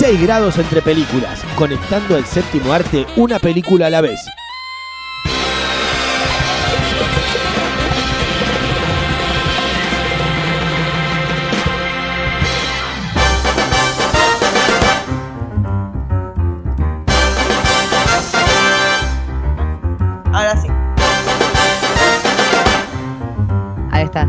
6 0.00 0.22
grados 0.22 0.56
entre 0.56 0.80
películas, 0.80 1.44
conectando 1.56 2.16
al 2.16 2.24
séptimo 2.24 2.72
arte 2.72 3.04
una 3.16 3.38
película 3.38 3.88
a 3.88 3.90
la 3.90 4.00
vez. 4.00 4.18
Ahora 20.32 20.56
sí. 20.62 20.68
Ahí 23.90 24.04
está. 24.04 24.26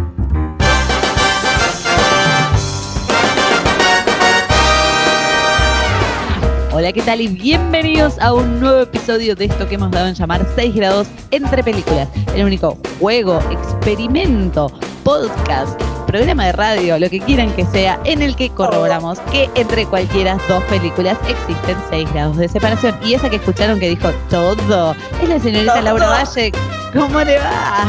Hola, 6.81 6.93
¿qué 6.93 7.03
tal? 7.03 7.21
Y 7.21 7.27
bienvenidos 7.27 8.17
a 8.17 8.33
un 8.33 8.59
nuevo 8.59 8.79
episodio 8.79 9.35
de 9.35 9.45
esto 9.45 9.69
que 9.69 9.75
hemos 9.75 9.91
dado 9.91 10.07
en 10.07 10.15
llamar 10.15 10.43
6 10.55 10.73
grados 10.73 11.07
entre 11.29 11.63
películas. 11.63 12.09
El 12.33 12.43
único 12.43 12.75
juego, 12.99 13.39
experimento, 13.51 14.71
podcast, 15.03 15.79
programa 16.07 16.47
de 16.47 16.53
radio, 16.53 16.97
lo 16.97 17.07
que 17.07 17.19
quieran 17.19 17.53
que 17.53 17.67
sea, 17.67 17.99
en 18.05 18.23
el 18.23 18.35
que 18.35 18.49
corroboramos 18.49 19.19
que 19.31 19.47
entre 19.53 19.85
cualquiera 19.85 20.39
dos 20.49 20.63
películas 20.63 21.19
existen 21.29 21.77
6 21.91 22.13
grados 22.13 22.37
de 22.37 22.49
separación. 22.49 22.97
Y 23.03 23.13
esa 23.13 23.29
que 23.29 23.35
escucharon 23.35 23.79
que 23.79 23.87
dijo 23.87 24.09
todo 24.31 24.95
es 25.21 25.29
la 25.29 25.39
señorita 25.39 25.73
Todo. 25.73 25.83
Laura 25.83 26.07
Valle. 26.07 26.51
¿Cómo 26.93 27.21
le 27.21 27.37
va? 27.37 27.85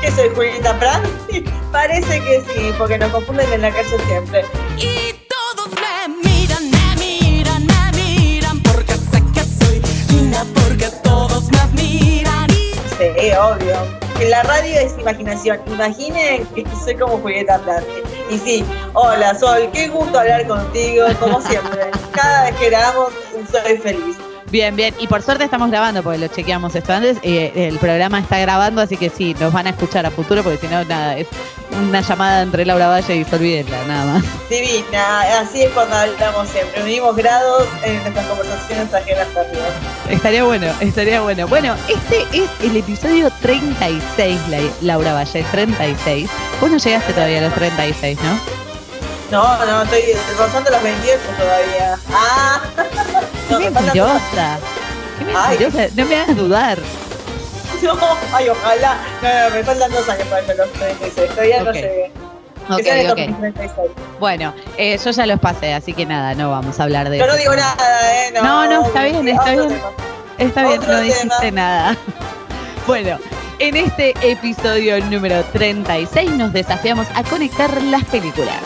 ¿Qué 0.00 0.10
soy 0.12 0.30
Julieta 0.34 0.78
Prat? 0.78 1.04
Parece 1.72 2.18
que 2.22 2.40
sí, 2.40 2.72
porque 2.78 2.96
nos 2.96 3.10
confunden 3.12 3.52
en 3.52 3.60
la 3.60 3.70
calle 3.70 3.98
siempre. 4.06 4.46
Y 4.78 5.19
Sí, 13.20 13.30
obvio. 13.32 13.76
La 14.30 14.42
radio 14.44 14.80
es 14.80 14.98
imaginación. 14.98 15.60
Imaginen 15.66 16.46
que 16.54 16.64
soy 16.82 16.96
como 16.96 17.18
Julieta 17.18 17.58
Prat. 17.58 17.84
Y 18.30 18.38
sí, 18.38 18.64
hola 18.94 19.34
Sol, 19.34 19.68
qué 19.74 19.88
gusto 19.88 20.18
hablar 20.18 20.46
contigo, 20.46 21.04
como 21.18 21.40
siempre. 21.42 21.90
Cada 22.12 22.44
vez 22.44 22.56
que 22.56 22.70
grabamos 22.70 23.12
soy 23.50 23.76
feliz. 23.76 24.16
Bien, 24.50 24.74
bien. 24.74 24.94
Y 24.98 25.06
por 25.06 25.22
suerte 25.22 25.44
estamos 25.44 25.70
grabando, 25.70 26.02
porque 26.02 26.18
lo 26.18 26.26
chequeamos 26.28 26.74
esto 26.74 26.92
antes. 26.92 27.18
eh, 27.22 27.52
el 27.54 27.78
programa 27.78 28.18
está 28.18 28.38
grabando, 28.38 28.82
así 28.82 28.96
que 28.96 29.08
sí, 29.08 29.34
nos 29.38 29.52
van 29.52 29.66
a 29.68 29.70
escuchar 29.70 30.04
a 30.06 30.10
futuro, 30.10 30.42
porque 30.42 30.58
si 30.58 30.66
no, 30.66 30.84
nada, 30.84 31.16
es 31.16 31.28
una 31.80 32.00
llamada 32.00 32.42
entre 32.42 32.66
Laura 32.66 32.88
Valle 32.88 33.14
y 33.16 33.24
Sol 33.24 33.38
Videla, 33.38 33.78
nada 33.86 34.14
más. 34.14 34.24
Divina, 34.50 35.20
así 35.40 35.62
es 35.62 35.70
cuando 35.70 35.94
hablamos 35.94 36.48
siempre. 36.48 36.82
Unimos 36.82 37.14
grados 37.14 37.68
en 37.84 38.02
nuestras 38.02 38.26
conversaciones 38.26 38.92
ajenas 38.92 39.28
también. 39.28 39.62
Estaría 40.08 40.42
bueno, 40.42 40.66
estaría 40.80 41.20
bueno. 41.20 41.46
Bueno, 41.46 41.76
este 41.88 42.26
es 42.32 42.50
el 42.60 42.76
episodio 42.76 43.30
36, 43.40 44.40
La- 44.48 44.58
Laura 44.80 45.12
Valle, 45.14 45.44
36. 45.52 46.28
Vos 46.60 46.70
no 46.72 46.78
llegaste 46.78 47.12
todavía 47.12 47.38
a 47.38 47.42
los 47.42 47.54
36, 47.54 48.18
¿no? 48.20 48.60
No, 49.30 49.64
no, 49.64 49.82
estoy 49.82 50.00
rozando 50.36 50.70
los 50.72 50.82
28 50.82 51.20
todavía. 51.38 51.96
Ah, 52.12 52.60
Qué 53.58 53.70
mentirosa. 53.70 54.58
Qué 55.18 55.24
mentirosa. 55.24 55.88
No 55.96 56.06
me 56.06 56.16
hagas 56.16 56.36
dudar. 56.36 56.78
No, 57.82 57.94
ay, 58.34 58.46
ojalá. 58.50 58.98
No, 59.22 59.48
no, 59.48 59.54
me 59.56 59.64
faltan 59.64 59.90
dos 59.90 60.06
años 60.06 60.26
para 60.28 60.54
los 60.54 60.70
36. 60.72 61.30
Todavía 61.30 61.62
no 61.62 61.72
llegué. 61.72 62.12
Ok, 62.68 62.76
que 62.76 62.82
sean 62.84 62.98
estos 62.98 63.12
ok. 63.12 63.18
mis 63.26 63.38
36. 63.38 63.90
Bueno, 64.20 64.54
eh, 64.76 64.98
yo 65.02 65.10
ya 65.12 65.24
los 65.26 65.40
pasé, 65.40 65.72
así 65.72 65.94
que 65.94 66.04
nada, 66.04 66.34
no 66.34 66.50
vamos 66.50 66.78
a 66.78 66.82
hablar 66.82 67.08
de 67.08 67.16
Yo 67.16 67.26
no 67.26 67.34
digo 67.38 67.56
nada, 67.56 67.76
¿eh? 68.26 68.32
No, 68.34 68.42
No, 68.42 68.66
no, 68.70 68.86
está 68.86 69.04
bien, 69.04 69.26
está 69.28 69.52
bien. 69.52 69.68
tema. 69.68 69.90
Está 70.36 70.62
bien, 70.64 70.78
Otro 70.78 70.92
no 70.92 71.00
dijiste 71.00 71.28
tema. 71.40 71.60
nada. 71.62 71.96
Bueno, 72.86 73.18
en 73.60 73.76
este 73.76 74.14
episodio 74.30 75.02
número 75.06 75.42
36 75.44 76.32
nos 76.32 76.52
desafiamos 76.52 77.06
a 77.14 77.22
conectar 77.24 77.82
las 77.84 78.04
películas. 78.04 78.56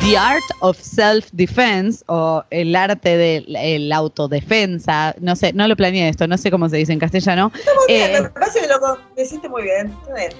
The 0.00 0.18
Art 0.18 0.42
of 0.60 0.78
Self-Defense 0.80 2.04
o 2.08 2.42
el 2.50 2.74
arte 2.76 3.16
de 3.16 3.44
el 3.76 3.92
autodefensa, 3.92 5.14
no 5.20 5.36
sé, 5.36 5.52
no 5.52 5.66
lo 5.68 5.76
planeé 5.76 6.08
esto, 6.08 6.26
no 6.26 6.36
sé 6.36 6.50
cómo 6.50 6.68
se 6.68 6.76
dice 6.76 6.92
en 6.92 6.98
castellano, 6.98 7.50
Está 7.54 7.70
muy 7.74 7.94
bien, 7.94 8.10
Eh, 8.16 8.20
me 8.22 8.28
parece 8.28 8.60
que 8.60 8.66
lo 8.66 8.80
con- 8.80 8.98
me 9.16 9.22
hiciste 9.22 9.48
muy 9.48 9.62
bien. 9.62 9.94
Está 10.02 10.14
bien. 10.14 10.32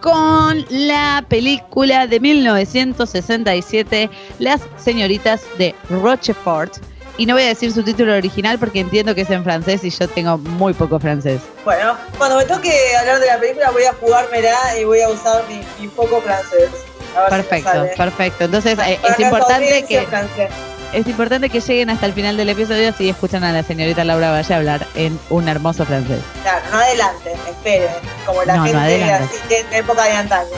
con 0.00 0.64
la 0.70 1.24
película 1.28 2.06
de 2.06 2.20
1967, 2.20 4.08
Las 4.38 4.60
señoritas 4.76 5.40
de 5.58 5.74
Rochefort. 5.90 6.74
Y 7.16 7.26
no 7.26 7.34
voy 7.34 7.42
a 7.42 7.46
decir 7.48 7.72
su 7.72 7.82
título 7.82 8.14
original 8.14 8.60
porque 8.60 8.78
entiendo 8.78 9.12
que 9.12 9.22
es 9.22 9.30
en 9.30 9.42
francés 9.42 9.82
y 9.82 9.90
yo 9.90 10.06
tengo 10.06 10.38
muy 10.38 10.72
poco 10.72 11.00
francés. 11.00 11.40
Bueno, 11.64 11.96
cuando 12.16 12.36
me 12.36 12.44
toque 12.44 12.70
hablar 13.00 13.18
de 13.18 13.26
la 13.26 13.40
película 13.40 13.72
voy 13.72 13.82
a 13.82 13.92
jugármela 13.94 14.78
y 14.80 14.84
voy 14.84 15.00
a 15.00 15.08
usar 15.08 15.42
mi, 15.48 15.60
mi 15.80 15.88
poco 15.88 16.20
francés. 16.20 16.70
A 17.16 17.20
ver 17.22 17.30
si 17.30 17.36
me 17.36 17.62
Perfecto, 17.62 17.96
perfecto. 17.96 18.44
Entonces 18.44 18.78
eh, 18.78 18.98
es 19.08 19.20
importante 19.20 19.84
que 19.86 20.06
es 20.92 21.06
importante 21.06 21.50
que 21.50 21.60
lleguen 21.60 21.90
hasta 21.90 22.06
el 22.06 22.14
final 22.14 22.36
del 22.38 22.48
episodio 22.48 22.92
si 22.96 23.10
escuchan 23.10 23.44
a 23.44 23.52
la 23.52 23.62
señorita 23.62 24.04
Laura 24.04 24.30
Valle 24.30 24.54
hablar 24.54 24.86
en 24.94 25.18
un 25.28 25.46
hermoso 25.48 25.84
francés. 25.84 26.20
Claro, 26.42 26.64
no 26.72 26.78
adelanten, 26.78 27.32
esperen. 27.46 27.90
Como 28.24 28.42
la 28.44 28.54
No, 28.56 28.60
no 28.60 28.64
gente 28.64 28.80
adelanten. 28.80 29.28
así 29.28 29.48
de, 29.48 29.64
de 29.64 29.78
época 29.78 30.04
de 30.04 30.12
antaño. 30.12 30.48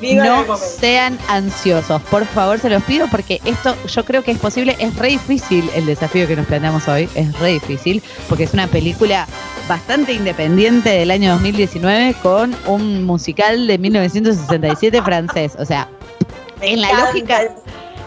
Viva 0.00 0.24
No 0.24 0.56
sean 0.58 1.18
ansiosos, 1.28 2.00
por 2.02 2.24
favor 2.26 2.60
se 2.60 2.68
los 2.70 2.82
pido 2.84 3.08
porque 3.08 3.40
esto 3.46 3.74
yo 3.88 4.04
creo 4.04 4.22
que 4.22 4.30
es 4.30 4.38
posible, 4.38 4.76
es 4.78 4.94
re 4.94 5.08
difícil 5.08 5.68
el 5.74 5.86
desafío 5.86 6.28
que 6.28 6.36
nos 6.36 6.46
planteamos 6.46 6.86
hoy, 6.86 7.08
es 7.16 7.36
re 7.40 7.52
difícil 7.54 8.00
porque 8.28 8.44
es 8.44 8.52
una 8.52 8.68
película 8.68 9.26
bastante 9.68 10.12
independiente 10.12 10.90
del 10.90 11.10
año 11.10 11.32
2019 11.32 12.14
con 12.22 12.54
un 12.66 13.02
musical 13.04 13.66
de 13.66 13.76
1967 13.78 15.02
francés, 15.02 15.54
o 15.58 15.64
sea, 15.64 15.88
en 16.60 16.80
la 16.80 16.92
lógica- 16.92 17.48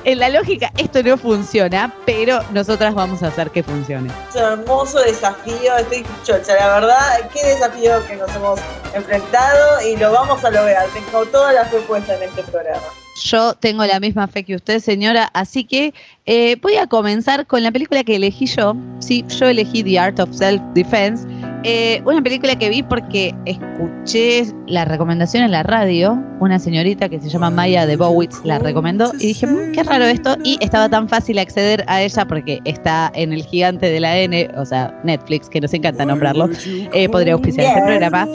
en 0.04 0.18
la 0.18 0.30
lógica 0.30 0.72
esto 0.78 1.04
no 1.04 1.16
funciona, 1.16 1.94
pero 2.08 2.40
nosotras 2.54 2.96
vamos 2.96 3.22
a 3.22 3.28
hacer 3.28 3.52
que 3.52 3.62
funcione. 3.62 4.12
Es 4.30 4.36
un 4.36 4.42
hermoso 4.62 5.00
desafío, 5.00 5.78
estoy 5.78 6.04
chocha, 6.24 6.56
la 6.56 6.80
verdad, 6.80 7.30
qué 7.32 7.46
desafío 7.46 8.04
que 8.08 8.16
nos 8.16 8.36
hemos 8.36 8.60
enfrentado 8.96 9.88
y 9.88 9.96
lo 9.98 10.12
vamos 10.12 10.44
a 10.44 10.50
lograr. 10.50 10.88
Tengo 10.88 11.26
todas 11.28 11.54
las 11.54 11.68
propuestas 11.70 12.20
en 12.20 12.30
este 12.30 12.42
programa. 12.44 12.82
Yo 13.24 13.54
tengo 13.54 13.86
la 13.86 14.00
misma 14.00 14.28
fe 14.28 14.44
que 14.44 14.56
usted, 14.56 14.80
señora, 14.80 15.30
así 15.34 15.66
que 15.66 15.94
eh, 16.26 16.58
voy 16.62 16.78
a 16.78 16.88
comenzar 16.88 17.46
con 17.46 17.62
la 17.62 17.70
película 17.72 18.04
que 18.04 18.16
elegí 18.16 18.48
yo. 18.48 18.74
Sí, 19.00 19.24
yo 19.28 19.48
elegí 19.48 19.84
The 19.84 20.00
Art 20.00 20.20
of 20.20 20.30
Self-Defense. 20.32 21.28
Eh, 21.64 22.02
una 22.06 22.22
película 22.22 22.58
que 22.58 22.70
vi 22.70 22.82
porque 22.82 23.36
escuché 23.46 24.46
la 24.68 24.86
recomendación 24.86 25.44
en 25.44 25.52
la 25.52 25.64
radio. 25.64 26.22
Una 26.40 26.58
señorita 26.58 27.08
que 27.08 27.20
se 27.20 27.30
llama 27.30 27.52
Maya 27.52 27.86
de 27.86 27.96
Bowitz 27.96 28.44
la 28.44 28.58
recomendó 28.58 29.12
y 29.20 29.28
dije, 29.28 29.46
"Mm, 29.46 29.74
qué 29.74 29.84
raro 29.84 30.06
esto. 30.06 30.38
Y 30.44 30.58
estaba 30.60 30.90
tan 30.90 31.08
fácil 31.08 31.38
acceder 31.38 31.84
a 31.88 32.02
ella 32.02 32.26
porque 32.26 32.60
está 32.66 33.12
en 33.14 33.32
el 33.32 33.44
gigante 33.44 33.88
de 33.88 34.00
la 34.00 34.18
N, 34.18 34.50
o 34.58 34.66
sea, 34.66 35.00
Netflix, 35.04 35.50
que 35.50 35.62
nos 35.62 35.74
encanta 35.74 36.06
nombrarlo. 36.06 36.50
Eh, 36.94 37.08
podría 37.10 37.34
auspiciar 37.34 37.68
este 37.68 37.82
programa. 37.82 38.28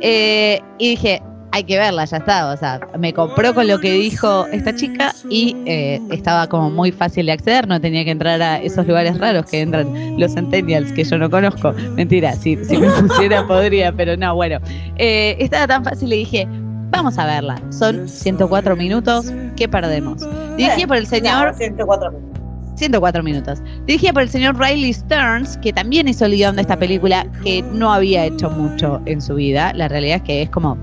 Eh, 0.00 0.60
y 0.78 0.90
dije, 0.90 1.22
hay 1.54 1.62
que 1.62 1.78
verla, 1.78 2.04
ya 2.04 2.16
está. 2.16 2.52
O 2.52 2.56
sea, 2.56 2.80
me 2.98 3.14
compró 3.14 3.54
con 3.54 3.68
lo 3.68 3.78
que 3.78 3.92
dijo 3.92 4.44
esta 4.48 4.74
chica 4.74 5.14
y 5.30 5.56
eh, 5.66 6.00
estaba 6.10 6.48
como 6.48 6.68
muy 6.68 6.90
fácil 6.90 7.26
de 7.26 7.32
acceder. 7.32 7.68
No 7.68 7.80
tenía 7.80 8.04
que 8.04 8.10
entrar 8.10 8.42
a 8.42 8.60
esos 8.60 8.84
lugares 8.88 9.16
raros 9.18 9.46
que 9.46 9.60
entran 9.60 10.18
los 10.18 10.34
centennials 10.34 10.90
que 10.92 11.04
yo 11.04 11.16
no 11.16 11.30
conozco. 11.30 11.72
Mentira, 11.94 12.32
si, 12.34 12.56
si 12.64 12.76
me 12.76 12.88
pusiera 13.02 13.46
podría, 13.46 13.92
pero 13.92 14.16
no, 14.16 14.34
bueno. 14.34 14.58
Eh, 14.96 15.36
estaba 15.38 15.68
tan 15.68 15.84
fácil 15.84 16.12
y 16.12 16.18
dije, 16.18 16.48
vamos 16.90 17.18
a 17.18 17.26
verla. 17.26 17.62
Son 17.70 18.08
104 18.08 18.74
minutos, 18.74 19.32
¿qué 19.54 19.68
perdemos? 19.68 20.26
Dirigida 20.56 20.88
por 20.88 20.96
el 20.96 21.06
señor 21.06 21.54
Claro, 21.54 21.56
104 21.56 22.10
minutos. 22.10 22.40
104 22.74 23.22
minutos. 23.22 23.62
Dirigida 23.86 24.12
por 24.12 24.22
el 24.22 24.28
señor 24.28 24.58
Riley 24.58 24.92
Stearns, 24.92 25.56
que 25.58 25.72
también 25.72 26.08
hizo 26.08 26.24
el 26.24 26.32
guion 26.32 26.56
de 26.56 26.62
esta 26.62 26.76
película, 26.76 27.24
que 27.44 27.62
no 27.62 27.92
había 27.92 28.24
hecho 28.24 28.50
mucho 28.50 29.00
en 29.06 29.22
su 29.22 29.36
vida. 29.36 29.72
La 29.74 29.86
realidad 29.86 30.16
es 30.16 30.22
que 30.22 30.42
es 30.42 30.50
como. 30.50 30.76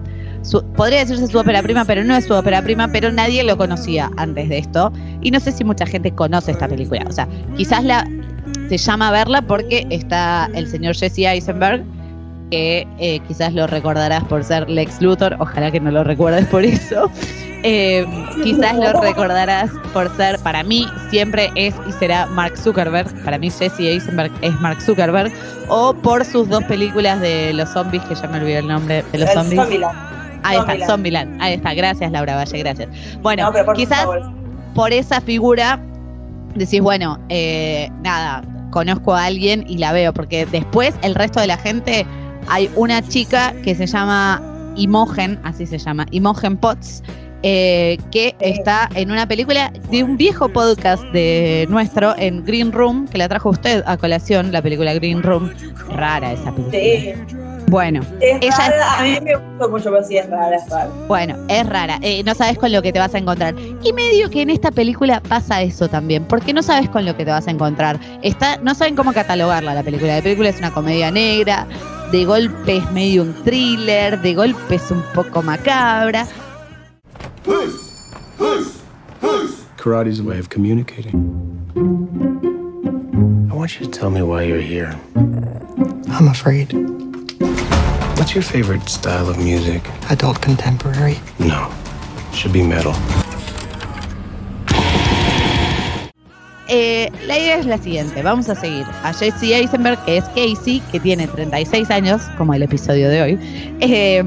Su- 0.43 0.63
podría 0.73 0.99
decirse 0.99 1.27
su 1.27 1.37
ópera 1.37 1.61
prima, 1.61 1.85
pero 1.85 2.03
no 2.03 2.15
es 2.15 2.25
su 2.25 2.33
ópera 2.33 2.61
prima, 2.61 2.87
pero 2.91 3.11
nadie 3.11 3.43
lo 3.43 3.57
conocía 3.57 4.09
antes 4.17 4.49
de 4.49 4.57
esto. 4.59 4.91
Y 5.21 5.31
no 5.31 5.39
sé 5.39 5.51
si 5.51 5.63
mucha 5.63 5.85
gente 5.85 6.11
conoce 6.11 6.51
esta 6.51 6.67
película. 6.67 7.03
O 7.07 7.11
sea, 7.11 7.27
quizás 7.57 7.83
la 7.83 8.07
te 8.69 8.77
llama 8.77 9.09
a 9.09 9.11
verla 9.11 9.41
porque 9.41 9.85
está 9.89 10.49
el 10.53 10.67
señor 10.67 10.95
Jesse 10.95 11.19
Eisenberg, 11.19 11.83
que 12.49 12.85
eh, 12.99 13.19
quizás 13.27 13.53
lo 13.53 13.65
recordarás 13.67 14.23
por 14.25 14.43
ser 14.43 14.69
Lex 14.69 15.01
Luthor, 15.01 15.35
ojalá 15.39 15.71
que 15.71 15.79
no 15.79 15.91
lo 15.91 16.03
recuerdes 16.03 16.45
por 16.47 16.63
eso. 16.65 17.09
Eh, 17.63 18.05
quizás 18.43 18.75
lo 18.75 18.99
recordarás 19.01 19.69
por 19.93 20.09
ser, 20.17 20.39
para 20.39 20.63
mí, 20.63 20.87
siempre 21.11 21.51
es 21.55 21.75
y 21.87 21.91
será 21.93 22.25
Mark 22.25 22.57
Zuckerberg. 22.57 23.07
Para 23.23 23.37
mí, 23.37 23.51
Jesse 23.51 23.81
Eisenberg 23.81 24.31
es 24.41 24.51
Mark 24.59 24.81
Zuckerberg. 24.81 25.31
O 25.69 25.93
por 25.93 26.25
sus 26.25 26.49
dos 26.49 26.63
películas 26.63 27.21
de 27.21 27.53
los 27.53 27.69
zombies, 27.69 28.03
que 28.05 28.15
ya 28.15 28.27
me 28.27 28.39
olvidé 28.39 28.57
el 28.57 28.67
nombre 28.67 29.05
de 29.11 29.17
los 29.19 29.29
El 29.29 29.35
zombies. 29.35 29.61
Zombieland. 29.61 29.99
Ahí 30.43 30.57
está, 30.57 30.87
Zombieland. 30.87 31.41
Ahí 31.41 31.53
está, 31.53 31.73
gracias 31.73 32.11
Laura 32.11 32.35
Valle, 32.35 32.57
gracias. 32.59 32.89
Bueno, 33.21 33.43
No, 33.43 33.51
pero 33.51 33.65
por 33.65 33.75
quizás 33.75 34.07
por 34.73 34.93
esa 34.93 35.21
figura 35.21 35.79
decís, 36.55 36.81
bueno, 36.81 37.19
eh, 37.29 37.89
nada, 38.03 38.43
conozco 38.71 39.13
a 39.13 39.25
alguien 39.25 39.65
y 39.67 39.77
la 39.77 39.91
veo, 39.91 40.13
porque 40.13 40.45
después 40.45 40.95
el 41.01 41.15
resto 41.15 41.39
de 41.39 41.47
la 41.47 41.57
gente, 41.57 42.05
hay 42.47 42.69
una 42.75 43.01
chica 43.01 43.53
que 43.63 43.75
se 43.75 43.85
llama 43.85 44.41
Imogen, 44.75 45.39
así 45.43 45.65
se 45.65 45.77
llama, 45.77 46.05
Imogen 46.11 46.57
Potts, 46.57 47.03
eh, 47.43 47.97
que 48.11 48.35
está 48.39 48.89
en 48.93 49.11
una 49.11 49.27
película 49.27 49.71
de 49.89 50.03
un 50.03 50.15
viejo 50.15 50.49
podcast 50.49 51.03
de 51.05 51.65
nuestro 51.69 52.15
en 52.17 52.45
Green 52.45 52.71
Room, 52.71 53.07
que 53.07 53.17
la 53.17 53.27
trajo 53.27 53.49
usted 53.49 53.83
a 53.87 53.97
colación, 53.97 54.51
la 54.51 54.61
película 54.61 54.93
Green 54.93 55.23
Room. 55.23 55.51
Rara 55.89 56.33
esa 56.33 56.51
película. 56.51 56.79
Sí. 56.79 57.13
Bueno, 57.67 58.01
Es 58.19 58.37
Ella- 58.41 58.69
rara, 58.69 58.99
a 58.99 59.03
mí 59.03 59.17
me 59.21 59.35
gustó 59.35 59.69
mucho, 59.69 59.91
pero 59.91 60.03
sí 60.03 60.17
es 60.17 60.29
rara, 60.29 60.55
es 60.55 60.69
rara. 60.69 60.89
Bueno, 61.07 61.35
es 61.47 61.65
rara, 61.67 61.99
eh, 62.01 62.21
no 62.23 62.35
sabes 62.35 62.57
con 62.57 62.71
lo 62.71 62.81
que 62.81 62.91
te 62.91 62.99
vas 62.99 63.15
a 63.15 63.17
encontrar. 63.17 63.55
Y 63.83 63.93
medio 63.93 64.29
que 64.29 64.41
en 64.41 64.49
esta 64.49 64.71
película 64.71 65.21
pasa 65.21 65.61
eso 65.61 65.87
también, 65.87 66.25
porque 66.25 66.53
no 66.53 66.63
sabes 66.63 66.89
con 66.89 67.05
lo 67.05 67.15
que 67.15 67.23
te 67.23 67.31
vas 67.31 67.47
a 67.47 67.51
encontrar. 67.51 67.97
Está, 68.23 68.57
no 68.57 68.75
saben 68.75 68.95
cómo 68.95 69.13
catalogarla 69.13 69.73
la 69.73 69.83
película. 69.83 70.15
La 70.17 70.21
película 70.21 70.49
es 70.49 70.57
una 70.59 70.71
comedia 70.71 71.11
negra, 71.11 71.65
de 72.11 72.25
golpe 72.25 72.77
es 72.77 72.91
medio 72.91 73.21
un 73.23 73.33
thriller, 73.43 74.19
de 74.21 74.33
golpe 74.33 74.75
es 74.75 74.91
un 74.91 75.01
poco 75.13 75.41
macabra. 75.41 76.27
Karate's 79.77 80.19
a 80.19 80.23
way 80.23 80.37
of 80.39 80.49
communicating. 80.49 81.13
I 83.49 83.53
want 83.55 83.79
you 83.79 83.85
to 83.87 83.91
tell 83.91 84.09
me 84.11 84.21
why 84.21 84.43
you're 84.43 84.59
here. 84.61 84.95
I'm 85.15 86.27
afraid. 86.27 86.71
What's 88.21 88.35
your 88.35 88.43
favorite 88.43 88.87
style 88.87 89.27
of 89.29 89.39
music? 89.39 89.81
Adult 90.11 90.39
contemporary. 90.43 91.17
No. 91.39 91.71
Should 92.33 92.53
be 92.53 92.61
metal. 92.61 92.93
Eh, 96.67 97.11
la 97.25 97.39
idea 97.39 97.57
es 97.57 97.65
la 97.65 97.79
siguiente, 97.79 98.21
vamos 98.21 98.47
a 98.47 98.53
seguir 98.53 98.85
a 99.03 99.11
Jesse 99.11 99.55
Eisenberg, 99.55 100.05
que 100.05 100.17
es 100.17 100.25
Casey, 100.35 100.83
que 100.91 100.99
tiene 100.99 101.25
36 101.25 101.89
años, 101.89 102.21
como 102.37 102.53
el 102.53 102.61
episodio 102.61 103.09
de 103.09 103.21
hoy. 103.23 103.39
Eh, 103.79 104.23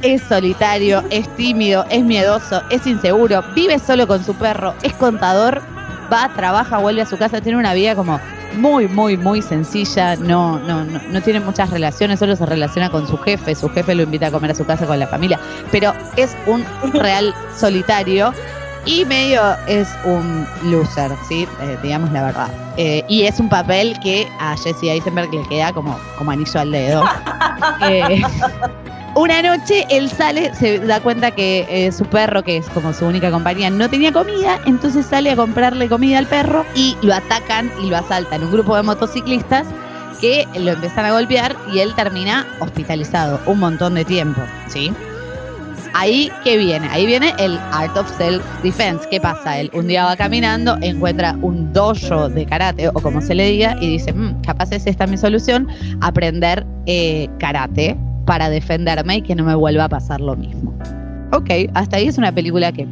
es 0.00 0.22
solitario, 0.22 1.04
es 1.10 1.28
tímido, 1.36 1.84
es 1.90 2.02
miedoso, 2.02 2.62
es 2.70 2.86
inseguro, 2.86 3.44
vive 3.54 3.78
solo 3.78 4.06
con 4.06 4.24
su 4.24 4.32
perro, 4.32 4.72
es 4.82 4.94
contador, 4.94 5.60
va, 6.10 6.32
trabaja, 6.34 6.78
vuelve 6.78 7.02
a 7.02 7.06
su 7.06 7.18
casa, 7.18 7.42
tiene 7.42 7.58
una 7.58 7.74
vida 7.74 7.94
como 7.94 8.18
muy, 8.54 8.88
muy, 8.88 9.16
muy 9.16 9.42
sencilla, 9.42 10.16
no, 10.16 10.58
no, 10.58 10.84
no, 10.84 11.00
no 11.10 11.22
tiene 11.22 11.40
muchas 11.40 11.70
relaciones, 11.70 12.18
solo 12.18 12.36
se 12.36 12.46
relaciona 12.46 12.90
con 12.90 13.06
su 13.06 13.16
jefe, 13.18 13.54
su 13.54 13.68
jefe 13.68 13.94
lo 13.94 14.02
invita 14.02 14.28
a 14.28 14.30
comer 14.30 14.52
a 14.52 14.54
su 14.54 14.64
casa 14.64 14.86
con 14.86 14.98
la 14.98 15.06
familia, 15.06 15.38
pero 15.70 15.92
es 16.16 16.36
un 16.46 16.64
real 16.92 17.34
solitario 17.56 18.32
y 18.86 19.04
medio 19.04 19.40
es 19.66 19.88
un 20.04 20.46
loser, 20.64 21.10
¿sí? 21.28 21.48
Eh, 21.62 21.78
digamos 21.82 22.12
la 22.12 22.24
verdad. 22.24 22.48
Eh, 22.76 23.02
y 23.08 23.22
es 23.22 23.40
un 23.40 23.48
papel 23.48 23.98
que 24.00 24.28
a 24.38 24.56
Jesse 24.56 24.84
Eisenberg 24.84 25.32
le 25.32 25.42
queda 25.48 25.72
como, 25.72 25.98
como 26.18 26.30
anillo 26.30 26.60
al 26.60 26.70
dedo. 26.70 27.04
Eh, 27.80 28.20
una 29.14 29.42
noche 29.42 29.86
él 29.90 30.10
sale, 30.10 30.54
se 30.54 30.80
da 30.80 31.00
cuenta 31.00 31.30
que 31.30 31.66
eh, 31.68 31.92
su 31.92 32.04
perro, 32.04 32.42
que 32.42 32.56
es 32.56 32.66
como 32.70 32.92
su 32.92 33.06
única 33.06 33.30
compañía, 33.30 33.70
no 33.70 33.88
tenía 33.88 34.12
comida, 34.12 34.60
entonces 34.66 35.06
sale 35.06 35.30
a 35.30 35.36
comprarle 35.36 35.88
comida 35.88 36.18
al 36.18 36.26
perro 36.26 36.66
y 36.74 36.96
lo 37.02 37.14
atacan 37.14 37.70
y 37.80 37.88
lo 37.90 37.96
asaltan 37.96 38.42
un 38.42 38.50
grupo 38.50 38.76
de 38.76 38.82
motociclistas 38.82 39.66
que 40.20 40.46
lo 40.58 40.72
empiezan 40.72 41.04
a 41.04 41.12
golpear 41.12 41.56
y 41.72 41.80
él 41.80 41.94
termina 41.94 42.46
hospitalizado 42.60 43.40
un 43.46 43.60
montón 43.60 43.94
de 43.94 44.04
tiempo, 44.04 44.40
¿sí? 44.68 44.92
Ahí, 45.96 46.32
¿qué 46.42 46.56
viene? 46.56 46.88
Ahí 46.90 47.06
viene 47.06 47.32
el 47.38 47.56
Art 47.70 47.96
of 47.96 48.10
Self-Defense. 48.18 49.06
¿Qué 49.08 49.20
pasa? 49.20 49.60
Él 49.60 49.70
un 49.72 49.86
día 49.86 50.04
va 50.04 50.16
caminando, 50.16 50.76
encuentra 50.80 51.36
un 51.40 51.72
dojo 51.72 52.28
de 52.28 52.46
karate, 52.46 52.88
o 52.88 52.94
como 52.94 53.20
se 53.20 53.36
le 53.36 53.48
diga, 53.48 53.76
y 53.80 53.90
dice, 53.90 54.12
"Mm, 54.12 54.40
capaz 54.42 54.72
es 54.72 54.88
esta 54.88 55.06
mi 55.06 55.16
solución, 55.16 55.68
aprender 56.00 56.66
eh, 56.86 57.28
karate 57.38 57.96
para 58.24 58.48
defenderme 58.50 59.16
y 59.16 59.22
que 59.22 59.34
no 59.34 59.44
me 59.44 59.54
vuelva 59.54 59.84
a 59.84 59.88
pasar 59.88 60.20
lo 60.20 60.36
mismo. 60.36 60.74
Ok, 61.32 61.50
hasta 61.74 61.96
ahí 61.96 62.08
es 62.08 62.18
una 62.18 62.32
película 62.32 62.72
que 62.72 62.86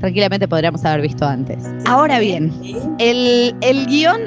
tranquilamente 0.00 0.48
podríamos 0.48 0.84
haber 0.84 1.02
visto 1.02 1.26
antes. 1.26 1.64
Ahora 1.86 2.18
bien, 2.18 2.52
el, 2.98 3.54
el 3.60 3.86
guion 3.86 4.20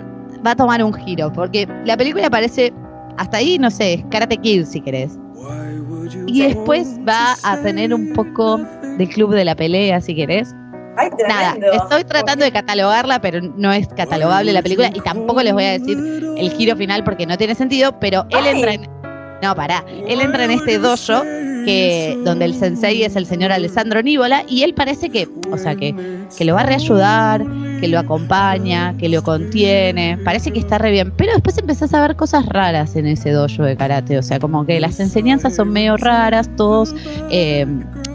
va 0.46 0.52
a 0.52 0.56
tomar 0.56 0.84
un 0.84 0.94
giro, 0.94 1.32
porque 1.34 1.68
la 1.86 1.98
película 1.98 2.30
parece, 2.30 2.74
hasta 3.18 3.38
ahí, 3.38 3.58
no 3.58 3.72
sé, 3.72 4.06
Karate 4.12 4.38
Kid 4.38 4.66
si 4.66 4.82
querés. 4.82 5.18
Y 6.28 6.42
después 6.44 7.00
va 7.08 7.36
a 7.44 7.58
tener 7.62 7.94
un 7.94 8.14
poco 8.14 8.58
de 8.98 9.08
club 9.08 9.34
de 9.34 9.46
la 9.46 9.56
pelea, 9.56 10.00
si 10.02 10.16
querés. 10.16 10.54
Ay, 10.98 11.10
Nada, 11.28 11.58
estoy 11.74 12.04
tratando 12.06 12.46
de 12.46 12.52
catalogarla, 12.52 13.20
pero 13.20 13.42
no 13.42 13.72
es 13.74 13.88
catalogable 13.90 14.54
la 14.54 14.62
película 14.62 14.90
y 14.94 15.02
tampoco 15.02 15.44
les 15.44 15.54
voy 15.54 15.66
a 15.66 15.72
decir 15.72 15.98
el 16.38 16.52
giro 16.52 16.76
final 16.78 17.04
porque 17.04 17.26
no 17.26 17.38
tiene 17.38 17.54
sentido, 17.56 18.00
pero 18.00 18.26
él 18.30 18.40
Ay. 18.44 18.56
entra 18.56 18.74
en... 18.76 18.96
No, 19.42 19.56
pará. 19.56 19.84
Él 20.08 20.22
entra 20.22 20.46
en 20.46 20.52
este 20.52 20.78
dojo 20.80 21.22
que, 21.66 22.18
donde 22.24 22.46
el 22.46 22.54
sensei 22.54 23.04
es 23.04 23.16
el 23.16 23.26
señor 23.26 23.52
Alessandro 23.52 24.02
Nívola 24.02 24.44
y 24.48 24.64
él 24.64 24.74
parece 24.74 25.10
que, 25.10 25.28
o 25.52 25.58
sea, 25.58 25.76
que, 25.76 25.94
que 26.38 26.46
lo 26.46 26.54
va 26.54 26.62
a 26.62 26.66
reayudar, 26.66 27.44
que 27.80 27.88
lo 27.88 28.00
acompaña, 28.00 28.96
que 28.98 29.10
lo 29.10 29.24
contiene, 29.24 30.18
parece 30.24 30.52
que 30.52 30.60
está 30.60 30.78
re 30.78 30.92
bien, 30.92 31.12
pero 31.18 31.34
después 31.34 31.58
empezás 31.58 31.94
a 31.94 32.02
ver 32.02 32.16
cosas 32.16 32.46
raras 32.46 32.96
en 32.96 33.08
ese 33.08 33.32
dojo 33.32 33.64
de 33.64 33.76
karate, 33.76 34.18
o 34.18 34.24
sea, 34.24 34.40
como 34.40 34.66
que 34.66 34.80
las 34.80 35.00
enseñanzas 35.00 35.56
son 35.56 35.72
medio 35.72 35.98
raras, 35.98 36.50
todos 36.56 36.96
eh, 37.32 37.66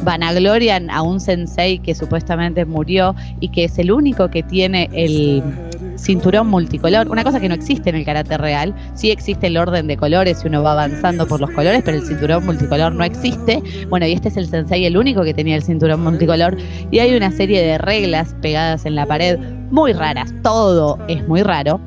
vanaglorian 0.03 0.91
a 0.91 1.03
un 1.03 1.21
sensei 1.21 1.79
que 1.79 1.95
supuestamente 1.95 2.65
murió 2.65 3.15
y 3.41 3.49
que 3.49 3.65
es 3.65 3.79
el 3.79 3.93
único 3.93 4.29
que 4.29 4.43
tiene 4.43 4.89
el 4.93 5.43
cinturón 5.97 6.49
multicolor, 6.49 7.09
una 7.09 7.25
cosa 7.25 7.41
que 7.41 7.49
no 7.49 7.55
existe 7.55 7.91
en 7.91 7.97
el 7.97 8.05
karate 8.05 8.37
real, 8.39 8.75
sí 8.95 9.11
existe 9.11 9.49
el 9.49 9.57
orden 9.57 9.87
de 9.87 9.97
colores 9.97 10.41
y 10.45 10.49
uno 10.49 10.63
va 10.63 10.73
avanzando 10.73 11.27
por 11.27 11.41
los 11.41 11.51
colores, 11.51 11.83
pero 11.85 11.99
el 11.99 12.07
cinturón 12.07 12.47
multicolor 12.47 12.93
no 12.93 13.05
existe. 13.05 13.63
Bueno, 13.89 14.07
y 14.07 14.13
este 14.13 14.29
es 14.29 14.37
el 14.37 14.49
sensei 14.49 14.85
el 14.87 14.97
único 14.97 15.23
que 15.23 15.35
tenía 15.35 15.57
el 15.57 15.63
cinturón 15.63 16.03
multicolor 16.03 16.57
y 16.91 16.99
hay 16.99 17.15
una 17.15 17.31
serie 17.31 17.63
de 17.63 17.79
reglas 17.79 18.35
pegadas 18.41 18.87
en 18.87 18.95
la 18.95 19.07
pared 19.07 19.39
muy 19.71 19.93
raras, 19.93 20.33
todo 20.43 20.99
es 21.09 21.27
muy 21.29 21.43
raro. 21.43 21.81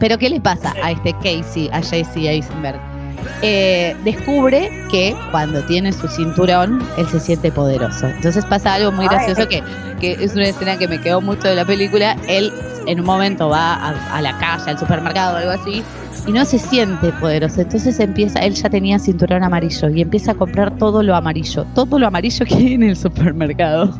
Pero 0.00 0.18
¿qué 0.18 0.28
le 0.28 0.40
pasa 0.40 0.74
a 0.82 0.90
este 0.90 1.12
Casey, 1.22 1.68
a 1.72 1.80
JC 1.80 2.16
Eisenberg? 2.16 2.93
Eh, 3.42 3.94
descubre 4.04 4.70
que 4.90 5.14
cuando 5.30 5.62
tiene 5.62 5.92
su 5.92 6.08
cinturón, 6.08 6.82
él 6.96 7.06
se 7.08 7.20
siente 7.20 7.52
poderoso. 7.52 8.06
Entonces 8.08 8.44
pasa 8.46 8.74
algo 8.74 8.92
muy 8.92 9.06
gracioso 9.06 9.46
que, 9.48 9.62
que 10.00 10.12
es 10.12 10.34
una 10.34 10.46
escena 10.46 10.78
que 10.78 10.88
me 10.88 11.00
quedó 11.00 11.20
mucho 11.20 11.48
de 11.48 11.54
la 11.54 11.64
película. 11.64 12.16
Él 12.28 12.52
en 12.86 13.00
un 13.00 13.06
momento 13.06 13.48
va 13.48 13.74
a, 13.74 14.16
a 14.16 14.22
la 14.22 14.36
calle, 14.38 14.70
al 14.70 14.78
supermercado 14.78 15.34
o 15.34 15.38
algo 15.38 15.50
así, 15.50 15.82
y 16.26 16.32
no 16.32 16.44
se 16.44 16.58
siente 16.58 17.12
poderoso. 17.12 17.60
Entonces 17.60 18.00
empieza, 18.00 18.40
él 18.40 18.54
ya 18.54 18.70
tenía 18.70 18.98
cinturón 18.98 19.42
amarillo 19.42 19.88
y 19.90 20.00
empieza 20.00 20.32
a 20.32 20.34
comprar 20.34 20.76
todo 20.78 21.02
lo 21.02 21.14
amarillo, 21.14 21.66
todo 21.74 21.98
lo 21.98 22.06
amarillo 22.06 22.46
que 22.46 22.54
hay 22.54 22.74
en 22.74 22.82
el 22.84 22.96
supermercado. 22.96 23.94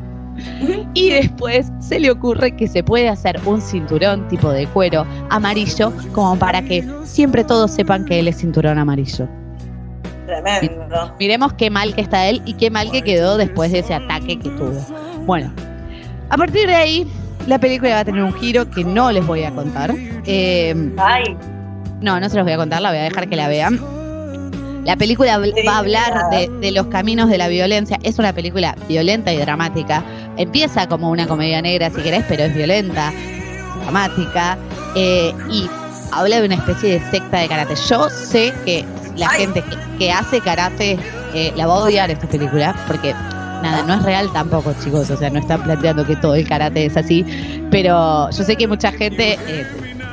Y 0.95 1.11
después 1.11 1.71
se 1.81 2.01
le 2.01 2.11
ocurre 2.11 2.55
que 2.57 2.69
se 2.69 2.83
puede 2.83 3.09
hacer 3.09 3.39
un 3.45 3.61
cinturón 3.61 4.27
tipo 4.29 4.51
de 4.51 4.67
cuero 4.67 5.07
amarillo 5.31 5.93
como 6.13 6.39
para 6.39 6.63
que 6.63 6.87
siempre 7.05 7.45
todos 7.45 7.71
sepan 7.71 8.05
que 8.05 8.21
él 8.21 8.29
es 8.29 8.39
cinturón 8.39 8.79
amarillo. 8.79 9.29
Tremendo. 10.27 11.15
Miremos 11.19 11.53
qué 11.55 11.71
mal 11.71 11.95
que 11.95 12.01
está 12.01 12.27
él 12.29 12.41
y 12.47 12.55
qué 12.55 12.71
mal 12.71 12.91
que 12.91 13.03
quedó 13.03 13.37
después 13.37 13.73
de 13.73 13.81
ese 13.81 13.95
ataque 13.95 14.39
que 14.39 14.49
tuvo. 14.51 14.81
Bueno, 15.27 15.53
a 16.31 16.37
partir 16.37 16.67
de 16.67 16.75
ahí 16.75 17.07
la 17.47 17.59
película 17.59 17.95
va 17.95 18.01
a 18.01 18.05
tener 18.05 18.23
un 18.23 18.33
giro 18.33 18.69
que 18.71 18.85
no 18.85 19.13
les 19.13 19.27
voy 19.27 19.45
a 19.45 19.51
contar. 19.51 19.95
Eh, 20.27 20.75
Ay, 20.97 21.37
no, 22.01 22.19
no 22.21 22.29
se 22.29 22.37
los 22.37 22.45
voy 22.45 22.55
a 22.55 22.57
contar, 22.57 22.83
la 22.83 22.91
voy 22.91 22.99
a 22.99 23.03
dejar 23.03 23.29
que 23.29 23.37
la 23.37 23.49
vean. 23.49 23.81
La 24.85 24.97
película 24.97 25.39
va 25.39 25.73
a 25.73 25.79
hablar 25.79 26.31
de, 26.31 26.49
de 26.61 26.71
los 26.71 26.87
caminos 26.89 27.31
de 27.31 27.39
la 27.39 27.49
violencia. 27.49 27.99
Es 28.03 28.19
una 28.19 28.35
película 28.35 28.77
violenta 28.87 29.33
y 29.33 29.39
dramática. 29.39 30.05
Empieza 30.37 30.87
como 30.89 31.11
una 31.11 31.27
comedia 31.27 31.63
negra, 31.63 31.91
si 31.91 32.03
querés, 32.03 32.25
pero 32.29 32.45
es 32.45 32.55
violenta. 32.55 33.13
dramática 33.83 34.57
eh, 34.95 35.33
y 35.51 35.69
habla 36.13 36.41
de 36.41 36.47
una 36.47 36.55
especie 36.57 36.99
de 36.99 37.11
secta 37.11 37.39
de 37.39 37.49
karate. 37.49 37.75
Yo 37.89 38.09
sé 38.09 38.53
que 38.65 38.85
la 39.17 39.29
Ay. 39.31 39.41
gente 39.41 39.63
que, 39.63 39.77
que 39.99 40.13
hace 40.13 40.41
karate 40.41 40.99
eh, 41.35 41.53
la 41.57 41.67
va 41.67 41.75
a 41.75 41.79
odiar 41.85 42.11
esta 42.11 42.27
película 42.27 42.75
porque 42.87 43.13
nada, 43.63 43.83
no 43.83 43.95
es 43.95 44.03
real 44.03 44.31
tampoco, 44.33 44.73
chicos. 44.83 45.11
O 45.11 45.17
sea, 45.17 45.31
no 45.31 45.41
están 45.41 45.63
planteando 45.63 46.07
que 46.07 46.17
todo 46.17 46.35
el 46.35 46.47
karate 46.49 46.87
es 46.87 46.97
así. 46.97 47.25
Pero 47.71 48.31
yo 48.31 48.45
sé 48.45 48.57
que 48.57 48.69
mucha 48.69 48.93
gente, 48.93 49.39
eh, 49.47 49.67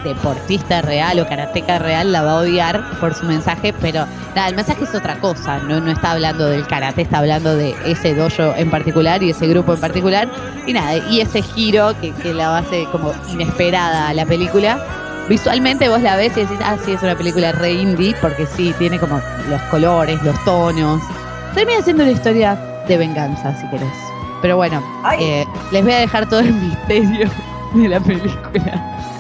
deportista 0.04 0.82
real 0.82 1.20
o 1.20 1.28
karateca 1.28 1.80
real, 1.80 2.12
la 2.12 2.22
va 2.22 2.32
a 2.32 2.36
odiar 2.38 3.00
por 3.00 3.14
su 3.14 3.26
mensaje. 3.26 3.74
Pero 3.74 4.06
nada, 4.36 4.48
el 4.50 4.56
mensaje 4.56 4.84
es 4.84 4.96
otra 4.96 5.20
cosa. 5.20 5.60
No, 5.60 5.80
no 5.80 5.92
está 5.92 6.12
hablando 6.12 6.48
del 6.48 6.66
karate, 6.68 7.02
está 7.02 7.20
hablando 7.20 7.56
de 7.56 7.76
ese 7.86 8.14
dojo 8.16 8.54
en 8.56 8.70
particular 8.70 9.22
y 9.24 9.32
ese 9.32 9.48
grupo 9.48 9.74
en 9.74 9.80
particular. 9.80 10.30
Y 10.66 10.74
nada, 10.74 10.98
y 11.10 11.22
ese 11.22 11.42
giro 11.42 11.94
que, 12.00 12.12
que 12.12 12.34
la 12.34 12.58
hace 12.58 12.86
como 12.92 13.14
inesperada 13.30 14.10
a 14.10 14.14
la 14.14 14.26
película. 14.26 14.80
Visualmente 15.30 15.88
vos 15.88 16.02
la 16.02 16.18
ves 16.18 16.36
y 16.36 16.42
decís, 16.42 16.60
ah, 16.64 16.76
sí, 16.84 16.92
es 16.94 17.04
una 17.04 17.16
película 17.16 17.52
re 17.52 17.72
indie, 17.74 18.16
porque 18.22 18.46
sí, 18.46 18.74
tiene 18.78 19.00
como 19.00 19.22
los 19.50 19.62
colores, 19.64 20.22
los 20.24 20.44
tonos. 20.44 21.02
Termina 21.54 21.82
siendo 21.82 22.04
una 22.04 22.12
historia 22.12 22.56
de 22.88 22.98
venganza, 22.98 23.56
si 23.56 23.68
querés. 23.68 23.94
Pero 24.42 24.58
bueno, 24.58 24.84
eh, 25.20 25.46
les 25.72 25.84
voy 25.84 25.94
a 25.94 26.00
dejar 26.00 26.28
todo 26.28 26.40
el 26.40 26.54
misterio 26.54 27.30
de 27.74 27.90
la 27.90 28.00
película. 28.00 29.11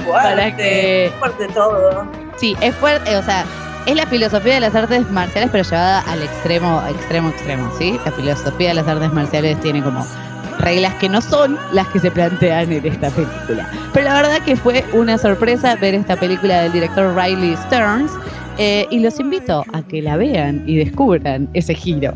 Fuerte, 0.00 0.28
para 0.28 0.56
que- 0.56 1.12
fuerte 1.18 1.48
todo. 1.48 2.06
Sí, 2.36 2.56
es 2.60 2.74
fuerte, 2.76 3.16
o 3.16 3.22
sea, 3.22 3.44
es 3.86 3.94
la 3.96 4.06
filosofía 4.06 4.54
de 4.54 4.60
las 4.60 4.74
artes 4.74 5.08
marciales, 5.10 5.50
pero 5.52 5.64
llevada 5.64 6.00
al 6.00 6.22
extremo, 6.22 6.82
extremo, 6.88 7.28
extremo, 7.30 7.70
¿sí? 7.78 7.98
La 8.04 8.12
filosofía 8.12 8.68
de 8.68 8.74
las 8.74 8.88
artes 8.88 9.12
marciales 9.12 9.58
tiene 9.60 9.82
como 9.82 10.06
reglas 10.58 10.94
que 10.96 11.08
no 11.08 11.22
son 11.22 11.58
las 11.72 11.86
que 11.88 11.98
se 12.00 12.10
plantean 12.10 12.70
en 12.70 12.84
esta 12.86 13.08
película. 13.10 13.68
Pero 13.94 14.04
la 14.04 14.14
verdad 14.14 14.38
que 14.44 14.56
fue 14.56 14.84
una 14.92 15.16
sorpresa 15.16 15.74
ver 15.76 15.94
esta 15.94 16.16
película 16.16 16.62
del 16.62 16.72
director 16.72 17.14
Riley 17.16 17.56
Stearns 17.56 18.12
eh, 18.58 18.86
y 18.90 18.98
los 19.00 19.18
invito 19.18 19.64
a 19.72 19.82
que 19.82 20.02
la 20.02 20.16
vean 20.18 20.62
y 20.66 20.76
descubran 20.76 21.48
ese 21.54 21.74
giro. 21.74 22.12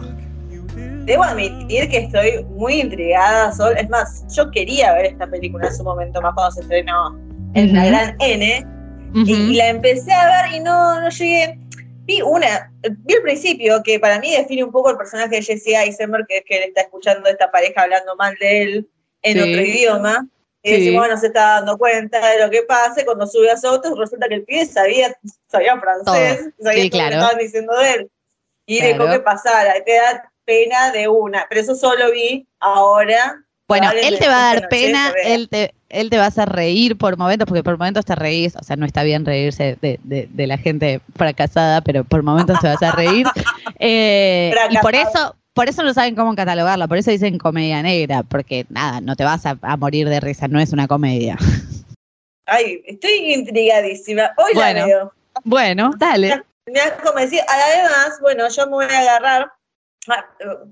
Debo 1.07 1.23
admitir 1.23 1.89
que 1.89 1.99
estoy 1.99 2.45
muy 2.57 2.81
intrigada, 2.81 3.53
Sol. 3.53 3.75
Es 3.79 3.89
más, 3.89 4.25
yo 4.35 4.51
quería 4.51 4.93
ver 4.93 5.07
esta 5.07 5.27
película 5.27 5.69
en 5.69 5.75
su 5.75 5.85
momento, 5.85 6.21
más 6.21 6.35
cuando 6.35 6.53
se 6.53 6.61
estrenó 6.63 7.19
en 7.55 7.75
la 7.75 7.87
gran 7.87 8.17
N. 8.21 8.67
Y 9.15 9.55
la 9.55 9.69
empecé 9.69 10.13
a 10.13 10.27
ver 10.27 10.55
y 10.57 10.61
no, 10.61 11.01
no 11.01 11.09
llegué. 11.09 11.59
Vi 12.07 12.21
una, 12.21 12.71
vi 12.83 13.15
el 13.15 13.23
principio, 13.23 13.83
que 13.83 13.99
para 14.01 14.19
mí 14.19 14.31
define 14.33 14.65
un 14.65 14.73
poco 14.73 14.91
el 14.91 14.97
personaje 14.97 15.37
de 15.37 15.43
Jesse 15.43 15.69
Eisenberg, 15.69 16.27
que 16.27 16.39
es 16.39 16.45
que 16.45 16.57
él 16.59 16.65
está 16.65 16.83
escuchando 16.83 17.29
a 17.29 17.31
esta 17.33 17.51
pareja 17.51 17.83
hablando 17.83 18.15
mal 18.17 18.35
de 18.41 18.63
él 18.63 18.89
en 19.23 19.33
Sí. 19.35 19.41
otro 19.51 19.61
idioma. 19.63 20.27
Y 20.63 20.69
Sí. 20.71 20.77
decimos, 20.79 21.01
bueno, 21.03 21.17
se 21.19 21.29
está 21.29 21.41
dando 21.61 21.79
cuenta 21.79 22.27
de 22.31 22.41
lo 22.41 22.51
que 22.51 22.63
pasa. 22.63 23.01
y 23.01 23.05
Cuando 23.05 23.27
sube 23.27 23.51
a 23.51 23.57
su 23.57 23.69
auto, 23.69 23.95
resulta 23.95 24.27
que 24.29 24.35
el 24.35 24.45
pibe 24.45 24.67
sabía, 24.67 25.17
sabía 25.47 25.79
francés, 25.79 26.05
Todo. 26.05 26.15
sabía 26.63 26.83
Sí, 26.83 26.91
todo 26.91 27.03
lo 27.03 27.09
que 27.09 27.15
estaban 27.15 27.39
diciendo 27.39 27.77
de 27.79 27.91
él. 27.91 28.11
Y 28.67 28.79
Claro. 28.81 28.93
dejó 28.99 29.11
que 29.13 29.21
pasara. 29.21 29.79
Y 29.79 29.85
te 29.85 29.93
da 29.95 30.33
pena 30.45 30.91
de 30.91 31.07
una. 31.09 31.47
Pero 31.49 31.61
eso 31.61 31.75
solo 31.75 32.11
vi 32.11 32.47
ahora. 32.61 33.37
Bueno, 33.69 33.91
él 33.93 34.19
te 34.19 34.27
va 34.27 34.37
a 34.37 34.55
dar 34.55 34.63
noche 34.63 34.69
pena, 34.69 35.13
él 35.25 35.49
te, 35.49 35.75
él 35.95 36.11
te 36.11 36.19
va 36.19 36.25
a 36.25 36.29
hacer 36.29 36.49
reír 36.49 36.97
por 36.99 37.17
momentos, 37.17 37.47
porque 37.47 37.63
por 37.63 37.79
momentos 37.79 38.05
te 38.05 38.15
reís, 38.15 38.55
o 38.57 38.63
sea, 38.63 38.77
no 38.77 38.85
está 38.87 39.03
bien 39.03 39.25
reírse 39.25 39.79
de, 39.81 39.99
de- 40.03 40.29
de 40.31 40.47
la 40.47 40.59
gente 40.59 41.01
fracasada, 41.17 41.81
pero 41.81 42.05
por 42.05 42.23
momentos 42.23 42.59
te 42.61 42.67
vas 42.69 42.83
a 42.83 42.93
reír. 42.93 43.27
Eh, 43.81 44.55
y 44.71 44.79
por 44.79 44.95
eso, 44.95 45.35
por 45.53 45.69
eso 45.69 45.83
no 45.83 45.93
saben 45.95 46.15
cómo 46.15 46.35
catalogarla, 46.35 46.87
por 46.87 46.97
eso 46.99 47.11
dicen 47.11 47.39
comedia 47.39 47.83
negra, 47.83 48.23
porque 48.23 48.67
nada, 48.69 49.01
no 49.01 49.17
te 49.17 49.25
vas 49.25 49.45
a, 49.47 49.59
a 49.63 49.77
morir 49.77 50.09
de 50.09 50.21
risa, 50.21 50.49
no 50.49 50.61
es 50.61 50.73
una 50.73 50.87
comedia. 50.87 51.37
Ay, 52.47 52.83
estoy 52.87 53.33
intrigadísima. 53.35 54.31
Hoy 54.37 54.53
Bueno. 54.55 54.81
la 54.81 54.87
veo. 54.87 55.13
Bueno, 55.45 55.91
dale. 55.99 56.43
Me 56.67 56.81
has 56.81 56.93
convencido. 57.03 57.43
Además, 57.49 58.19
bueno, 58.21 58.49
yo 58.49 58.65
me 58.67 58.73
voy 58.73 58.87
a 58.87 59.01
agarrar 59.01 59.53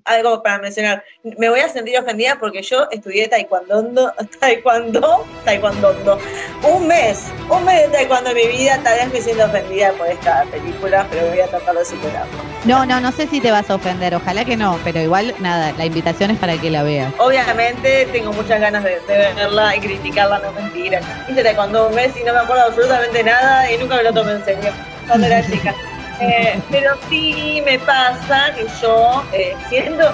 algo 0.05 0.43
para 0.43 0.59
mencionar. 0.59 1.05
Me 1.39 1.49
voy 1.49 1.61
a 1.61 1.69
sentir 1.69 1.99
ofendida 1.99 2.39
porque 2.39 2.63
yo 2.63 2.89
estudié 2.91 3.29
taekwondo, 3.29 4.13
taekwondo, 4.41 5.25
taekwondo. 5.45 6.19
Un 6.63 6.87
mes, 6.87 7.27
un 7.51 7.65
mes 7.65 7.83
de 7.83 7.89
taekwondo 7.89 8.31
en 8.31 8.37
mi 8.37 8.47
vida. 8.47 8.79
Tal 8.83 8.99
vez 8.99 9.13
me 9.13 9.21
siento 9.21 9.45
ofendida 9.45 9.93
por 9.93 10.07
esta 10.09 10.45
película, 10.51 11.07
pero 11.11 11.27
voy 11.29 11.41
a 11.41 11.47
tratar 11.47 11.75
de 11.75 11.85
superarlo. 11.85 12.33
No, 12.65 12.87
no, 12.87 13.01
no 13.01 13.11
sé 13.11 13.27
si 13.27 13.41
te 13.41 13.51
vas 13.51 13.69
a 13.71 13.75
ofender, 13.75 14.15
ojalá 14.15 14.45
que 14.45 14.57
no, 14.57 14.79
pero 14.85 15.01
igual, 15.01 15.35
nada, 15.41 15.73
la 15.77 15.85
invitación 15.85 16.31
es 16.31 16.39
para 16.39 16.57
que 16.59 16.71
la 16.71 16.85
veas. 16.85 17.13
Obviamente 17.19 18.07
tengo 18.13 18.33
muchas 18.33 18.61
ganas 18.61 18.85
de, 18.85 19.01
de 19.01 19.19
verla 19.35 19.75
y 19.75 19.81
criticarla, 19.81 20.39
no 20.39 20.53
mentira. 20.53 21.01
Hice 21.29 21.43
taekwondo 21.43 21.89
un 21.89 21.95
mes 21.95 22.17
y 22.17 22.23
no 22.23 22.33
me 22.33 22.39
acuerdo 22.39 22.63
absolutamente 22.67 23.25
nada 23.25 23.71
y 23.71 23.79
nunca 23.79 23.97
me 23.97 24.05
lo 24.05 24.13
tomé 24.13 24.33
en 24.33 24.45
serio 24.45 24.73
cuando 25.09 25.27
era 25.27 25.45
chica. 25.51 25.75
Eh, 26.21 26.61
pero 26.71 26.93
sí 27.09 27.63
me 27.65 27.79
pasa 27.81 28.53
que 28.55 28.67
yo 28.81 29.25
eh, 29.33 29.55
siendo... 29.69 30.13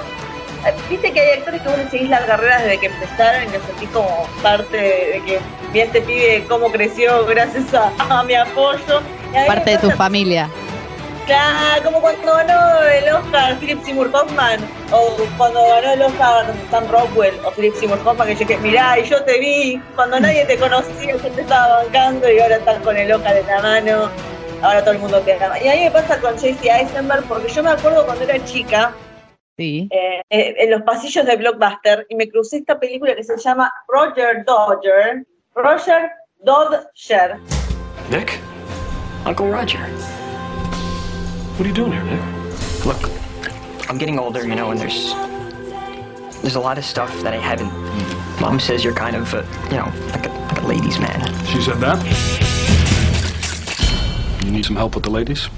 Viste 0.91 1.13
que 1.13 1.21
hay 1.21 1.39
actores 1.39 1.63
que 1.63 1.69
vos 1.69 1.79
seguís 1.91 2.11
las 2.11 2.23
carreras 2.23 2.65
desde 2.65 2.79
que 2.81 2.87
empezaron 2.87 3.45
y 3.45 3.47
que 3.47 3.61
sentís 3.61 3.89
como 3.91 4.29
parte 4.43 4.77
de, 4.77 5.23
que 5.25 5.39
vi 5.73 5.81
a 5.81 5.85
este 5.85 6.03
pibe 6.03 6.45
cómo 6.49 6.71
creció 6.73 7.25
gracias 7.27 7.73
a, 7.73 7.93
a 8.11 8.25
mi 8.25 8.35
apoyo. 8.35 9.01
A 9.37 9.47
Parte 9.47 9.71
de 9.71 9.79
tu 9.79 9.91
familia. 9.93 10.49
Claro, 11.27 11.85
como 11.85 12.01
cuando 12.01 12.33
ganó 12.33 12.81
el 12.83 13.15
Oscar 13.15 13.57
Philip 13.59 13.85
Seymour 13.85 14.11
Hoffman, 14.15 14.61
o 14.91 15.15
cuando 15.37 15.61
ganó 15.63 15.93
el 15.93 16.03
Oscar 16.03 16.47
Sam 16.71 16.85
Rockwell 16.91 17.35
o 17.45 17.51
Philip 17.51 17.75
Seymour 17.75 18.01
Hoffman, 18.03 18.29
que 18.29 18.35
yo 18.35 18.41
dije, 18.41 18.57
mirá, 18.61 18.99
y 18.99 19.05
yo 19.05 19.23
te 19.25 19.39
vi, 19.39 19.81
cuando 19.95 20.19
nadie 20.19 20.47
te 20.47 20.57
conocía, 20.57 21.13
yo 21.13 21.19
te 21.19 21.43
estaba 21.43 21.83
bancando 21.85 22.33
y 22.33 22.41
ahora 22.41 22.57
estás 22.57 22.79
con 22.79 22.97
el 22.97 23.13
Oscar 23.13 23.37
en 23.37 23.47
la 23.47 23.61
mano, 23.61 24.11
ahora 24.63 24.83
todo 24.83 24.93
el 24.93 24.99
mundo 25.01 25.21
te 25.21 25.35
ama. 25.43 25.61
Y 25.63 25.69
a 25.69 25.75
mí 25.75 25.85
me 25.85 25.91
pasa 25.91 26.21
con 26.21 26.39
Jesse 26.39 26.65
Eisenberg, 26.67 27.25
porque 27.25 27.49
yo 27.49 27.63
me 27.63 27.71
acuerdo 27.71 28.05
cuando 28.07 28.25
era 28.25 28.45
chica, 28.45 28.93
Sí. 29.57 29.89
eh, 29.91 30.23
eh, 30.31 30.55
en 30.59 30.71
los 30.71 30.83
pasillos 30.83 31.27
de 31.27 31.37
Blockbuster, 31.37 32.07
y 32.09 32.15
me 32.15 32.29
crucé 32.29 32.59
esta 32.59 32.79
película 32.79 33.15
que 33.17 33.25
se 33.25 33.37
llama 33.39 33.73
Roger 33.89 34.45
Dodger, 34.45 35.25
Roger 35.55 36.11
Dodger, 36.45 37.39
Nick? 38.11 38.39
Uncle 39.27 39.51
Roger. 39.51 39.81
What 41.57 41.67
are 41.67 41.69
you 41.69 41.75
doing 41.75 41.93
here, 41.93 42.05
Nick? 42.05 42.87
Look, 42.87 43.11
I'm 43.91 43.99
getting 43.99 44.19
older, 44.19 44.47
you 44.47 44.55
know, 44.55 44.71
and 44.71 44.79
there's 44.81 45.13
there's 46.43 46.55
a 46.55 46.61
lot 46.61 46.79
of 46.79 46.85
stuff 46.85 47.11
that 47.23 47.35
I 47.35 47.39
haven't. 47.39 47.73
Mom 48.41 48.61
says 48.61 48.85
you're 48.85 48.95
kind 48.95 49.17
of, 49.17 49.35
a, 49.35 49.45
you 49.71 49.77
know, 49.77 49.91
like 50.13 50.27
a, 50.27 50.31
like 50.31 50.63
a 50.63 50.67
ladies' 50.67 51.01
man. 51.01 51.21
She 51.47 51.61
said 51.61 51.81
that? 51.81 51.99
You 54.59 54.63
need 54.63 54.67
some 54.67 54.75
help 54.75 54.97
with 54.97 55.05
the 55.05 55.11
ladies? 55.11 55.49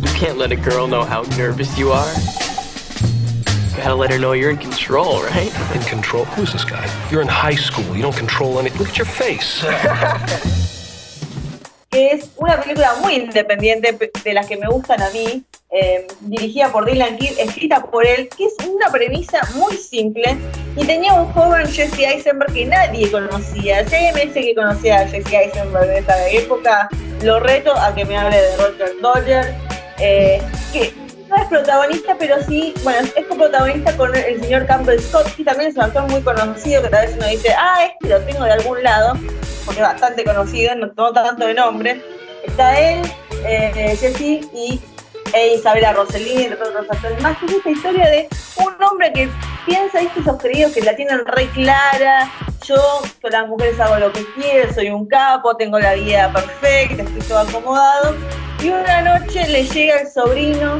You 0.00 0.08
can't 0.18 0.38
let 0.38 0.50
a 0.50 0.56
girl 0.56 0.86
know 0.86 1.04
how 1.04 1.24
nervous 1.36 1.76
you 1.76 1.92
are. 1.92 2.08
You 2.08 3.76
Gotta 3.76 3.94
let 3.94 4.10
her 4.10 4.18
know 4.18 4.32
you're 4.32 4.50
in 4.50 4.56
control, 4.56 5.22
right? 5.24 5.52
In 5.76 5.82
control? 5.82 6.24
Who's 6.24 6.54
this 6.54 6.64
guy? 6.64 6.88
You're 7.10 7.20
in 7.20 7.28
high 7.28 7.54
school. 7.54 7.94
You 7.94 8.00
don't 8.00 8.16
control 8.16 8.58
anything. 8.58 8.78
Look 8.78 8.88
at 8.88 8.96
your 8.96 9.04
face. 9.04 9.62
es 11.90 12.30
una 12.38 12.62
película 12.62 12.94
muy 13.02 13.16
independiente 13.16 14.10
de 14.24 14.32
las 14.32 14.46
que 14.46 14.56
me 14.56 14.68
gustan 14.68 15.02
a 15.02 15.10
mí, 15.10 15.44
eh, 15.74 16.06
dirigida 16.20 16.70
por 16.70 16.84
Dylan 16.84 17.16
Kidd, 17.16 17.38
escrita 17.38 17.82
por 17.82 18.06
él, 18.06 18.28
que 18.36 18.44
es 18.44 18.54
una 18.68 18.90
premisa 18.90 19.40
muy 19.54 19.74
simple 19.74 20.36
y 20.76 20.84
tenía 20.84 21.14
un 21.14 21.32
joven 21.32 21.66
Jesse 21.66 22.00
Eisenberg 22.00 22.52
que 22.52 22.66
nadie 22.66 23.10
conocía. 23.10 23.86
Si 23.88 23.96
me 24.14 24.26
dice 24.26 24.42
que 24.42 24.54
conocía 24.54 25.00
a 25.00 25.08
Jesse 25.08 25.32
Eisenberg 25.32 25.86
de 25.86 25.98
esta 26.00 26.28
época, 26.28 26.88
lo 27.22 27.40
reto 27.40 27.74
a 27.74 27.94
que 27.94 28.04
me 28.04 28.18
hable 28.18 28.36
de 28.36 28.56
Roger 28.58 28.92
Dodger, 29.00 29.54
eh, 29.98 30.42
que 30.74 30.92
no 31.30 31.36
es 31.36 31.48
protagonista, 31.48 32.16
pero 32.18 32.42
sí, 32.42 32.74
bueno, 32.82 33.08
es 33.16 33.26
coprotagonista 33.26 33.96
con 33.96 34.14
el 34.14 34.42
señor 34.42 34.66
Campbell 34.66 35.00
Scott, 35.00 35.34
que 35.34 35.44
también 35.44 35.70
es 35.70 35.76
un 35.76 35.84
actor 35.84 36.06
muy 36.10 36.20
conocido, 36.20 36.82
que 36.82 36.88
tal 36.88 37.06
vez 37.06 37.16
uno 37.16 37.26
dice, 37.28 37.54
ah, 37.56 37.86
este 37.86 38.08
lo 38.08 38.20
tengo 38.26 38.44
de 38.44 38.52
algún 38.52 38.82
lado, 38.82 39.14
porque 39.64 39.80
es 39.80 39.86
bastante 39.86 40.22
conocido, 40.22 40.74
no, 40.74 41.12
tanto 41.12 41.46
de 41.46 41.54
nombre. 41.54 42.02
Está 42.44 42.78
él, 42.78 43.00
eh, 43.46 43.96
Jesse 43.98 44.46
y 44.52 44.80
e 45.32 45.54
Isabela 45.54 45.92
Rossellini, 45.92 46.44
entre 46.44 46.62
otros 46.62 46.86
actores 46.90 47.20
más, 47.22 47.36
que 47.38 47.46
es 47.46 47.52
esta 47.52 47.70
historia 47.70 48.08
de 48.08 48.28
un 48.56 48.74
hombre 48.82 49.12
que 49.12 49.28
piensa, 49.66 50.00
viste, 50.00 50.20
esos 50.20 50.36
creídos 50.40 50.72
que 50.72 50.80
la 50.82 50.94
tienen 50.96 51.24
re 51.26 51.46
clara, 51.50 52.30
yo 52.66 52.76
con 53.20 53.30
las 53.32 53.48
mujeres 53.48 53.78
hago 53.80 53.96
lo 53.96 54.12
que 54.12 54.24
quiero, 54.34 54.72
soy 54.72 54.90
un 54.90 55.06
capo, 55.08 55.56
tengo 55.56 55.78
la 55.78 55.94
vida 55.94 56.32
perfecta, 56.32 57.02
estoy 57.02 57.20
todo 57.22 57.38
acomodado, 57.40 58.14
y 58.62 58.68
una 58.68 59.00
noche 59.02 59.46
le 59.48 59.64
llega 59.64 60.00
el 60.00 60.08
sobrino 60.08 60.78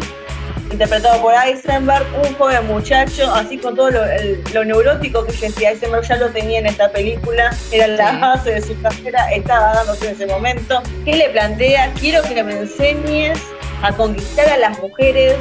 interpretado 0.70 1.20
por 1.20 1.34
Eisenberg, 1.34 2.04
un 2.26 2.34
joven 2.36 2.66
muchacho, 2.66 3.30
así 3.34 3.58
con 3.58 3.76
todo 3.76 3.90
lo, 3.90 4.04
el- 4.04 4.42
lo 4.54 4.64
neurótico 4.64 5.24
que 5.26 5.32
Jesse 5.32 5.60
Eisenberg 5.62 6.02
ya 6.06 6.16
lo 6.16 6.28
tenía 6.30 6.60
en 6.60 6.66
esta 6.66 6.90
película, 6.90 7.50
era 7.70 7.86
la 7.88 8.12
base 8.12 8.52
de 8.52 8.62
su 8.62 8.80
carrera, 8.80 9.30
estaba 9.32 9.74
dándose 9.74 10.08
en 10.08 10.14
ese 10.14 10.26
momento, 10.26 10.82
que 11.04 11.14
le 11.16 11.28
plantea, 11.30 11.92
quiero 12.00 12.22
que 12.22 12.42
me 12.42 12.56
enseñes 12.56 13.38
a 13.82 13.92
conquistar 13.92 14.48
a 14.48 14.56
las 14.58 14.78
mujeres 14.80 15.36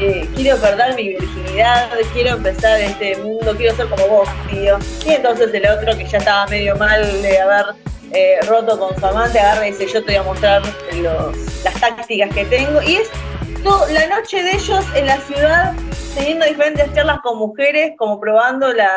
eh, 0.00 0.28
quiero 0.36 0.56
perder 0.58 0.94
mi 0.94 1.08
virginidad, 1.08 1.88
quiero 2.12 2.36
empezar 2.36 2.80
este 2.80 3.16
mundo, 3.16 3.54
quiero 3.56 3.74
ser 3.76 3.88
como 3.88 4.06
vos, 4.06 4.28
tío. 4.48 4.78
Y 5.04 5.10
entonces 5.14 5.52
el 5.52 5.66
otro, 5.68 5.96
que 5.96 6.06
ya 6.06 6.18
estaba 6.18 6.46
medio 6.46 6.76
mal 6.76 7.02
de 7.20 7.40
haber 7.40 7.66
eh, 8.12 8.38
roto 8.46 8.78
con 8.78 8.96
su 8.98 9.04
amante, 9.04 9.40
agarra 9.40 9.66
y 9.66 9.72
dice, 9.72 9.86
yo 9.86 10.04
te 10.04 10.12
voy 10.12 10.16
a 10.16 10.22
mostrar 10.22 10.62
las 11.64 11.74
tácticas 11.80 12.32
que 12.32 12.44
tengo. 12.44 12.80
Y 12.82 12.96
es 12.96 13.10
to- 13.64 13.86
la 13.90 14.06
noche 14.06 14.40
de 14.40 14.52
ellos 14.52 14.84
en 14.94 15.06
la 15.06 15.18
ciudad, 15.18 15.72
teniendo 16.14 16.46
diferentes 16.46 16.92
charlas 16.94 17.18
con 17.24 17.36
mujeres, 17.38 17.92
como 17.98 18.20
probando 18.20 18.72
la, 18.72 18.94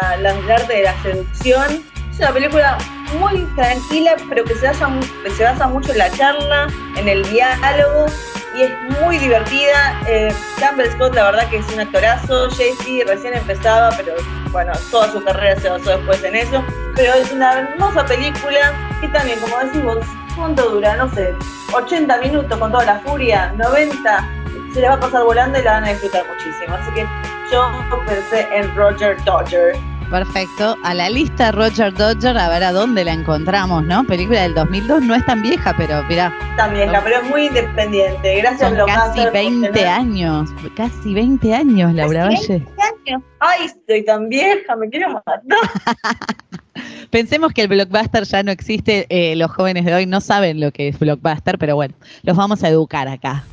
arte 0.53 0.73
de 0.73 0.83
la 0.83 1.01
seducción. 1.01 1.83
Es 2.11 2.19
una 2.19 2.31
película 2.31 2.77
muy 3.19 3.43
tranquila, 3.55 4.15
pero 4.29 4.43
que 4.43 4.53
se 4.53 4.67
basa, 4.67 4.87
que 5.23 5.31
se 5.31 5.43
basa 5.43 5.67
mucho 5.67 5.93
en 5.93 5.97
la 5.97 6.11
charla, 6.11 6.67
en 6.95 7.07
el 7.07 7.27
diálogo, 7.31 8.05
y 8.55 8.63
es 8.63 8.71
muy 9.01 9.17
divertida. 9.17 9.99
Eh, 10.07 10.33
Campbell 10.59 10.91
Scott, 10.91 11.15
la 11.15 11.25
verdad 11.25 11.49
que 11.49 11.57
es 11.57 11.73
un 11.73 11.79
actorazo. 11.79 12.49
JC 12.49 13.05
recién 13.07 13.33
empezaba, 13.33 13.89
pero 13.95 14.13
bueno, 14.51 14.71
toda 14.89 15.11
su 15.11 15.23
carrera 15.23 15.59
se 15.59 15.69
basó 15.69 15.97
después 15.97 16.23
en 16.23 16.35
eso. 16.35 16.63
Pero 16.95 17.13
es 17.13 17.31
una 17.31 17.59
hermosa 17.59 18.05
película 18.05 18.73
que 18.99 19.07
también, 19.09 19.39
como 19.39 19.57
decimos, 19.59 19.97
¿cuánto 20.35 20.69
dura? 20.69 20.95
No 20.95 21.13
sé, 21.13 21.33
80 21.73 22.17
minutos 22.17 22.57
con 22.57 22.71
toda 22.71 22.85
la 22.85 22.99
furia, 22.99 23.53
90. 23.57 24.29
Se 24.73 24.81
la 24.81 24.89
va 24.89 24.95
a 24.95 24.99
pasar 24.99 25.23
volando 25.23 25.59
y 25.59 25.63
la 25.63 25.73
van 25.73 25.85
a 25.85 25.89
disfrutar 25.89 26.25
muchísimo. 26.27 26.75
Así 26.75 26.91
que 26.91 27.07
yo 27.51 27.71
pensé 28.05 28.47
en 28.53 28.73
Roger 28.75 29.21
Dodger. 29.23 29.90
Perfecto. 30.11 30.75
A 30.83 30.93
la 30.93 31.09
lista 31.09 31.51
Roger 31.53 31.93
Dodger, 31.93 32.37
a 32.37 32.49
ver 32.49 32.63
a 32.65 32.71
dónde 32.73 33.05
la 33.05 33.13
encontramos, 33.13 33.83
¿no? 33.85 34.03
Película 34.03 34.41
del 34.41 34.53
2002, 34.53 35.01
no 35.03 35.15
es 35.15 35.25
tan 35.25 35.41
vieja, 35.41 35.73
pero 35.77 36.03
mirá, 36.03 36.33
También, 36.57 36.91
pero 37.03 37.21
es 37.23 37.29
muy 37.29 37.47
independiente. 37.47 38.35
Gracias, 38.41 38.59
son 38.61 38.73
Blockbuster, 38.73 39.05
casi 39.07 39.21
por 39.23 39.31
20 39.33 39.69
tener- 39.69 39.87
años. 39.87 40.49
Casi 40.75 41.13
20 41.13 41.55
años, 41.55 41.93
Laura 41.93 42.27
Casi 42.29 42.35
Valle. 42.53 42.65
años. 43.07 43.23
Ay, 43.39 43.65
estoy 43.65 44.03
tan 44.05 44.27
vieja, 44.27 44.75
me 44.75 44.89
quiero 44.89 45.09
matar. 45.13 45.41
Pensemos 47.09 47.53
que 47.53 47.61
el 47.63 47.67
blockbuster 47.69 48.23
ya 48.25 48.43
no 48.43 48.51
existe. 48.51 49.05
eh, 49.09 49.35
los 49.37 49.49
jóvenes 49.51 49.85
de 49.85 49.93
hoy 49.93 50.05
no 50.05 50.19
saben 50.21 50.59
lo 50.59 50.71
que 50.71 50.89
es 50.89 50.99
blockbuster, 50.99 51.57
pero 51.57 51.75
bueno, 51.75 51.93
los 52.23 52.35
vamos 52.35 52.63
a 52.63 52.67
educar 52.69 53.07
acá. 53.07 53.43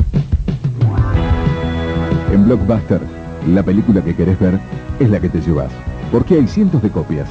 En 2.33 2.45
Blockbuster, 2.47 3.01
la 3.49 3.63
película 3.63 4.03
que 4.03 4.15
querés 4.15 4.39
ver 4.39 4.59
es 5.01 5.09
la 5.09 5.19
que 5.21 5.29
te 5.29 5.41
llevas, 5.41 5.71
porque 6.11 6.35
hay 6.35 6.47
cientos 6.49 6.83
de 6.83 6.91
copias. 6.91 7.29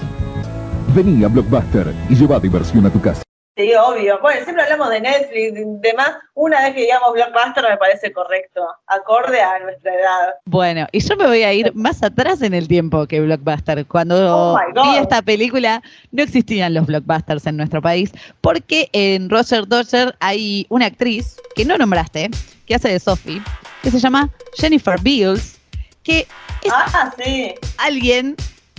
Vení 0.95 1.23
a 1.23 1.27
Blockbuster 1.27 1.93
y 2.09 2.15
lleva 2.15 2.39
diversión 2.39 2.85
a 2.85 2.89
tu 2.89 3.01
casa. 3.01 3.21
Sí, 3.55 3.71
obvio. 3.73 4.19
Bueno, 4.21 4.43
siempre 4.43 4.63
hablamos 4.63 4.89
de 4.91 5.01
Netflix 5.01 5.57
y 5.59 5.63
demás. 5.81 6.11
Una 6.35 6.61
vez 6.61 6.75
que 6.75 6.81
digamos 6.81 7.11
Blockbuster 7.13 7.63
me 7.67 7.77
parece 7.77 8.13
correcto, 8.13 8.61
acorde 8.85 9.41
a 9.41 9.57
nuestra 9.59 9.93
edad. 9.95 10.33
Bueno, 10.45 10.85
y 10.91 10.99
yo 10.99 11.15
me 11.17 11.25
voy 11.25 11.41
a 11.41 11.51
ir 11.53 11.73
más 11.73 12.03
atrás 12.03 12.43
en 12.43 12.53
el 12.53 12.67
tiempo 12.67 13.07
que 13.07 13.19
Blockbuster. 13.19 13.83
Cuando 13.87 14.15
Oh 14.53 14.59
vi 14.83 14.97
esta 14.97 15.23
película, 15.23 15.81
no 16.11 16.21
existían 16.21 16.75
los 16.75 16.85
blockbusters 16.85 17.47
en 17.47 17.57
nuestro 17.57 17.81
país, 17.81 18.11
porque 18.41 18.89
en 18.93 19.27
Roger 19.29 19.67
Dodger 19.67 20.15
hay 20.19 20.67
una 20.69 20.85
actriz 20.85 21.35
que 21.55 21.65
no 21.65 21.77
nombraste, 21.79 22.29
que 22.67 22.75
hace 22.75 22.89
de 22.89 22.99
Sophie, 22.99 23.41
que 23.81 23.89
se 23.89 23.99
llama 23.99 24.29
Jennifer 24.55 24.99
Beals, 25.01 25.57
que 26.03 26.27
es 26.63 26.71
Ah, 26.71 27.11
sí. 27.17 27.55
alguien 27.79 28.35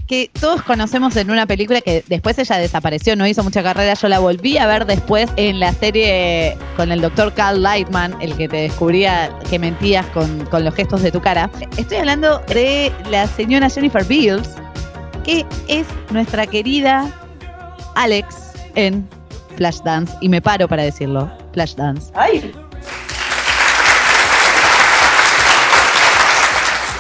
que 0.08 0.30
todos 0.40 0.62
conocemos 0.62 1.14
en 1.16 1.30
una 1.30 1.46
película 1.46 1.82
que 1.82 2.02
después 2.08 2.38
ella 2.38 2.56
desapareció, 2.56 3.14
no 3.14 3.26
hizo 3.26 3.44
mucha 3.44 3.62
carrera. 3.62 3.94
Yo 3.94 4.08
la 4.08 4.18
volví 4.18 4.56
a 4.56 4.66
ver 4.66 4.86
después 4.86 5.30
en 5.36 5.60
la 5.60 5.72
serie 5.74 6.56
con 6.76 6.90
el 6.90 7.02
doctor 7.02 7.32
Carl 7.34 7.62
Lightman, 7.62 8.16
el 8.20 8.34
que 8.36 8.48
te 8.48 8.56
descubría 8.56 9.30
que 9.50 9.58
mentías 9.58 10.06
con, 10.06 10.46
con 10.46 10.64
los 10.64 10.74
gestos 10.74 11.02
de 11.02 11.12
tu 11.12 11.20
cara. 11.20 11.50
Estoy 11.76 11.98
hablando 11.98 12.38
de 12.48 12.90
la 13.10 13.26
señora 13.26 13.68
Jennifer 13.68 14.02
Beals, 14.04 14.48
que 15.24 15.44
es 15.68 15.86
nuestra 16.10 16.46
querida 16.46 17.12
Alex 17.94 18.52
en 18.76 19.06
Flashdance. 19.56 20.16
Y 20.22 20.30
me 20.30 20.40
paro 20.40 20.66
para 20.68 20.84
decirlo, 20.84 21.30
Flashdance. 21.52 22.10
Ay, 22.14 22.50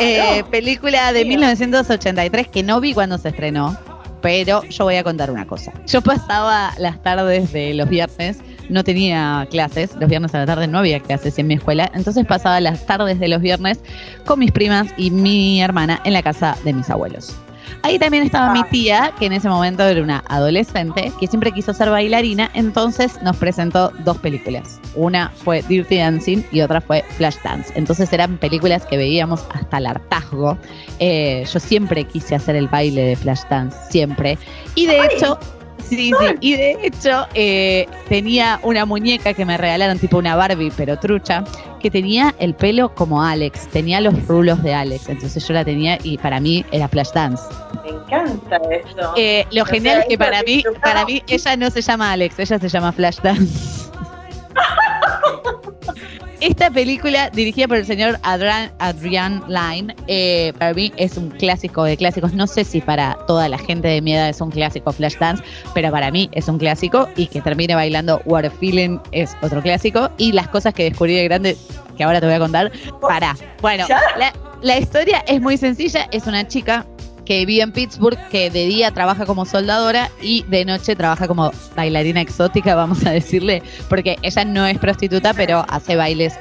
Eh, 0.00 0.44
película 0.50 1.12
de 1.12 1.24
1983 1.24 2.48
que 2.48 2.62
no 2.62 2.80
vi 2.80 2.94
cuando 2.94 3.18
se 3.18 3.30
estrenó, 3.30 3.76
pero 4.20 4.62
yo 4.64 4.84
voy 4.84 4.96
a 4.96 5.04
contar 5.04 5.30
una 5.30 5.46
cosa. 5.46 5.72
Yo 5.86 6.00
pasaba 6.00 6.72
las 6.78 7.02
tardes 7.02 7.52
de 7.52 7.74
los 7.74 7.88
viernes, 7.88 8.38
no 8.68 8.84
tenía 8.84 9.46
clases, 9.50 9.94
los 9.98 10.08
viernes 10.08 10.34
a 10.34 10.38
la 10.38 10.46
tarde 10.46 10.66
no 10.66 10.78
había 10.78 11.00
clases 11.00 11.38
en 11.38 11.46
mi 11.46 11.54
escuela, 11.54 11.90
entonces 11.94 12.26
pasaba 12.26 12.60
las 12.60 12.86
tardes 12.86 13.18
de 13.18 13.28
los 13.28 13.40
viernes 13.40 13.80
con 14.24 14.38
mis 14.38 14.52
primas 14.52 14.88
y 14.96 15.10
mi 15.10 15.60
hermana 15.60 16.00
en 16.04 16.12
la 16.12 16.22
casa 16.22 16.56
de 16.64 16.72
mis 16.72 16.90
abuelos. 16.90 17.34
Ahí 17.82 17.98
también 17.98 18.24
estaba 18.24 18.52
mi 18.52 18.62
tía, 18.64 19.12
que 19.18 19.26
en 19.26 19.32
ese 19.32 19.48
momento 19.48 19.84
era 19.84 20.02
una 20.02 20.24
adolescente, 20.28 21.12
que 21.18 21.26
siempre 21.26 21.52
quiso 21.52 21.72
ser 21.72 21.90
bailarina, 21.90 22.50
entonces 22.54 23.20
nos 23.22 23.36
presentó 23.36 23.90
dos 24.04 24.18
películas. 24.18 24.80
Una 24.94 25.30
fue 25.30 25.62
Dirty 25.62 25.98
Dancing 25.98 26.42
y 26.50 26.60
otra 26.60 26.80
fue 26.80 27.04
Flashdance. 27.16 27.72
Entonces 27.76 28.12
eran 28.12 28.36
películas 28.38 28.84
que 28.86 28.96
veíamos 28.96 29.44
hasta 29.54 29.78
el 29.78 29.86
hartazgo. 29.86 30.58
Eh, 30.98 31.44
yo 31.52 31.60
siempre 31.60 32.04
quise 32.04 32.34
hacer 32.34 32.56
el 32.56 32.68
baile 32.68 33.02
de 33.02 33.16
Flashdance, 33.16 33.76
siempre. 33.90 34.38
Y 34.74 34.86
de 34.86 35.04
hecho, 35.06 35.38
sí, 35.88 36.12
sí, 36.18 36.34
y 36.40 36.56
de 36.56 36.76
hecho 36.82 37.26
eh, 37.34 37.86
tenía 38.08 38.60
una 38.62 38.84
muñeca 38.84 39.34
que 39.34 39.44
me 39.44 39.56
regalaron, 39.56 39.98
tipo 39.98 40.18
una 40.18 40.36
Barbie, 40.36 40.72
pero 40.76 40.98
trucha, 40.98 41.44
que 41.80 41.90
tenía 41.90 42.34
el 42.38 42.54
pelo 42.54 42.94
como 42.94 43.22
Alex, 43.22 43.68
tenía 43.68 44.00
los 44.00 44.26
rulos 44.26 44.62
de 44.62 44.74
Alex. 44.74 45.08
Entonces 45.08 45.46
yo 45.46 45.54
la 45.54 45.64
tenía 45.64 45.98
y 46.02 46.18
para 46.18 46.40
mí 46.40 46.64
era 46.72 46.88
Flashdance. 46.88 47.42
me 47.84 47.90
encanta 47.90 48.60
eso. 48.70 49.12
Eh, 49.16 49.46
lo 49.52 49.62
O 49.62 49.66
genial 49.66 49.96
sea, 49.96 50.02
es 50.02 50.08
que 50.08 50.18
para 50.18 50.42
mí, 50.42 50.62
para 50.82 51.04
mí, 51.04 51.22
ella 51.26 51.56
no 51.56 51.70
se 51.70 51.82
llama 51.82 52.12
Alex, 52.12 52.38
ella 52.38 52.58
se 52.58 52.68
llama 52.68 52.92
Flashdance. 52.92 53.90
Esta 56.40 56.70
película, 56.70 57.30
dirigida 57.30 57.66
por 57.66 57.78
el 57.78 57.84
señor 57.84 58.18
Adrian, 58.22 58.70
Adrian 58.78 59.42
Lyne, 59.48 59.94
eh, 60.06 60.52
para 60.56 60.72
mí 60.72 60.92
es 60.96 61.16
un 61.16 61.30
clásico 61.30 61.82
de 61.82 61.96
clásicos. 61.96 62.32
No 62.32 62.46
sé 62.46 62.62
si 62.62 62.80
para 62.80 63.18
toda 63.26 63.48
la 63.48 63.58
gente 63.58 63.88
de 63.88 64.00
mi 64.00 64.14
edad 64.14 64.28
es 64.28 64.40
un 64.40 64.52
clásico 64.52 64.92
Flashdance, 64.92 65.42
pero 65.74 65.90
para 65.90 66.12
mí 66.12 66.30
es 66.32 66.46
un 66.46 66.58
clásico 66.58 67.08
y 67.16 67.26
que 67.26 67.40
termine 67.40 67.74
bailando 67.74 68.22
What 68.24 68.44
a 68.44 68.50
Feeling 68.50 69.00
es 69.10 69.36
otro 69.42 69.60
clásico. 69.62 70.10
Y 70.16 70.30
las 70.30 70.46
cosas 70.46 70.74
que 70.74 70.84
descubrí 70.84 71.16
de 71.16 71.24
grande, 71.24 71.56
que 71.96 72.04
ahora 72.04 72.20
te 72.20 72.26
voy 72.26 72.36
a 72.36 72.38
contar, 72.38 72.70
para. 73.00 73.36
Bueno, 73.60 73.86
la 74.62 74.78
historia 74.78 75.24
es 75.26 75.40
muy 75.40 75.56
sencilla. 75.56 76.08
Es 76.12 76.28
una 76.28 76.46
chica 76.46 76.86
que 77.28 77.44
vive 77.44 77.62
en 77.62 77.72
Pittsburgh, 77.72 78.18
que 78.30 78.48
de 78.48 78.64
día 78.64 78.90
trabaja 78.90 79.26
como 79.26 79.44
soldadora 79.44 80.10
y 80.22 80.44
de 80.44 80.64
noche 80.64 80.96
trabaja 80.96 81.28
como 81.28 81.52
bailarina 81.76 82.22
exótica, 82.22 82.74
vamos 82.74 83.04
a 83.04 83.10
decirle, 83.10 83.62
porque 83.90 84.16
ella 84.22 84.46
no 84.46 84.66
es 84.66 84.78
prostituta, 84.78 85.34
pero 85.34 85.62
hace 85.68 85.94
bailes 85.94 86.32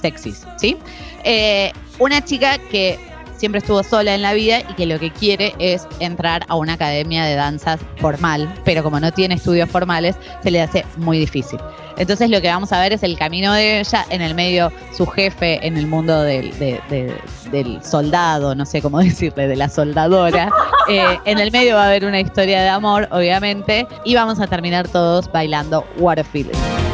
sexys, 0.00 0.46
¿sí? 0.56 0.78
Eh, 1.24 1.70
una 1.98 2.24
chica 2.24 2.56
que 2.56 2.98
siempre 3.42 3.58
estuvo 3.58 3.82
sola 3.82 4.14
en 4.14 4.22
la 4.22 4.34
vida 4.34 4.60
y 4.60 4.74
que 4.74 4.86
lo 4.86 5.00
que 5.00 5.10
quiere 5.10 5.52
es 5.58 5.84
entrar 5.98 6.44
a 6.46 6.54
una 6.54 6.74
academia 6.74 7.24
de 7.24 7.34
danzas 7.34 7.80
formal, 7.96 8.48
pero 8.64 8.84
como 8.84 9.00
no 9.00 9.10
tiene 9.10 9.34
estudios 9.34 9.68
formales, 9.68 10.14
se 10.44 10.52
le 10.52 10.62
hace 10.62 10.86
muy 10.96 11.18
difícil. 11.18 11.58
Entonces 11.96 12.30
lo 12.30 12.40
que 12.40 12.46
vamos 12.46 12.72
a 12.72 12.78
ver 12.80 12.92
es 12.92 13.02
el 13.02 13.18
camino 13.18 13.52
de 13.52 13.80
ella, 13.80 14.06
en 14.10 14.22
el 14.22 14.36
medio 14.36 14.70
su 14.96 15.06
jefe 15.08 15.58
en 15.66 15.76
el 15.76 15.88
mundo 15.88 16.22
del, 16.22 16.56
de- 16.60 16.80
de- 16.88 17.12
del 17.50 17.82
soldado, 17.82 18.54
no 18.54 18.64
sé 18.64 18.80
cómo 18.80 18.98
decirle, 19.02 19.48
de 19.48 19.56
la 19.56 19.68
soldadora. 19.68 20.48
Eh, 20.88 21.18
en 21.24 21.40
el 21.40 21.50
medio 21.50 21.74
va 21.74 21.82
a 21.82 21.86
haber 21.88 22.04
una 22.04 22.20
historia 22.20 22.62
de 22.62 22.68
amor, 22.68 23.08
obviamente, 23.10 23.88
y 24.04 24.14
vamos 24.14 24.38
a 24.38 24.46
terminar 24.46 24.86
todos 24.86 25.30
bailando 25.32 25.84
What 25.98 26.18
a 26.20 26.24
Feeling. 26.24 26.91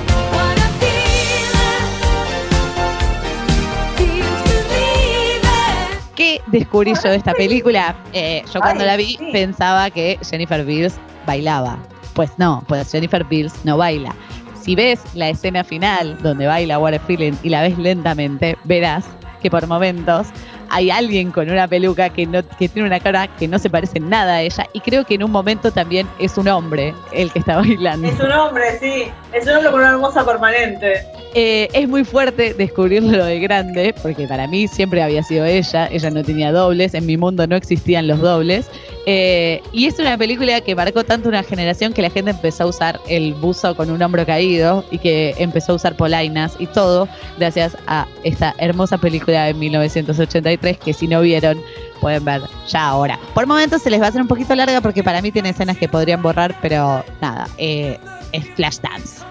¿Qué 6.51 6.59
descubrí 6.59 6.95
yo 6.95 7.11
de 7.11 7.17
esta 7.17 7.33
película? 7.35 7.95
Eh, 8.13 8.43
yo 8.53 8.61
cuando 8.61 8.83
Ay, 8.83 8.87
la 8.87 8.97
vi 8.97 9.17
sí. 9.17 9.29
pensaba 9.33 9.91
que 9.91 10.19
Jennifer 10.29 10.65
Beals 10.65 10.95
bailaba. 11.27 11.79
Pues 12.15 12.31
no, 12.39 12.65
pues 12.67 12.91
Jennifer 12.91 13.25
Beals 13.25 13.55
no 13.65 13.77
baila. 13.77 14.15
Si 14.61 14.75
ves 14.75 15.01
la 15.15 15.29
escena 15.29 15.65
final 15.65 16.19
donde 16.23 16.47
baila 16.47 16.79
What 16.79 16.95
a 16.95 16.99
Feeling 17.01 17.35
y 17.43 17.49
la 17.49 17.63
ves 17.63 17.79
lentamente, 17.79 18.57
verás 18.65 19.05
que 19.41 19.51
por 19.51 19.67
momentos 19.67 20.27
hay 20.71 20.91
alguien 20.91 21.31
con 21.31 21.49
una 21.49 21.67
peluca 21.69 22.11
que, 22.11 22.27
no, 22.27 22.43
que 22.59 22.69
tiene 22.69 22.87
una 22.89 23.01
cara 23.01 23.29
que 23.37 23.49
no 23.49 23.59
se 23.59 23.71
parece 23.71 24.01
nada 24.01 24.35
a 24.35 24.43
ella 24.43 24.67
y 24.73 24.81
creo 24.81 25.05
que 25.05 25.15
en 25.15 25.23
un 25.23 25.31
momento 25.31 25.71
también 25.71 26.07
es 26.19 26.37
un 26.37 26.49
hombre 26.49 26.95
el 27.13 27.33
que 27.33 27.39
está 27.39 27.57
bailando. 27.57 28.09
Es 28.09 28.21
un 28.21 28.33
hombre, 28.33 28.79
sí. 28.81 29.05
Es 29.33 29.47
un 29.47 29.55
hombre 29.55 29.71
con 29.71 29.81
una 29.81 29.91
hermosa 29.91 30.25
permanente. 30.25 31.07
Eh, 31.35 31.69
es 31.75 31.87
muy 31.87 32.05
fuerte 32.05 32.55
descubrirlo 32.55 33.25
de 33.25 33.39
grande, 33.39 33.95
porque 34.03 34.27
para 34.27 34.47
mí 34.47 34.67
siempre 34.67 35.03
había 35.03 35.23
sido 35.23 35.45
ella, 35.45 35.87
ella 35.93 36.11
no 36.11 36.25
tenía 36.25 36.53
dobles, 36.53 36.95
en 36.95 37.05
mi 37.05 37.17
mundo 37.17 37.47
no 37.47 37.55
existían 37.55 38.09
los 38.09 38.21
dobles. 38.21 38.71
Eh, 39.07 39.63
y 39.73 39.87
es 39.87 39.99
una 39.99 40.19
película 40.19 40.61
que 40.61 40.75
marcó 40.75 41.05
tanto 41.05 41.29
una 41.29 41.43
generación 41.43 41.93
que 41.93 42.03
la 42.03 42.11
gente 42.11 42.31
empezó 42.31 42.65
a 42.65 42.67
usar 42.67 43.01
el 43.09 43.35
buzo 43.35 43.75
con 43.75 43.91
un 43.91 44.03
hombro 44.03 44.27
caído 44.27 44.85
y 44.91 44.99
que 44.99 45.35
empezó 45.39 45.73
a 45.73 45.75
usar 45.77 45.97
polainas 45.97 46.57
y 46.59 46.67
todo 46.67 47.09
gracias 47.39 47.77
a 47.87 48.07
esta 48.23 48.55
hermosa 48.59 48.99
película 48.99 49.45
de 49.45 49.55
1983 49.55 50.77
que 50.79 50.93
si 50.93 51.07
no 51.09 51.23
vieron 51.23 51.59
pueden 52.01 52.25
ver 52.25 52.43
ya 52.69 52.89
ahora. 52.89 53.19
Por 53.33 53.47
momentos 53.47 53.81
se 53.81 53.91
les 53.91 54.01
va 54.01 54.07
a 54.07 54.09
hacer 54.09 54.21
un 54.21 54.29
poquito 54.29 54.55
larga 54.55 54.81
porque 54.81 55.03
para 55.03 55.23
mí 55.23 55.31
tiene 55.33 55.51
escenas 55.51 55.79
que 55.79 55.89
podrían 55.89 56.21
borrar, 56.21 56.55
pero 56.61 57.03
nada, 57.23 57.49
eh, 57.57 57.99
es 58.18 58.18
Flashdance. 58.57 59.23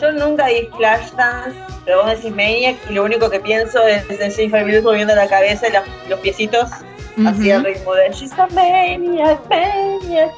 Yo 0.00 0.12
nunca 0.12 0.46
vi 0.46 0.68
Flashdance, 0.76 1.56
pero 1.84 2.02
vos 2.04 2.10
decís 2.12 2.30
Maniac 2.34 2.76
y 2.88 2.92
lo 2.94 3.04
único 3.04 3.28
que 3.30 3.40
pienso 3.40 3.84
es 3.86 4.04
en 4.10 4.30
Jennifer 4.32 4.64
Lewis 4.66 4.82
moviendo 4.84 5.14
la 5.14 5.26
cabeza 5.28 5.68
y 5.68 5.72
la- 5.72 5.84
los 6.08 6.20
piecitos 6.20 6.70
así 7.26 7.50
al 7.50 7.64
ritmo 7.64 7.94
de 7.94 8.10
She's 8.12 8.32
a 8.38 8.46
Maniac, 8.48 9.40
Maniac. 9.48 10.30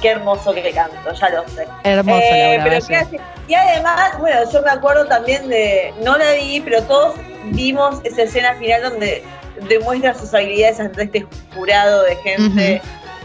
Qué 0.00 0.10
hermoso 0.10 0.54
que 0.54 0.70
canto, 0.70 1.12
ya 1.12 1.28
lo 1.30 1.48
sé. 1.48 1.66
Hermoso, 1.82 2.20
Eh, 2.22 2.58
Laura 2.58 2.64
pero 2.86 2.86
qué 3.10 3.20
y 3.48 3.54
además, 3.54 4.16
bueno, 4.20 4.48
yo 4.52 4.62
me 4.62 4.70
acuerdo 4.70 5.06
también 5.06 5.48
de, 5.48 5.92
no 6.04 6.16
la 6.16 6.32
vi, 6.34 6.60
pero 6.60 6.80
todos 6.84 7.14
vimos 7.46 7.98
esa 8.04 8.22
escena 8.22 8.54
final 8.54 8.82
donde 8.82 9.24
demuestra 9.68 10.14
sus 10.14 10.32
habilidades 10.34 10.78
ante 10.78 11.02
este 11.02 11.26
jurado 11.52 12.04
de 12.04 12.14
gente 12.16 12.80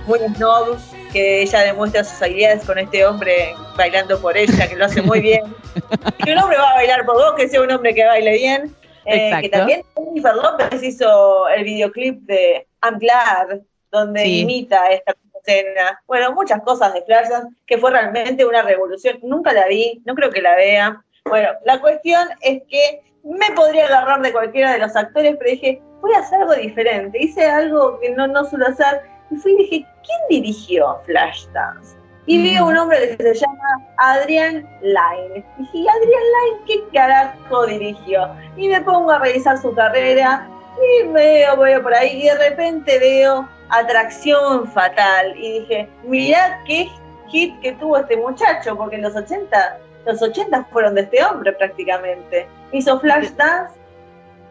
muy 0.08 0.18
snob, 0.36 0.80
que 1.14 1.44
ella 1.44 1.60
demuestra 1.62 2.04
sus 2.04 2.22
habilidades 2.22 2.66
con 2.66 2.78
este 2.80 3.06
hombre 3.06 3.56
bailando 3.78 4.20
por 4.20 4.36
ella, 4.36 4.68
que 4.68 4.76
lo 4.76 4.86
hace 4.86 5.02
muy 5.02 5.22
bien. 5.22 5.44
que 6.26 6.34
un 6.34 6.40
hombre 6.40 6.58
va 6.58 6.72
a 6.72 6.76
bailar 6.76 7.06
por 7.06 7.16
vos, 7.16 7.34
que 7.38 7.48
sea 7.48 7.62
un 7.62 7.72
hombre 7.72 7.94
que 7.94 8.04
baile 8.04 8.34
bien. 8.34 8.76
Eh, 9.06 9.32
que 9.42 9.50
también 9.50 9.84
Jennifer 9.96 10.34
López 10.36 10.82
hizo 10.82 11.48
el 11.50 11.64
videoclip 11.64 12.22
de 12.24 12.68
I'm 12.82 12.98
Glad, 13.00 13.60
donde 13.92 14.24
Sí. 14.24 14.40
imita 14.42 14.88
esta 14.88 15.14
escena. 15.46 16.02
Bueno, 16.08 16.34
muchas 16.34 16.62
cosas 16.64 16.94
de 16.94 17.02
Flashdance, 17.04 17.54
que 17.68 17.78
fue 17.78 17.92
realmente 17.92 18.46
una 18.46 18.62
revolución. 18.62 19.20
Nunca 19.22 19.54
la 19.54 19.68
vi, 19.68 20.02
no 20.06 20.16
creo 20.16 20.32
que 20.32 20.42
la 20.42 20.56
vea. 20.56 21.04
Bueno, 21.26 21.50
la 21.66 21.80
cuestión 21.80 22.28
es 22.42 22.64
que 22.70 23.02
me 23.24 23.52
podría 23.56 23.86
agarrar 23.88 24.22
de 24.22 24.32
cualquiera 24.32 24.72
de 24.74 24.80
los 24.80 24.96
actores, 24.96 25.36
pero 25.38 25.52
dije, 25.52 25.82
voy 26.02 26.14
a 26.14 26.20
hacer 26.20 26.42
algo 26.42 26.56
diferente. 26.56 27.18
Hice 27.22 27.46
algo 27.46 28.00
que 28.00 28.10
no, 28.12 28.28
no 28.28 28.46
suelo 28.46 28.68
hacer. 28.68 29.02
Y 29.34 29.38
fui 29.38 29.54
y 29.54 29.58
dije, 29.58 29.88
¿quién 30.06 30.20
dirigió 30.30 31.00
Flashdance? 31.06 31.96
Y 32.26 32.42
vi 32.42 32.56
a 32.56 32.64
un 32.64 32.78
hombre 32.78 33.18
que 33.18 33.24
se 33.24 33.34
llama 33.34 33.86
Adrian 33.98 34.66
Lyne. 34.82 35.46
Y 35.58 35.62
dije, 35.62 35.90
¿Adrian 35.90 36.24
Lyne 36.34 36.62
qué 36.68 36.84
carajo 36.94 37.66
dirigió? 37.66 38.30
Y 38.56 38.70
me 38.70 38.82
pongo 38.82 39.12
a 39.12 39.20
revisar 39.20 39.58
su 39.58 39.74
carrera 39.74 40.48
y 40.78 41.08
veo, 41.08 41.58
veo 41.58 41.84
por 41.84 41.94
ahí 41.94 42.22
y 42.22 42.26
de 42.26 42.50
repente 42.50 42.98
veo 43.00 43.48
Atracción 43.70 44.68
Fatal. 44.72 45.38
Y 45.38 45.60
dije, 45.60 45.90
mirá 46.04 46.62
qué 46.66 46.90
hit 47.30 47.60
que 47.60 47.74
tuvo 47.74 47.98
este 47.98 48.16
muchacho, 48.16 48.78
porque 48.78 48.96
en 48.96 49.02
los 49.02 49.16
80, 49.16 49.80
los 50.06 50.22
80 50.22 50.66
fueron 50.72 50.96
de 50.96 51.02
este 51.02 51.24
hombre 51.26 51.52
prácticamente. 51.54 52.48
Hizo 52.72 53.00
Flashdance, 53.00 53.74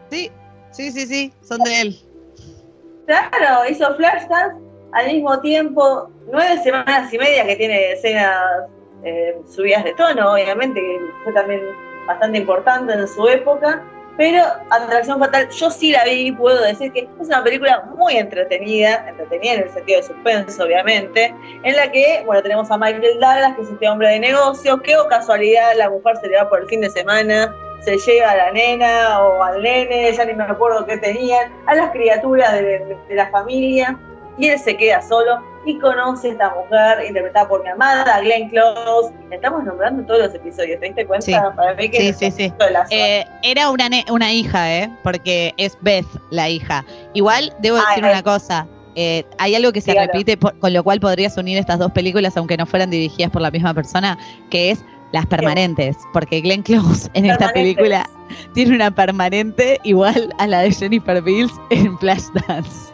Sí, 0.09 0.31
sí, 0.69 0.91
sí, 0.91 1.07
sí, 1.07 1.33
son 1.41 1.59
de 1.61 1.81
él. 1.81 1.99
claro, 3.07 3.67
hizo 3.67 3.95
Flashdance 3.95 4.62
al 4.93 5.07
mismo 5.07 5.39
tiempo, 5.41 6.09
nueve 6.31 6.61
semanas 6.63 7.11
y 7.13 7.17
media 7.17 7.45
que 7.45 7.55
tiene 7.55 7.93
escenas 7.93 8.41
eh, 9.03 9.37
subidas 9.49 9.83
de 9.83 9.93
tono, 9.93 10.33
obviamente, 10.33 10.79
que 10.79 10.99
fue 11.23 11.33
también 11.33 11.61
bastante 12.07 12.37
importante 12.37 12.93
en 12.93 13.07
su 13.07 13.27
época. 13.27 13.83
Pero 14.15 14.43
Atracción 14.69 15.17
Fatal, 15.17 15.49
yo 15.49 15.71
sí 15.71 15.91
la 15.91 16.03
vi, 16.03 16.31
puedo 16.31 16.61
decir 16.61 16.91
que 16.93 16.99
es 17.19 17.27
una 17.27 17.43
película 17.43 17.83
muy 17.97 18.15
entretenida, 18.15 19.03
entretenida 19.09 19.53
en 19.53 19.63
el 19.63 19.69
sentido 19.71 20.01
de 20.01 20.07
suspenso, 20.07 20.63
obviamente, 20.65 21.33
en 21.63 21.75
la 21.75 21.91
que, 21.91 22.21
bueno, 22.23 22.43
tenemos 22.43 22.69
a 22.69 22.77
Michael 22.77 23.19
Douglas, 23.19 23.55
que 23.55 23.63
es 23.63 23.69
este 23.69 23.89
hombre 23.89 24.09
de 24.09 24.19
negocios, 24.19 24.79
que 24.83 24.95
o 24.95 25.07
casualidad 25.07 25.71
la 25.77 25.89
mujer 25.89 26.17
se 26.17 26.27
le 26.27 26.37
va 26.37 26.47
por 26.47 26.61
el 26.61 26.67
fin 26.67 26.81
de 26.81 26.91
semana, 26.91 27.51
se 27.81 27.97
lleva 27.97 28.29
a 28.29 28.37
la 28.37 28.51
nena 28.51 29.19
o 29.19 29.43
al 29.43 29.63
nene, 29.63 30.13
ya 30.13 30.25
ni 30.25 30.33
me 30.33 30.43
acuerdo 30.43 30.85
qué 30.85 30.97
tenían, 30.97 31.51
a 31.65 31.73
las 31.73 31.89
criaturas 31.89 32.53
de 32.53 32.97
la 33.09 33.31
familia, 33.31 33.97
y 34.37 34.47
él 34.47 34.59
se 34.59 34.75
queda 34.77 35.01
solo 35.01 35.39
y 35.65 35.79
conoce 35.79 36.29
a 36.29 36.31
esta 36.33 36.53
mujer 36.55 37.05
interpretada 37.07 37.47
por 37.47 37.63
mi 37.63 37.69
amada 37.69 38.19
Glenn 38.21 38.49
Close. 38.49 39.13
Estamos 39.31 39.63
nombrando 39.63 40.03
todos 40.05 40.25
los 40.25 40.35
episodios, 40.35 40.79
¿te 40.79 40.87
diste 40.87 41.05
cuenta? 41.05 41.25
Sí. 41.25 41.33
Para 41.55 41.73
mí 41.75 41.89
que 41.89 42.13
Sí, 42.13 42.13
sí, 42.13 42.31
sí. 42.31 42.53
Eh, 42.89 43.25
era 43.43 43.69
una, 43.69 43.87
ne- 43.89 44.05
una 44.11 44.31
hija, 44.33 44.73
¿eh? 44.75 44.89
Porque 45.03 45.53
es 45.57 45.77
Beth 45.81 46.05
la 46.31 46.49
hija. 46.49 46.83
Igual, 47.13 47.53
debo 47.59 47.77
Ah, 47.77 47.83
decir 47.89 48.03
es- 48.05 48.11
una 48.11 48.23
cosa. 48.23 48.67
eh, 48.95 49.23
hay 49.39 49.55
algo 49.55 49.71
que 49.71 49.81
se 49.81 49.93
repite, 49.93 50.37
por- 50.37 50.57
con 50.59 50.71
lo 50.73 50.83
cual 50.83 50.99
podrías 50.99 51.35
unir 51.37 51.57
estas 51.57 51.79
dos 51.79 51.91
películas, 51.93 52.35
aunque 52.37 52.57
no 52.57 52.65
fueran 52.65 52.89
dirigidas 52.91 53.31
por 53.31 53.41
la 53.41 53.49
misma 53.49 53.73
persona, 53.73 54.17
que 54.51 54.69
es 54.71 54.83
las 55.13 55.25
permanentes. 55.27 55.95
Porque 56.11 56.41
Glenn 56.41 56.61
Close 56.63 57.09
en 57.13 57.25
esta 57.25 57.51
película 57.53 58.07
tiene 58.53 58.75
una 58.75 58.91
permanente 58.91 59.79
igual 59.83 60.33
a 60.39 60.45
la 60.47 60.59
de 60.61 60.71
Jennifer 60.71 61.21
Bills 61.21 61.53
en 61.69 61.97
Flashdance. 61.99 62.92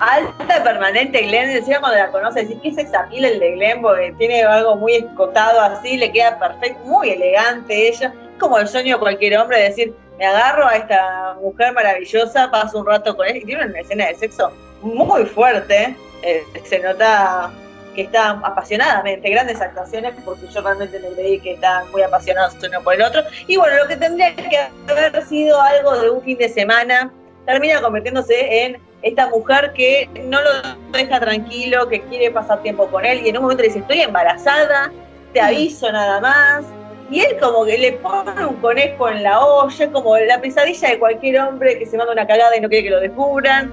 Alta 0.00 0.62
permanente 0.62 1.22
Glenn, 1.22 1.52
decía 1.52 1.80
cuando 1.80 1.98
la 1.98 2.10
conoce, 2.10 2.44
decís 2.44 2.58
que 2.62 2.68
es 2.68 2.78
exapil 2.78 3.24
el 3.24 3.40
de 3.40 3.52
Glenn, 3.52 3.82
porque 3.82 4.14
tiene 4.18 4.42
algo 4.42 4.76
muy 4.76 4.94
escotado 4.94 5.60
así, 5.60 5.96
le 5.96 6.12
queda 6.12 6.38
perfecto, 6.38 6.78
muy 6.84 7.10
elegante 7.10 7.88
ella. 7.88 8.12
Como 8.38 8.58
el 8.58 8.68
sueño 8.68 8.94
de 8.94 9.00
cualquier 9.00 9.36
hombre, 9.38 9.60
decir, 9.60 9.92
me 10.18 10.26
agarro 10.26 10.66
a 10.66 10.76
esta 10.76 11.36
mujer 11.40 11.72
maravillosa, 11.72 12.50
paso 12.50 12.78
un 12.78 12.86
rato 12.86 13.16
con 13.16 13.26
ella, 13.26 13.38
y 13.38 13.44
tiene 13.44 13.64
una 13.64 13.80
escena 13.80 14.06
de 14.06 14.14
sexo 14.14 14.52
muy 14.82 15.24
fuerte, 15.24 15.96
eh, 16.22 16.44
se 16.64 16.78
nota 16.78 17.50
que 17.96 18.02
está 18.02 18.30
apasionadamente, 18.30 19.28
grandes 19.28 19.60
actuaciones, 19.60 20.14
porque 20.24 20.46
yo 20.46 20.60
realmente 20.60 21.00
le 21.00 21.10
leí 21.10 21.40
que 21.40 21.54
están 21.54 21.90
muy 21.90 22.02
apasionados 22.02 22.54
uno 22.64 22.80
por 22.82 22.94
el 22.94 23.02
otro. 23.02 23.22
Y 23.48 23.56
bueno, 23.56 23.76
lo 23.76 23.88
que 23.88 23.96
tendría 23.96 24.36
que 24.36 24.58
haber 24.88 25.20
sido 25.26 25.60
algo 25.60 25.98
de 25.98 26.10
un 26.10 26.22
fin 26.22 26.38
de 26.38 26.48
semana, 26.48 27.12
termina 27.44 27.80
convirtiéndose 27.80 28.64
en 28.64 28.87
esta 29.02 29.28
mujer 29.28 29.72
que 29.74 30.08
no 30.24 30.40
lo 30.42 30.50
deja 30.92 31.20
tranquilo, 31.20 31.88
que 31.88 32.00
quiere 32.02 32.30
pasar 32.30 32.62
tiempo 32.62 32.88
con 32.88 33.04
él 33.04 33.24
y 33.24 33.28
en 33.28 33.36
un 33.36 33.42
momento 33.44 33.62
le 33.62 33.68
dice, 33.68 33.80
estoy 33.80 34.00
embarazada, 34.00 34.90
te 35.32 35.40
aviso 35.40 35.90
nada 35.92 36.20
más. 36.20 36.64
Y 37.10 37.20
él 37.20 37.38
como 37.40 37.64
que 37.64 37.78
le 37.78 37.92
pone 37.92 38.44
un 38.44 38.56
conejo 38.56 39.08
en 39.08 39.22
la 39.22 39.40
olla, 39.40 39.90
como 39.92 40.16
la 40.18 40.40
pesadilla 40.40 40.90
de 40.90 40.98
cualquier 40.98 41.40
hombre 41.40 41.78
que 41.78 41.86
se 41.86 41.96
manda 41.96 42.12
una 42.12 42.26
cagada 42.26 42.54
y 42.56 42.60
no 42.60 42.68
quiere 42.68 42.84
que 42.84 42.90
lo 42.90 43.00
descubran. 43.00 43.72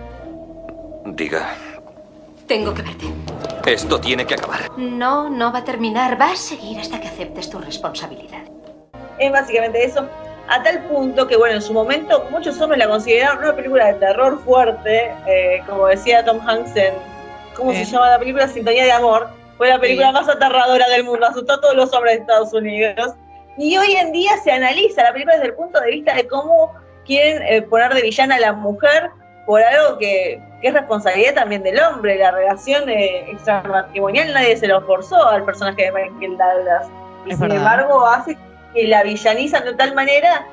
Diga, 1.05 1.49
Tengo 2.47 2.73
que 2.73 2.81
verte. 2.81 3.05
esto 3.65 3.99
tiene 3.99 4.25
que 4.25 4.35
acabar. 4.35 4.71
No, 4.77 5.29
no 5.29 5.51
va 5.51 5.59
a 5.59 5.63
terminar. 5.65 6.19
Va 6.19 6.31
a 6.31 6.35
seguir 6.35 6.79
hasta 6.79 6.99
que 7.01 7.07
aceptes 7.07 7.49
tu 7.49 7.59
responsabilidad. 7.59 8.43
Es 9.19 9.31
básicamente 9.31 9.83
eso. 9.83 10.07
A 10.47 10.62
tal 10.62 10.79
punto 10.84 11.27
que, 11.27 11.36
bueno, 11.38 11.55
en 11.55 11.62
su 11.62 11.73
momento 11.73 12.25
muchos 12.29 12.60
hombres 12.62 12.77
la 12.79 12.88
consideraron 12.88 13.39
una 13.39 13.55
película 13.55 13.88
de 13.88 13.93
terror 13.95 14.39
fuerte, 14.43 15.12
eh, 15.27 15.62
como 15.67 15.88
decía 15.88 16.23
Tom 16.23 16.39
Hanks 16.47 16.75
en, 16.75 16.93
¿cómo 17.55 17.71
Eh. 17.71 17.84
se 17.84 17.86
llama 17.86 18.10
la 18.12 18.19
película? 18.19 18.47
Sintonía 18.47 18.84
de 18.84 18.91
Amor. 18.91 19.27
Fue 19.58 19.69
la 19.69 19.79
película 19.79 20.08
Sí. 20.10 20.13
más 20.13 20.29
aterradora 20.29 20.88
del 20.89 21.03
mundo, 21.05 21.25
asustó 21.25 21.53
a 21.53 21.62
todos 21.62 21.75
los 21.75 21.91
hombres 21.93 22.15
de 22.15 22.21
Estados 22.21 22.53
Unidos. 22.53 23.13
Y 23.58 23.77
hoy 23.77 23.93
en 23.95 24.12
día 24.12 24.38
se 24.43 24.51
analiza 24.51 25.01
la 25.03 25.13
película 25.13 25.36
desde 25.36 25.47
el 25.47 25.53
punto 25.55 25.79
de 25.79 25.91
vista 25.91 26.13
de 26.13 26.27
cómo 26.27 26.73
quieren 27.05 27.41
eh, 27.43 27.62
poner 27.62 27.93
de 27.93 28.01
villana 28.01 28.36
a 28.36 28.39
la 28.39 28.53
mujer 28.53 29.10
por 29.45 29.62
algo 29.63 29.97
que, 29.97 30.41
que 30.62 30.67
es 30.67 30.73
responsabilidad 30.73 31.36
también 31.36 31.63
del 31.63 31.79
hombre. 31.79 32.17
La 32.17 32.31
relación 32.31 32.89
eh, 32.89 33.31
extramatrimonial 33.31 34.34
nadie 34.34 34.58
se 34.58 34.67
lo 34.67 34.81
forzó 34.81 35.25
al 35.27 35.45
personaje 35.45 35.84
de 35.84 35.91
Michael 35.91 36.38
Douglas. 36.38 36.88
Y 37.25 37.31
Es 37.31 37.38
sin 37.38 37.47
verdad. 37.47 37.58
embargo 37.58 38.05
hace 38.05 38.38
que 38.75 38.88
la 38.88 39.01
villanizan 39.03 39.63
de 39.65 39.73
tal 39.73 39.95
manera 39.95 40.45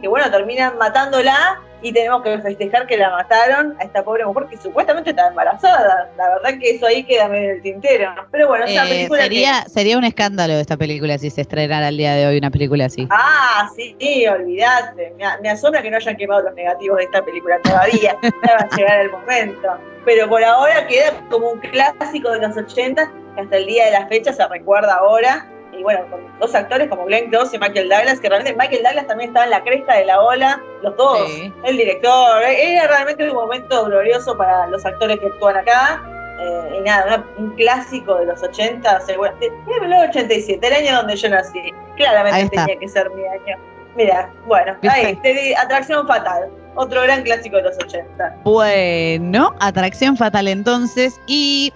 que 0.00 0.08
bueno, 0.08 0.30
terminan 0.30 0.78
matándola 0.78 1.60
y 1.82 1.92
tenemos 1.92 2.22
que 2.22 2.38
festejar 2.40 2.86
que 2.86 2.96
la 2.96 3.10
mataron 3.10 3.74
a 3.80 3.84
esta 3.84 4.02
pobre 4.02 4.24
mujer 4.24 4.46
que 4.50 4.56
supuestamente 4.58 5.10
estaba 5.10 5.28
embarazada. 5.28 6.10
La 6.16 6.28
verdad 6.30 6.58
que 6.58 6.70
eso 6.70 6.86
ahí 6.86 7.02
queda 7.04 7.28
medio 7.28 7.52
el 7.52 7.62
tintero. 7.62 8.10
Pero 8.30 8.48
bueno, 8.48 8.64
es 8.66 8.72
una 8.72 8.84
Eh, 8.86 8.88
película 8.88 9.18
que- 9.20 9.24
sería, 9.24 9.64
sería 9.66 9.98
un 9.98 10.04
escándalo 10.04 10.54
esta 10.54 10.76
película 10.78 11.16
si 11.18 11.28
se 11.30 11.40
estrenara 11.42 11.88
el 11.88 11.96
día 11.98 12.14
de 12.14 12.26
hoy 12.26 12.38
una 12.38 12.50
película 12.50 12.86
así. 12.86 13.06
Ah, 13.10 13.68
sí, 13.76 13.94
sí, 13.98 14.26
olvídate. 14.26 15.14
Me, 15.18 15.24
me 15.42 15.50
asombra 15.50 15.80
que 15.82 15.90
no 15.90 15.96
hayan 15.96 16.16
quemado 16.16 16.42
los 16.42 16.54
negativos 16.54 16.98
de 16.98 17.04
esta 17.04 17.22
película 17.24 17.58
todavía. 17.62 18.16
Ya 18.22 18.54
va 18.54 18.66
a 18.70 18.76
llegar 18.76 19.00
el 19.00 19.10
momento. 19.10 19.68
Pero 20.04 20.28
por 20.30 20.42
ahora 20.44 20.86
queda 20.86 21.12
como 21.30 21.50
un 21.50 21.60
clásico 21.60 22.30
de 22.30 22.40
los 22.46 22.56
80 22.56 23.10
que 23.40 23.44
hasta 23.44 23.56
el 23.56 23.66
día 23.66 23.86
de 23.86 23.90
la 23.92 24.06
fecha 24.06 24.32
se 24.32 24.46
recuerda 24.48 24.94
ahora. 24.94 25.46
Y 25.72 25.82
bueno, 25.82 26.04
con 26.10 26.20
dos 26.40 26.54
actores 26.54 26.88
como 26.88 27.04
Glenn 27.06 27.30
Close 27.30 27.56
y 27.56 27.58
Michael 27.58 27.88
Douglas, 27.88 28.20
que 28.20 28.28
realmente 28.28 28.58
Michael 28.58 28.82
Douglas 28.82 29.06
también 29.06 29.30
estaba 29.30 29.44
en 29.44 29.50
la 29.50 29.62
cresta 29.62 29.94
de 29.96 30.04
la 30.04 30.20
ola, 30.20 30.60
los 30.82 30.96
dos, 30.96 31.26
Sí. 31.30 31.52
el 31.64 31.76
director. 31.76 32.42
Era 32.42 32.86
realmente 32.88 33.28
un 33.28 33.34
momento 33.34 33.84
glorioso 33.86 34.36
para 34.36 34.66
los 34.66 34.84
actores 34.84 35.18
que 35.20 35.26
actúan 35.26 35.56
acá. 35.56 36.02
Eh, 36.42 36.76
y 36.78 36.80
nada, 36.80 37.06
una- 37.06 37.26
un 37.38 37.50
clásico 37.54 38.14
de 38.16 38.26
los 38.26 38.42
80, 38.42 39.00
seguro, 39.02 39.30
de, 39.40 39.50
de 39.50 39.80
1987, 39.80 40.66
el 40.66 40.72
año 40.72 40.96
donde 40.96 41.14
yo 41.16 41.28
nací. 41.28 41.72
Claramente 41.96 42.48
tenía 42.56 42.76
que 42.78 42.88
ser 42.88 43.08
mi 43.10 43.22
año. 43.26 43.56
Mira, 43.94 44.30
bueno, 44.46 44.74
¿Viste? 44.80 45.06
ahí, 45.06 45.16
te 45.16 45.34
di 45.34 45.52
Atracción 45.54 46.06
Fatal, 46.06 46.48
otro 46.76 47.02
gran 47.02 47.22
clásico 47.22 47.56
de 47.56 47.62
los 47.64 47.76
80. 47.78 48.36
Bueno, 48.44 49.54
atracción 49.60 50.16
fatal 50.16 50.48
entonces. 50.48 51.20
Y 51.26 51.72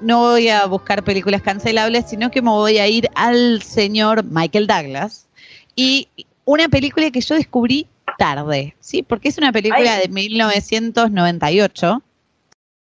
no 0.00 0.20
voy 0.20 0.48
a 0.48 0.66
buscar 0.66 1.02
películas 1.04 1.42
cancelables, 1.42 2.06
sino 2.08 2.30
que 2.30 2.42
me 2.42 2.50
voy 2.50 2.78
a 2.78 2.86
ir 2.86 3.08
al 3.14 3.62
señor 3.62 4.24
Michael 4.24 4.66
Douglas. 4.66 5.26
Y 5.74 6.08
una 6.44 6.68
película 6.68 7.10
que 7.10 7.20
yo 7.20 7.34
descubrí 7.34 7.86
tarde, 8.18 8.74
¿sí? 8.80 9.02
Porque 9.02 9.28
es 9.28 9.38
una 9.38 9.52
película 9.52 9.94
Ay. 9.94 10.02
de 10.02 10.08
1998 10.08 12.02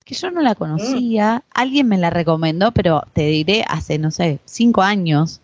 que 0.04 0.16
yo 0.16 0.32
no 0.32 0.42
la 0.42 0.56
conocía. 0.56 1.44
Alguien 1.54 1.88
me 1.88 1.98
la 1.98 2.10
recomendó, 2.10 2.72
pero 2.72 3.04
te 3.14 3.28
diré 3.28 3.64
hace, 3.68 3.98
no 3.98 4.12
sé, 4.12 4.40
cinco 4.46 4.82
años. 4.82 5.42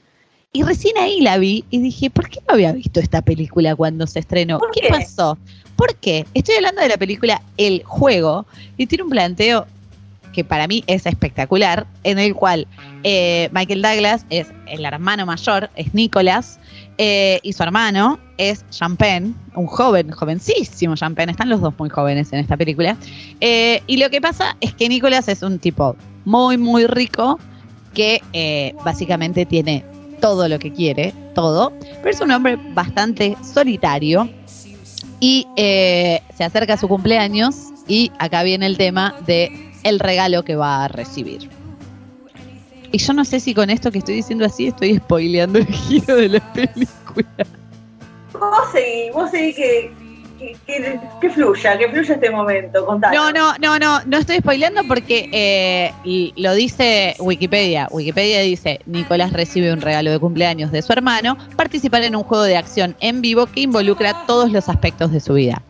Y 0.51 0.63
recién 0.63 0.97
ahí 0.97 1.21
la 1.21 1.37
vi 1.37 1.65
y 1.69 1.79
dije, 1.79 2.09
¿por 2.09 2.29
qué 2.29 2.39
no 2.47 2.55
había 2.55 2.71
visto 2.71 2.99
esta 2.99 3.21
película 3.21 3.75
cuando 3.75 4.07
se 4.07 4.19
estrenó? 4.19 4.57
¿Por 4.59 4.71
¿Qué, 4.71 4.81
qué? 4.81 4.89
pasó? 4.89 5.37
¿Por 5.75 5.95
qué? 5.95 6.25
Estoy 6.33 6.55
hablando 6.55 6.81
de 6.81 6.89
la 6.89 6.97
película 6.97 7.41
El 7.57 7.83
Juego 7.83 8.45
y 8.77 8.87
tiene 8.87 9.03
un 9.03 9.11
planteo 9.11 9.67
que 10.33 10.43
para 10.43 10.67
mí 10.67 10.83
es 10.87 11.05
espectacular, 11.05 11.87
en 12.03 12.19
el 12.19 12.35
cual 12.35 12.67
eh, 13.03 13.49
Michael 13.51 13.81
Douglas 13.81 14.25
es 14.29 14.47
el 14.67 14.85
hermano 14.85 15.25
mayor, 15.25 15.69
es 15.75 15.93
Nicholas, 15.93 16.59
eh, 16.97 17.39
y 17.43 17.53
su 17.53 17.63
hermano 17.63 18.19
es 18.37 18.65
Champagne, 18.69 19.33
un 19.55 19.67
joven, 19.67 20.11
jovencísimo 20.11 20.95
Champagne, 20.95 21.31
están 21.31 21.49
los 21.49 21.61
dos 21.61 21.73
muy 21.77 21.89
jóvenes 21.89 22.31
en 22.33 22.39
esta 22.39 22.57
película. 22.57 22.97
Eh, 23.41 23.81
y 23.87 23.97
lo 23.97 24.09
que 24.09 24.21
pasa 24.21 24.55
es 24.61 24.73
que 24.73 24.89
Nicholas 24.89 25.27
es 25.27 25.43
un 25.43 25.59
tipo 25.59 25.95
muy, 26.25 26.57
muy 26.57 26.87
rico 26.87 27.39
que 27.93 28.73
básicamente 28.85 29.45
tiene 29.45 29.83
todo 30.21 30.47
lo 30.47 30.59
que 30.59 30.71
quiere, 30.71 31.13
todo, 31.33 31.73
pero 31.79 32.09
es 32.09 32.21
un 32.21 32.29
hombre 32.31 32.59
bastante 32.73 33.35
solitario 33.41 34.29
y 35.19 35.47
se 35.55 36.43
acerca 36.43 36.75
a 36.75 36.77
su 36.77 36.87
cumpleaños 36.87 37.55
y 37.87 38.11
acá 38.19 38.43
viene 38.43 38.65
el 38.65 38.77
tema 38.77 39.15
de 39.25 39.66
el 39.87 39.99
regalo 39.99 40.43
que 40.43 40.55
va 40.55 40.83
a 40.85 40.87
recibir. 40.87 41.49
Y 42.91 42.97
yo 42.99 43.13
no 43.13 43.25
sé 43.25 43.39
si 43.39 43.53
con 43.53 43.69
esto 43.69 43.91
que 43.91 43.97
estoy 43.99 44.15
diciendo 44.15 44.45
así 44.45 44.67
estoy 44.67 44.95
spoileando 44.97 45.59
el 45.59 45.67
giro 45.67 46.15
de 46.15 46.29
la 46.29 46.53
película. 46.53 47.27
Vos 48.33 48.71
seguí, 48.71 49.09
vos 49.11 49.29
seguí 49.31 49.53
que, 49.53 49.91
que, 50.39 50.55
que- 50.65 50.99
que 51.19 51.29
fluya, 51.31 51.77
que 51.77 51.89
fluya 51.89 52.13
este 52.13 52.29
momento, 52.29 52.85
contanos. 52.85 53.17
No, 53.17 53.31
no, 53.31 53.55
no, 53.59 53.79
no, 53.79 54.01
no 54.05 54.17
estoy 54.17 54.37
spoileando 54.37 54.83
porque 54.87 55.29
eh, 55.33 55.91
y 56.03 56.33
lo 56.37 56.53
dice 56.53 57.15
Wikipedia. 57.19 57.87
Wikipedia 57.91 58.41
dice, 58.41 58.79
Nicolás 58.85 59.33
recibe 59.33 59.73
un 59.73 59.81
regalo 59.81 60.11
de 60.11 60.19
cumpleaños 60.19 60.71
de 60.71 60.81
su 60.81 60.93
hermano, 60.93 61.35
participar 61.55 62.03
en 62.03 62.15
un 62.15 62.23
juego 62.23 62.43
de 62.43 62.55
acción 62.55 62.95
en 62.99 63.21
vivo 63.21 63.47
que 63.47 63.61
involucra 63.61 64.25
todos 64.27 64.51
los 64.51 64.69
aspectos 64.69 65.11
de 65.11 65.19
su 65.19 65.33
vida. 65.33 65.61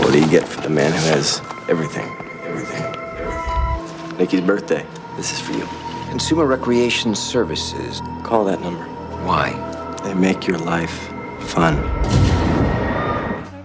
What 0.00 0.12
do 0.12 0.18
you 0.18 0.28
get 0.30 0.44
for 0.44 0.62
the 0.62 0.68
man 0.70 0.92
who 0.92 1.12
has 1.18 1.42
everything? 1.68 2.04
Everything. 2.48 2.83
Nikki's 4.18 4.40
birthday. 4.40 4.84
This 5.16 5.32
is 5.32 5.40
for 5.40 5.52
you. 5.52 5.66
Consumer 6.10 6.46
Recreation 6.46 7.14
Services. 7.14 8.00
Call 8.22 8.44
that 8.46 8.60
number. 8.60 8.84
Why? 9.24 9.52
They 10.04 10.14
make 10.14 10.46
your 10.46 10.58
life 10.58 10.92
fun. 11.40 11.76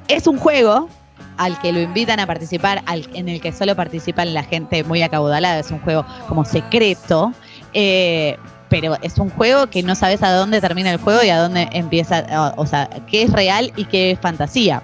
Es 0.07 0.25
un 0.27 0.37
juego 0.37 0.89
al 1.37 1.57
que 1.61 1.71
lo 1.71 1.79
invitan 1.79 2.19
a 2.19 2.25
participar, 2.27 2.81
al- 2.85 3.07
en 3.13 3.29
el 3.29 3.39
que 3.41 3.51
solo 3.51 3.75
participan 3.75 4.33
la 4.33 4.43
gente 4.43 4.83
muy 4.83 5.01
acaudalada, 5.03 5.59
es 5.59 5.71
un 5.71 5.79
juego 5.79 6.05
como 6.27 6.43
secreto, 6.43 7.31
eh, 7.73 8.35
pero 8.69 8.97
es 9.01 9.17
un 9.19 9.29
juego 9.29 9.67
que 9.67 9.81
no 9.83 9.95
sabes 9.95 10.21
a 10.23 10.31
dónde 10.33 10.59
termina 10.59 10.91
el 10.91 10.97
juego 10.97 11.23
y 11.23 11.29
a 11.29 11.39
dónde 11.39 11.69
empieza, 11.71 12.25
o, 12.57 12.63
o 12.63 12.65
sea, 12.65 12.89
qué 13.07 13.23
es 13.23 13.31
real 13.31 13.71
y 13.77 13.85
qué 13.85 14.11
es 14.11 14.19
fantasía, 14.19 14.81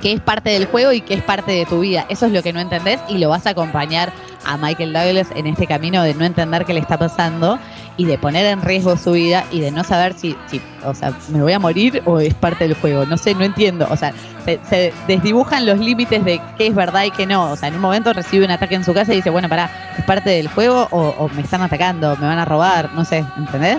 qué 0.00 0.12
es 0.12 0.20
parte 0.20 0.50
del 0.50 0.66
juego 0.66 0.92
y 0.92 1.00
qué 1.00 1.14
es 1.14 1.22
parte 1.22 1.52
de 1.52 1.66
tu 1.66 1.80
vida. 1.80 2.06
Eso 2.08 2.26
es 2.26 2.32
lo 2.32 2.42
que 2.42 2.52
no 2.52 2.60
entendés 2.60 3.00
y 3.08 3.18
lo 3.18 3.28
vas 3.28 3.46
a 3.46 3.50
acompañar 3.50 4.12
a 4.44 4.56
Michael 4.56 4.92
Douglas 4.92 5.28
en 5.34 5.46
este 5.46 5.66
camino 5.66 6.02
de 6.02 6.14
no 6.14 6.24
entender 6.24 6.64
qué 6.64 6.74
le 6.74 6.80
está 6.80 6.98
pasando 6.98 7.58
y 7.96 8.04
de 8.04 8.18
poner 8.18 8.46
en 8.46 8.62
riesgo 8.62 8.96
su 8.96 9.12
vida 9.12 9.44
y 9.50 9.60
de 9.60 9.70
no 9.70 9.82
saber 9.82 10.12
si, 10.12 10.36
si 10.46 10.60
o 10.84 10.94
sea, 10.94 11.12
me 11.30 11.42
voy 11.42 11.52
a 11.52 11.58
morir 11.58 12.02
o 12.04 12.20
es 12.20 12.34
parte 12.34 12.68
del 12.68 12.74
juego. 12.74 13.06
No 13.06 13.16
sé, 13.16 13.34
no 13.34 13.44
entiendo. 13.44 13.86
O 13.90 13.96
sea, 13.96 14.12
se, 14.44 14.60
se 14.68 14.92
desdibujan 15.08 15.66
los 15.66 15.78
límites 15.78 16.24
de 16.24 16.40
qué 16.58 16.68
es 16.68 16.74
verdad 16.74 17.04
y 17.04 17.10
qué 17.10 17.26
no. 17.26 17.50
O 17.50 17.56
sea, 17.56 17.68
en 17.68 17.74
un 17.76 17.80
momento 17.80 18.12
recibe 18.12 18.44
un 18.44 18.50
ataque 18.50 18.74
en 18.74 18.84
su 18.84 18.94
casa 18.94 19.12
y 19.12 19.16
dice, 19.16 19.30
bueno, 19.30 19.48
pará, 19.48 19.70
¿es 19.98 20.04
parte 20.04 20.30
del 20.30 20.48
juego 20.48 20.86
o, 20.90 21.08
o 21.18 21.28
me 21.30 21.40
están 21.40 21.62
atacando? 21.62 22.16
¿Me 22.16 22.26
van 22.26 22.38
a 22.38 22.44
robar? 22.44 22.92
No 22.92 23.04
sé, 23.04 23.24
¿entendés? 23.36 23.78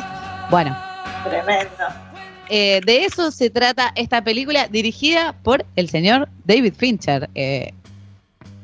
Bueno, 0.49 0.75
Tremendo. 1.23 2.06
Eh, 2.49 2.81
de 2.85 3.05
eso 3.05 3.31
se 3.31 3.49
trata 3.49 3.91
esta 3.95 4.23
película 4.23 4.67
dirigida 4.67 5.33
por 5.43 5.65
el 5.75 5.89
señor 5.89 6.29
David 6.45 6.73
Fincher. 6.77 7.29
eh, 7.35 7.73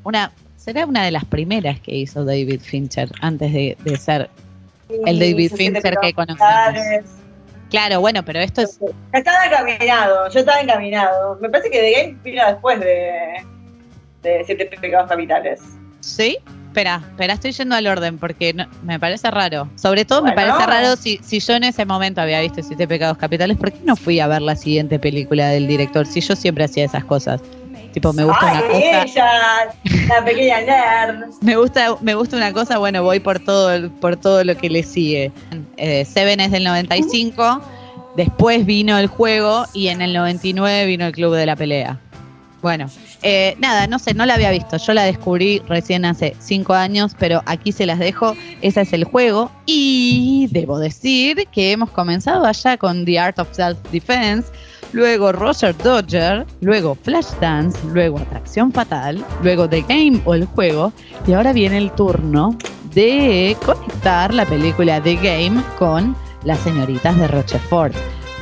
una, 0.03 0.31
será 0.57 0.85
una 0.85 1.03
de 1.05 1.11
las 1.11 1.25
primeras 1.25 1.79
que 1.79 1.95
hizo 1.95 2.25
David 2.25 2.61
Fincher 2.61 3.09
antes 3.21 3.53
de, 3.53 3.77
de 3.83 3.97
ser 3.97 4.29
el 5.05 5.19
David 5.19 5.51
Fincher 5.55 5.95
que 6.01 6.13
conocemos. 6.13 7.05
Claro, 7.69 8.01
bueno, 8.01 8.23
pero 8.23 8.39
esto 8.39 8.61
es 8.61 8.79
estaba 9.11 9.45
encaminado, 9.45 10.29
yo 10.29 10.39
estaba 10.41 10.61
encaminado. 10.61 11.39
Me 11.41 11.49
parece 11.49 11.71
que 11.71 11.79
The 11.79 11.91
Game 11.91 12.17
vino 12.23 12.45
después 12.45 12.79
de, 12.79 13.43
de 14.21 14.43
Siete 14.45 14.65
Pecados 14.65 15.09
Capitales. 15.09 15.59
¿Sí? 16.01 16.37
Espera, 16.73 17.03
espera, 17.11 17.35
estoy 17.35 17.51
yendo 17.51 17.75
al 17.75 17.85
orden 17.85 18.17
porque 18.17 18.51
no- 18.51 18.65
me 18.81 18.99
parece 18.99 19.29
raro. 19.29 19.69
Sobre 19.75 20.05
todo 20.05 20.23
me 20.23 20.31
parece 20.31 20.65
raro 20.65 20.95
si, 20.95 21.19
si 21.23 21.39
yo 21.39 21.53
en 21.53 21.65
ese 21.65 21.85
momento 21.85 22.19
había 22.19 22.41
visto 22.41 22.63
Siete 22.63 22.87
Pecados 22.87 23.15
Capitales, 23.19 23.57
¿por 23.57 23.71
qué 23.71 23.77
no 23.85 23.95
fui 23.95 24.19
a 24.19 24.25
ver 24.25 24.41
la 24.41 24.55
siguiente 24.55 24.97
película 24.97 25.49
del 25.49 25.67
director? 25.67 26.07
Si 26.07 26.19
yo 26.19 26.35
siempre 26.35 26.63
hacía 26.63 26.85
esas 26.85 27.05
cosas. 27.05 27.41
Tipo, 27.93 28.11
me 28.11 28.23
gusta 28.23 28.39
Ay, 28.41 28.57
una 28.57 28.67
cosa. 28.67 29.03
ella, 29.03 29.25
la 30.09 30.25
pequeña 30.25 30.61
nerd. 30.61 31.25
Me 31.41 31.55
gusta, 31.57 31.95
me 32.01 32.15
gusta 32.15 32.37
una 32.37 32.51
cosa, 32.51 32.79
bueno, 32.79 33.03
voy 33.03 33.19
por 33.19 33.37
todo, 33.39 33.91
por 33.99 34.15
todo 34.15 34.43
lo 34.43 34.57
que 34.57 34.67
le 34.71 34.81
sigue. 34.81 35.31
Eh, 35.77 36.03
Seven 36.05 36.39
es 36.39 36.49
del 36.49 36.63
95, 36.63 37.61
después 38.17 38.65
vino 38.65 38.97
el 38.97 39.05
juego 39.05 39.65
y 39.73 39.89
en 39.89 40.01
el 40.01 40.11
99 40.13 40.87
vino 40.87 41.05
el 41.05 41.11
Club 41.11 41.35
de 41.35 41.45
la 41.45 41.55
Pelea. 41.55 41.99
Bueno, 42.63 42.87
eh, 43.23 43.55
nada, 43.59 43.87
no 43.87 43.99
sé, 43.99 44.13
no 44.13 44.25
la 44.25 44.35
había 44.35 44.51
visto. 44.51 44.77
Yo 44.77 44.93
la 44.93 45.03
descubrí 45.03 45.61
recién 45.67 46.03
hace 46.05 46.35
cinco 46.39 46.73
años, 46.73 47.15
pero 47.17 47.41
aquí 47.45 47.71
se 47.71 47.85
las 47.85 47.99
dejo. 47.99 48.35
Ese 48.61 48.81
es 48.81 48.93
el 48.93 49.05
juego. 49.05 49.49
Y 49.65 50.49
debo 50.51 50.77
decir 50.77 51.47
que 51.51 51.71
hemos 51.71 51.89
comenzado 51.91 52.45
allá 52.45 52.77
con 52.77 53.05
The 53.05 53.19
Art 53.19 53.39
of 53.39 53.47
Self-Defense, 53.51 54.51
luego 54.91 55.31
Roger 55.31 55.75
Dodger, 55.77 56.45
luego 56.61 56.95
Flashdance, 56.95 57.79
luego 57.87 58.19
Atracción 58.19 58.71
Fatal, 58.71 59.23
luego 59.41 59.69
The 59.69 59.81
Game 59.87 60.21
o 60.25 60.33
el 60.33 60.45
juego. 60.45 60.91
Y 61.25 61.33
ahora 61.33 61.53
viene 61.53 61.77
el 61.77 61.91
turno 61.91 62.57
de 62.93 63.55
conectar 63.65 64.33
la 64.33 64.45
película 64.45 65.01
The 65.01 65.15
Game 65.15 65.63
con 65.79 66.15
las 66.43 66.59
señoritas 66.59 67.17
de 67.17 67.27
Rochefort, 67.27 67.95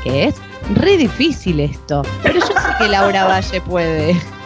que 0.04 0.26
es 0.26 0.36
re 0.76 0.98
difícil 0.98 1.60
esto. 1.60 2.02
Pero 2.24 2.39
yo 2.39 2.48
sé 2.48 2.54
que 2.80 2.88
Laura 2.88 3.26
Valle 3.26 3.62
puede. 3.62 4.41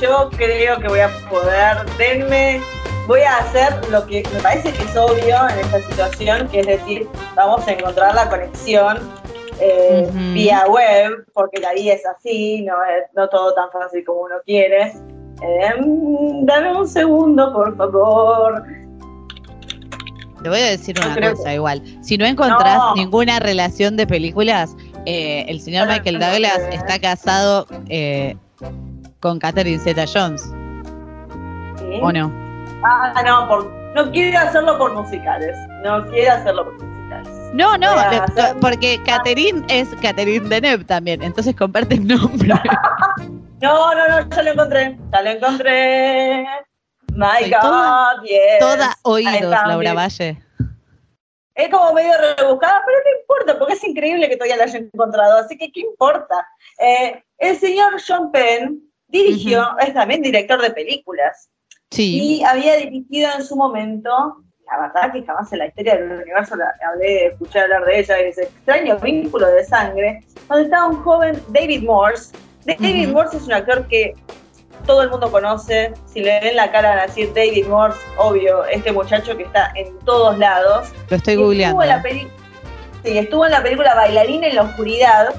Yo 0.00 0.28
creo 0.36 0.78
que 0.78 0.88
voy 0.88 1.00
a 1.00 1.08
poder, 1.30 1.78
denme, 1.96 2.60
voy 3.06 3.20
a 3.20 3.38
hacer 3.38 3.72
lo 3.90 4.06
que 4.06 4.22
me 4.34 4.40
parece 4.40 4.72
que 4.72 4.82
es 4.82 4.96
obvio 4.96 5.48
en 5.48 5.58
esta 5.58 5.80
situación, 5.80 6.48
que 6.48 6.60
es 6.60 6.66
decir, 6.66 7.08
vamos 7.34 7.66
a 7.66 7.72
encontrar 7.72 8.14
la 8.14 8.28
conexión 8.28 8.98
eh, 9.58 10.06
vía 10.34 10.66
web, 10.68 11.24
porque 11.32 11.60
la 11.60 11.72
vida 11.72 11.94
es 11.94 12.04
así, 12.04 12.62
no 12.62 12.74
es 12.84 13.04
no 13.14 13.26
todo 13.28 13.54
tan 13.54 13.70
fácil 13.70 14.04
como 14.04 14.22
uno 14.22 14.34
quiere. 14.44 14.92
Eh, 15.42 15.74
dame 16.42 16.78
un 16.78 16.86
segundo, 16.86 17.52
por 17.54 17.74
favor. 17.76 18.62
Te 20.42 20.48
voy 20.50 20.60
a 20.60 20.70
decir 20.70 20.94
una 21.00 21.30
cosa 21.32 21.54
igual. 21.54 21.82
Si 22.02 22.18
no 22.18 22.26
encontrás 22.26 22.76
No. 22.76 22.94
ninguna 22.96 23.38
relación 23.40 23.96
de 23.96 24.06
películas, 24.06 24.76
eh, 25.06 25.46
el 25.48 25.60
señor 25.60 25.88
Michael 25.88 26.18
Douglas 26.20 26.58
está 26.70 26.98
casado 26.98 27.66
con 29.26 29.40
Catherine 29.40 29.80
Zeta 29.80 30.04
Jones, 30.06 30.42
¿sí? 31.78 31.98
¿o 32.00 32.12
no? 32.12 32.30
Ah, 32.84 33.12
no, 33.26 33.48
por, 33.48 33.66
no 33.96 34.08
quiero 34.12 34.38
hacerlo 34.38 34.78
por 34.78 34.94
musicales. 34.94 35.56
No 35.82 36.06
quiero 36.06 36.32
hacerlo 36.34 36.64
por 36.66 36.74
musicales. 36.74 37.28
No, 37.52 37.76
no, 37.76 37.88
hacer- 37.90 38.22
lo- 38.54 38.60
porque 38.60 39.00
Catherine 39.04 39.64
es 39.68 39.88
Catherine 40.00 40.48
Deneuve 40.48 40.84
también, 40.84 41.24
entonces 41.24 41.56
comparten 41.56 42.06
nombre. 42.06 42.50
No, 43.58 43.94
no, 43.94 44.06
no, 44.08 44.28
ya 44.28 44.42
lo 44.42 44.50
encontré. 44.52 44.98
Ya 45.12 45.22
lo 45.22 45.30
encontré. 45.30 46.46
My 47.14 47.40
Soy 47.40 47.50
God, 47.50 47.60
toda- 47.62 48.22
yes. 48.22 48.58
Toda 48.60 48.94
oídos, 49.02 49.50
Laura. 49.66 49.94
Valle. 49.94 50.42
Es 51.54 51.70
como 51.70 51.94
medio 51.94 52.12
rebuscada, 52.36 52.82
pero 52.84 52.98
no 53.02 53.18
importa, 53.20 53.58
porque 53.58 53.72
es 53.72 53.82
increíble 53.84 54.28
que 54.28 54.36
todavía 54.36 54.58
la 54.58 54.64
haya 54.64 54.78
encontrado. 54.78 55.38
Así 55.38 55.56
que, 55.56 55.72
¿qué 55.72 55.80
importa? 55.80 56.46
Eh, 56.78 57.24
el 57.38 57.56
señor 57.56 57.94
John 58.06 58.30
Penn 58.30 58.82
dirigió, 59.24 59.64
es 59.78 59.94
también 59.94 60.22
director 60.22 60.60
de 60.60 60.70
películas. 60.70 61.48
Sí. 61.90 62.38
Y 62.38 62.44
había 62.44 62.76
dirigido 62.76 63.30
en 63.36 63.44
su 63.44 63.56
momento, 63.56 64.10
la 64.70 64.80
verdad 64.80 65.12
que 65.12 65.22
jamás 65.24 65.52
en 65.52 65.60
la 65.60 65.66
historia 65.66 65.96
del 65.96 66.10
universo 66.12 66.56
la, 66.56 66.72
hablé 66.88 67.06
de 67.06 67.26
escuchar 67.26 67.64
hablar 67.64 67.84
de 67.84 68.00
ella, 68.00 68.18
ese 68.18 68.42
extraño 68.44 68.98
vínculo 68.98 69.46
de 69.46 69.64
sangre, 69.64 70.24
donde 70.48 70.64
estaba 70.64 70.88
un 70.88 71.02
joven 71.02 71.40
David 71.48 71.82
Morse. 71.84 72.34
David. 72.64 73.08
Morse 73.10 73.36
es 73.36 73.44
un 73.44 73.52
actor 73.52 73.86
que 73.86 74.14
todo 74.86 75.02
el 75.02 75.10
mundo 75.10 75.30
conoce. 75.30 75.92
Si 76.06 76.20
le 76.20 76.40
ven 76.40 76.56
la 76.56 76.70
cara 76.72 77.00
a 77.00 77.06
decir 77.06 77.32
David 77.32 77.66
Morse, 77.66 78.00
obvio, 78.18 78.64
este 78.66 78.90
muchacho 78.90 79.36
que 79.36 79.44
está 79.44 79.72
en 79.76 79.96
todos 80.00 80.36
lados. 80.38 80.88
Lo 81.08 81.16
estoy 81.16 81.34
Y 81.34 81.36
googleando. 81.36 81.82
Estuvo 81.82 82.04
en 82.08 82.18
la, 82.18 82.30
sí, 83.04 83.18
estuvo 83.18 83.46
en 83.46 83.52
la 83.52 83.62
película 83.62 83.94
Bailarina 83.94 84.48
en 84.48 84.56
la 84.56 84.62
Oscuridad, 84.62 85.34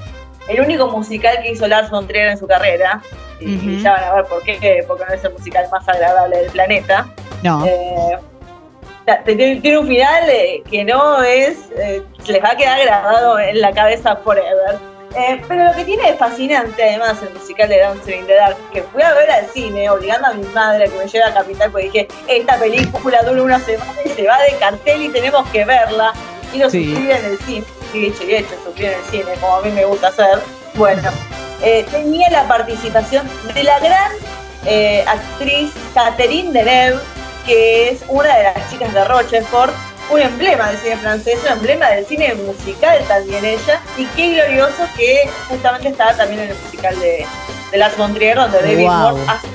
el 0.48 0.60
único 0.60 0.88
musical 0.88 1.38
que 1.42 1.52
hizo 1.52 1.68
Lars 1.68 1.90
von 1.90 2.06
Trier 2.06 2.28
en 2.28 2.38
su 2.38 2.46
carrera. 2.46 3.02
Y, 3.40 3.54
y 3.54 3.56
Ujú. 3.74 3.82
ya 3.82 3.92
van 3.92 4.04
a 4.04 4.14
ver 4.14 4.24
por 4.24 4.42
qué, 4.42 4.84
porque 4.86 5.04
no 5.08 5.14
es 5.14 5.24
el 5.24 5.32
musical 5.32 5.66
más 5.70 5.88
agradable 5.88 6.36
del 6.38 6.50
planeta. 6.50 7.06
No. 7.42 7.64
Eh, 7.66 8.18
tiene, 9.24 9.78
un 9.78 9.86
final 9.86 10.28
eh, 10.28 10.62
que 10.70 10.84
no 10.84 11.22
es, 11.22 11.70
eh, 11.78 12.02
les 12.26 12.42
va 12.42 12.50
a 12.50 12.56
quedar 12.56 12.80
grabado 12.84 13.38
en 13.38 13.60
la 13.60 13.72
cabeza 13.72 14.16
forever. 14.16 14.76
Eh, 15.16 15.40
pero 15.48 15.64
lo 15.64 15.72
que 15.72 15.84
tiene 15.86 16.10
de 16.10 16.16
fascinante, 16.18 16.82
además, 16.82 17.16
el 17.22 17.32
musical 17.32 17.68
de 17.70 17.78
Dancing 17.78 18.18
in 18.18 18.26
the 18.26 18.34
Dark, 18.34 18.56
que 18.72 18.82
fui 18.82 19.02
a 19.02 19.14
ver 19.14 19.30
al 19.30 19.46
cine, 19.46 19.88
obligando 19.88 20.28
a 20.28 20.34
mi 20.34 20.44
madre 20.48 20.84
a 20.84 20.88
que 20.88 20.98
me 20.98 21.06
lleve 21.06 21.24
a 21.24 21.32
Capital, 21.32 21.70
porque 21.70 21.86
dije, 21.86 22.08
esta 22.28 22.58
película 22.58 23.22
dura 23.22 23.42
una 23.42 23.58
semana 23.60 23.92
y 24.04 24.08
se 24.10 24.26
va 24.26 24.38
de 24.42 24.52
cartel 24.58 25.02
y 25.02 25.08
tenemos 25.08 25.48
que 25.48 25.64
verla. 25.64 26.12
Y 26.52 26.58
lo 26.58 26.68
Sí. 26.68 26.94
en 26.94 27.24
el 27.24 27.38
cine, 27.38 27.64
sí, 27.90 28.00
dicho 28.00 28.22
y 28.24 28.34
hecho, 28.34 28.54
sufrí 28.62 28.84
en 28.86 28.92
el 28.92 29.04
cine, 29.04 29.24
como 29.40 29.56
a 29.56 29.62
mí 29.62 29.70
me 29.70 29.84
gusta 29.86 30.08
hacer. 30.08 30.38
Bueno, 30.78 31.10
eh, 31.60 31.84
tenía 31.90 32.30
la 32.30 32.46
participación 32.46 33.28
de 33.52 33.64
la 33.64 33.80
gran 33.80 34.12
eh, 34.64 35.04
actriz 35.08 35.72
Catherine 35.92 36.52
Deneuve, 36.52 37.00
que 37.44 37.90
es 37.90 38.04
una 38.06 38.32
de 38.36 38.44
las 38.44 38.70
chicas 38.70 38.94
de 38.94 39.04
Rochefort, 39.04 39.72
un 40.08 40.20
emblema 40.20 40.68
del 40.68 40.78
cine 40.78 40.96
francés, 40.98 41.40
un 41.44 41.52
emblema 41.54 41.90
del 41.90 42.06
cine 42.06 42.32
musical 42.34 43.02
también 43.08 43.44
ella, 43.44 43.80
y 43.96 44.04
qué 44.14 44.34
glorioso 44.34 44.86
que 44.96 45.28
justamente 45.48 45.88
estaba 45.88 46.14
también 46.14 46.42
en 46.42 46.50
el 46.50 46.56
musical 46.56 46.98
de, 47.00 47.26
de 47.72 47.76
Lars 47.76 47.96
von 47.96 48.14
Trier, 48.14 48.36
donde 48.36 48.58
David 48.62 48.84
Wow. 48.86 49.16
Morse 49.16 49.30
hace 49.30 49.48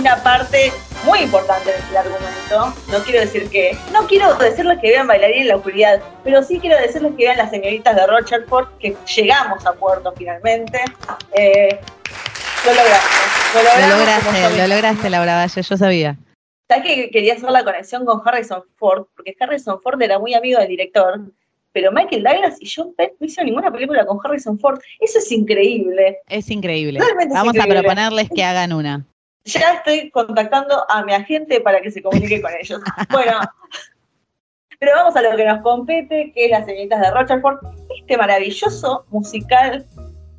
una 0.00 0.22
parte 0.22 0.72
muy 1.04 1.20
importante 1.20 1.70
en 1.70 1.90
el 1.90 1.96
argumento. 1.96 2.74
No 2.90 3.04
quiero 3.04 3.20
decir 3.20 3.48
que, 3.50 3.76
no 3.92 4.06
quiero 4.06 4.34
decirles 4.36 4.78
que 4.80 4.88
vean 4.88 5.06
bailarín 5.06 5.42
en 5.42 5.48
la 5.48 5.56
oscuridad, 5.56 6.00
pero 6.24 6.42
sí 6.42 6.58
quiero 6.58 6.76
decirles 6.78 7.12
que 7.16 7.24
vean 7.24 7.36
las 7.36 7.50
señoritas 7.50 7.94
de 7.94 8.06
Rochefort, 8.06 8.78
que 8.78 8.96
llegamos 9.14 9.64
a 9.66 9.72
puerto 9.74 10.12
finalmente. 10.16 10.80
Eh, 11.34 11.78
lo 12.64 12.74
logramos. 12.74 13.20
Lo, 13.54 13.98
lograste, 13.98 14.58
lo 14.58 14.66
lograste, 14.66 15.10
Laura 15.10 15.36
Valle, 15.36 15.62
yo 15.62 15.76
sabía. 15.76 16.16
¿Sabes 16.68 16.84
que 16.84 17.10
quería 17.10 17.34
hacer 17.34 17.50
la 17.50 17.64
conexión 17.64 18.06
con 18.06 18.22
Harrison 18.24 18.62
Ford? 18.76 19.06
Porque 19.16 19.36
Harrison 19.38 19.80
Ford 19.82 20.00
era 20.00 20.18
muy 20.18 20.34
amigo 20.34 20.60
del 20.60 20.68
director, 20.68 21.20
pero 21.72 21.92
Michael 21.92 22.22
Douglas 22.22 22.56
y 22.60 22.70
John 22.74 22.94
Penn 22.96 23.10
no 23.18 23.26
hicieron 23.26 23.46
ninguna 23.46 23.70
película 23.70 24.06
con 24.06 24.18
Harrison 24.24 24.58
Ford. 24.58 24.78
Eso 25.00 25.18
es 25.18 25.30
increíble. 25.32 26.18
Es 26.28 26.48
increíble. 26.50 27.00
Realmente 27.00 27.34
es 27.34 27.40
Vamos 27.40 27.58
a 27.58 27.64
proponerles 27.64 28.28
que 28.34 28.44
hagan 28.44 28.72
una. 28.72 29.04
Ya 29.44 29.74
estoy 29.74 30.10
contactando 30.10 30.84
a 30.90 31.02
mi 31.04 31.12
agente 31.14 31.60
para 31.60 31.80
que 31.80 31.90
se 31.90 32.02
comunique 32.02 32.40
con 32.42 32.52
ellos. 32.60 32.80
Bueno, 33.10 33.38
pero 34.78 34.92
vamos 34.96 35.16
a 35.16 35.22
lo 35.22 35.36
que 35.36 35.44
nos 35.44 35.60
compete, 35.62 36.32
que 36.34 36.46
es 36.46 36.50
Las 36.50 36.64
Señoritas 36.66 37.00
de 37.00 37.10
Rochefort, 37.10 37.60
este 37.98 38.16
maravilloso 38.16 39.04
musical 39.10 39.84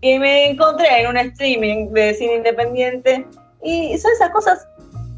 que 0.02 0.18
me 0.20 0.50
encontré 0.50 1.02
en 1.02 1.08
un 1.10 1.18
streaming 1.18 1.90
de 1.94 2.14
cine 2.16 2.36
independiente. 2.38 3.26
Y 3.64 3.96
son 4.00 4.12
esas 4.14 4.32
cosas 4.32 4.68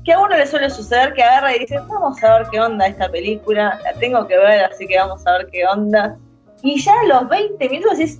que 0.03 0.11
a 0.11 0.19
uno 0.19 0.35
le 0.35 0.45
suele 0.45 0.69
suceder, 0.69 1.13
que 1.13 1.23
agarra 1.23 1.55
y 1.55 1.59
dice, 1.59 1.79
vamos 1.87 2.21
a 2.21 2.39
ver 2.39 2.47
qué 2.51 2.59
onda 2.59 2.85
esta 2.87 3.09
película, 3.09 3.79
la 3.85 3.93
tengo 3.93 4.27
que 4.27 4.37
ver, 4.37 4.65
así 4.65 4.85
que 4.85 4.97
vamos 4.97 5.25
a 5.25 5.37
ver 5.37 5.47
qué 5.51 5.65
onda. 5.65 6.17
Y 6.61 6.81
ya 6.81 6.93
a 6.99 7.05
los 7.05 7.29
20 7.29 7.69
minutos 7.69 7.97
decís, 7.97 8.19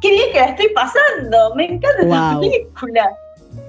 qué 0.00 0.10
bien 0.10 0.32
que 0.32 0.40
la 0.40 0.46
estoy 0.46 0.68
pasando, 0.70 1.54
me 1.54 1.66
encanta 1.66 2.02
esta 2.02 2.32
Wow. 2.32 2.40
película. 2.40 3.10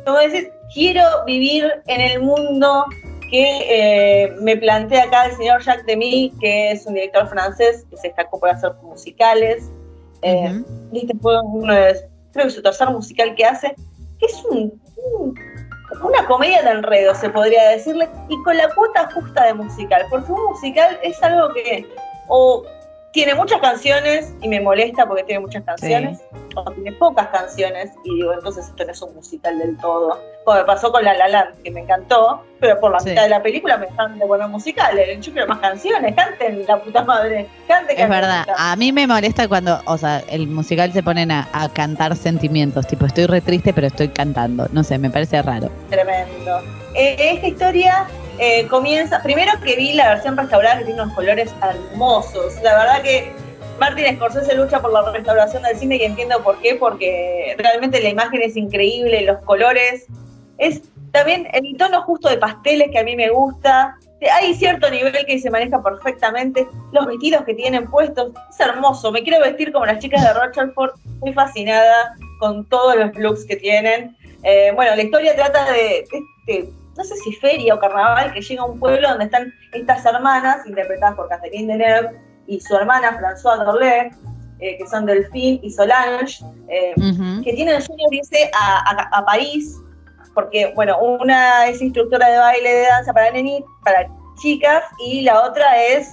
Como 0.06 0.18
decir, 0.18 0.52
quiero 0.74 1.04
vivir 1.26 1.72
en 1.88 2.02
el 2.02 2.22
mundo 2.22 2.86
que 3.30 4.24
eh, 4.26 4.32
me 4.42 4.56
plantea 4.58 5.04
acá 5.04 5.26
el 5.26 5.36
señor 5.36 5.62
Jacques 5.62 5.86
Demy, 5.86 6.34
que 6.40 6.72
es 6.72 6.86
un 6.86 6.94
director 6.94 7.28
francés 7.28 7.86
que 7.90 7.98
se 7.98 8.08
destacó 8.08 8.40
por 8.40 8.50
hacer 8.50 8.72
musicales. 8.82 9.70
Eh, 10.22 10.62
este 10.94 11.14
fue 11.22 11.40
uno 11.42 11.74
de, 11.74 12.08
creo 12.32 12.46
que 12.46 12.52
su 12.52 12.62
tercer 12.62 12.90
musical 12.90 13.36
que 13.36 13.46
hace, 13.46 13.76
que 14.20 14.26
es 14.26 14.44
un, 14.50 14.82
un- 15.14 15.36
una 16.04 16.26
comedia 16.28 16.62
de 16.64 16.72
enredo, 16.72 17.14
se 17.16 17.30
podría 17.30 17.70
decirle, 17.70 18.08
y 18.30 18.42
con 18.44 18.56
la 18.58 18.70
cuota 18.74 19.10
justa 19.14 19.46
de 19.46 19.54
musical, 19.54 20.06
porque 20.10 20.32
un 20.32 20.44
musical 20.52 20.98
es 21.02 21.22
algo 21.24 21.54
que 21.54 21.86
o 22.30 22.64
tiene 23.14 23.34
muchas 23.34 23.60
canciones 23.62 24.32
y 24.42 24.48
me 24.48 24.60
molesta 24.62 25.08
porque 25.08 25.24
tiene 25.24 25.40
muchas 25.40 25.64
canciones, 25.64 26.20
o 26.56 26.72
tiene 26.72 26.92
pocas 26.94 27.28
canciones 27.30 27.90
y 28.04 28.16
digo, 28.16 28.34
entonces 28.34 28.68
esto 28.68 28.86
no 28.86 28.92
es 28.92 29.02
un 29.02 29.16
musical 29.16 29.58
del 29.58 29.76
todo. 29.78 30.20
Como 30.46 30.58
me 30.60 30.66
pasó 30.66 30.92
con 30.92 31.04
La 31.04 31.14
La 31.16 31.28
Land, 31.28 31.62
que 31.64 31.72
me 31.72 31.82
encantó, 31.82 32.44
pero 32.60 32.80
por 32.80 32.92
la 32.92 33.00
Sí. 33.00 33.10
mitad 33.10 33.24
de 33.24 33.30
la 33.30 33.42
película 33.42 33.78
me 33.78 33.88
dejaron 33.88 34.20
de 34.20 34.26
poner 34.26 34.48
musicales. 34.50 35.20
Yo 35.26 35.32
quiero 35.32 35.48
más 35.48 35.60
canciones, 35.60 36.14
canten 36.16 36.66
la 36.68 36.78
puta 36.82 37.04
madre, 37.04 37.48
cante, 37.68 37.94
Es 37.94 38.00
cante, 38.00 38.16
verdad, 38.16 38.46
a 38.56 38.76
mí 38.76 38.92
me 38.92 39.08
molesta 39.08 39.48
cuando, 39.48 39.82
o 39.86 39.98
sea, 39.98 40.20
el 40.30 40.48
musical 40.48 40.92
se 40.94 41.02
ponen 41.02 41.32
a, 41.32 41.48
a 41.54 41.70
cantar 41.70 42.16
sentimientos, 42.16 42.86
tipo, 42.88 43.06
estoy 43.06 43.26
re 43.26 43.42
triste, 43.42 43.74
pero 43.74 43.88
estoy 43.88 44.10
cantando. 44.10 44.68
No 44.72 44.84
sé, 44.84 44.98
me 45.00 45.10
parece 45.10 45.42
raro. 45.42 45.70
Tremendo. 45.90 46.62
Eh, 46.94 47.16
esta 47.34 47.48
historia 47.48 48.08
eh, 48.40 48.68
comienza, 48.68 49.22
primero 49.24 49.52
que 49.64 49.76
vi 49.76 49.94
la 49.94 50.10
versión 50.10 50.38
restaurada 50.38 50.80
que 50.80 50.86
tiene 50.86 51.02
unos 51.02 51.16
colores 51.16 51.54
hermosos. 51.62 52.56
La 52.62 52.78
verdad 52.78 53.02
que 53.02 53.32
Martin 53.80 54.16
Scorsese 54.16 54.56
lucha 54.56 54.82
por 54.82 54.92
la 54.92 55.12
restauración 55.12 55.64
del 55.64 55.78
cine 55.78 55.98
y 55.98 56.04
entiendo 56.04 56.44
por 56.44 56.60
qué, 56.60 56.76
porque 56.76 57.56
realmente 57.58 58.02
la 58.02 58.10
imagen 58.10 58.42
es 58.42 58.56
increíble, 58.56 59.22
los 59.22 59.40
colores. 59.42 60.06
Es 60.58 60.82
también 61.12 61.48
el 61.54 61.78
tono 61.78 62.02
justo 62.04 62.30
de 62.30 62.38
pasteles 62.38 62.90
que 62.92 63.00
a 63.00 63.04
mí 63.04 63.16
me 63.16 63.30
gusta. 63.30 63.96
Hay 64.34 64.56
cierto 64.56 64.90
nivel 64.90 65.14
que 65.26 65.40
se 65.40 65.50
maneja 65.52 65.82
perfectamente. 65.82 66.68
Los 66.92 67.06
vestidos 67.06 67.44
que 67.44 67.54
tienen 67.54 67.90
puestos, 67.90 68.34
es 68.50 68.60
hermoso. 68.60 69.12
Me 69.12 69.24
quiero 69.24 69.40
vestir 69.40 69.72
como 69.72 69.86
las 69.86 70.00
chicas 70.00 70.24
de 70.24 70.34
Rochefort. 70.34 70.96
Estoy 71.16 71.34
fascinada 71.34 72.16
con 72.40 72.66
todos 72.66 72.96
los 72.96 73.16
looks 73.16 73.46
que 73.46 73.56
tienen. 73.56 74.16
Eh, 74.44 74.72
bueno, 74.76 74.96
la 74.96 75.04
historia 75.04 75.36
trata 75.36 75.72
de, 75.72 76.06
no 76.98 77.04
sé 77.04 77.16
si 77.18 77.32
feria 77.34 77.76
o 77.76 77.80
carnaval, 77.80 78.34
que 78.34 78.42
llega 78.42 78.62
a 78.64 78.66
un 78.66 78.80
pueblo 78.80 79.08
donde 79.10 79.26
están 79.26 79.54
estas 79.72 80.04
hermanas, 80.06 80.66
interpretadas 80.66 81.16
por 81.16 81.30
Catherine 81.30 81.72
Deneuve 81.72 82.20
y 82.48 82.60
su 82.60 82.76
hermana 82.76 83.18
François 83.20 83.64
Dorlet, 83.64 84.14
eh, 84.60 84.78
que 84.78 84.88
son 84.88 85.06
Delphine 85.06 85.60
y 85.62 85.70
Solange, 85.72 86.44
eh, 86.70 86.94
que 87.44 87.54
tienen 87.54 87.76
el 87.76 87.82
sueño 87.84 88.06
de 88.10 88.18
irse 88.18 88.50
a, 88.54 88.90
a- 88.90 89.18
a 89.20 89.26
París, 89.26 89.76
porque, 90.34 90.72
bueno, 90.76 90.98
una 91.00 91.68
es 91.68 91.82
instructora 91.82 92.28
de 92.30 92.38
baile 92.38 92.70
de 92.70 92.82
danza 92.88 93.14
para 93.14 93.32
neni, 93.32 93.64
para 93.84 94.08
chicas, 94.42 94.84
y 95.06 95.22
la 95.22 95.42
otra 95.44 95.84
es 95.84 96.10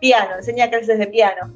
piano, 0.00 0.36
enseña 0.36 0.68
clases 0.70 0.98
de 0.98 1.06
piano. 1.06 1.52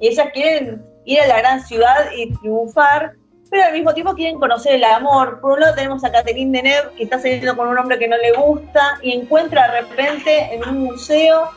Y 0.00 0.08
ellas 0.08 0.28
quieren 0.32 0.84
ir 1.04 1.20
a 1.20 1.26
la 1.26 1.38
gran 1.38 1.60
ciudad 1.64 2.10
y 2.16 2.32
triunfar, 2.38 3.14
pero 3.50 3.64
al 3.64 3.72
mismo 3.72 3.94
tiempo 3.94 4.14
quieren 4.14 4.38
conocer 4.38 4.74
el 4.74 4.84
amor. 4.84 5.40
Por 5.40 5.52
un 5.52 5.60
lado 5.60 5.74
tenemos 5.74 6.04
a 6.04 6.12
Catherine 6.12 6.56
Deneuve, 6.56 6.94
que 6.96 7.04
está 7.04 7.18
saliendo 7.18 7.56
con 7.56 7.68
un 7.68 7.78
hombre 7.78 7.98
que 7.98 8.08
no 8.08 8.16
le 8.16 8.32
gusta, 8.32 8.98
y 9.02 9.12
encuentra 9.12 9.70
de 9.70 9.80
repente 9.82 10.54
en 10.54 10.68
un 10.68 10.78
museo, 10.84 11.50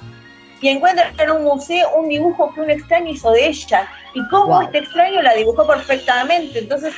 y 0.61 0.69
encuentra 0.69 1.11
en 1.17 1.31
un 1.31 1.43
museo 1.43 1.89
un 1.97 2.07
dibujo 2.09 2.53
que 2.53 2.61
un 2.61 2.69
extraño 2.69 3.11
hizo 3.11 3.31
de 3.31 3.47
ella, 3.47 3.87
y 4.13 4.27
cómo 4.29 4.55
Wow. 4.55 4.61
este 4.63 4.79
extraño 4.79 5.21
la 5.21 5.33
dibujó 5.33 5.65
perfectamente. 5.65 6.59
Entonces 6.59 6.93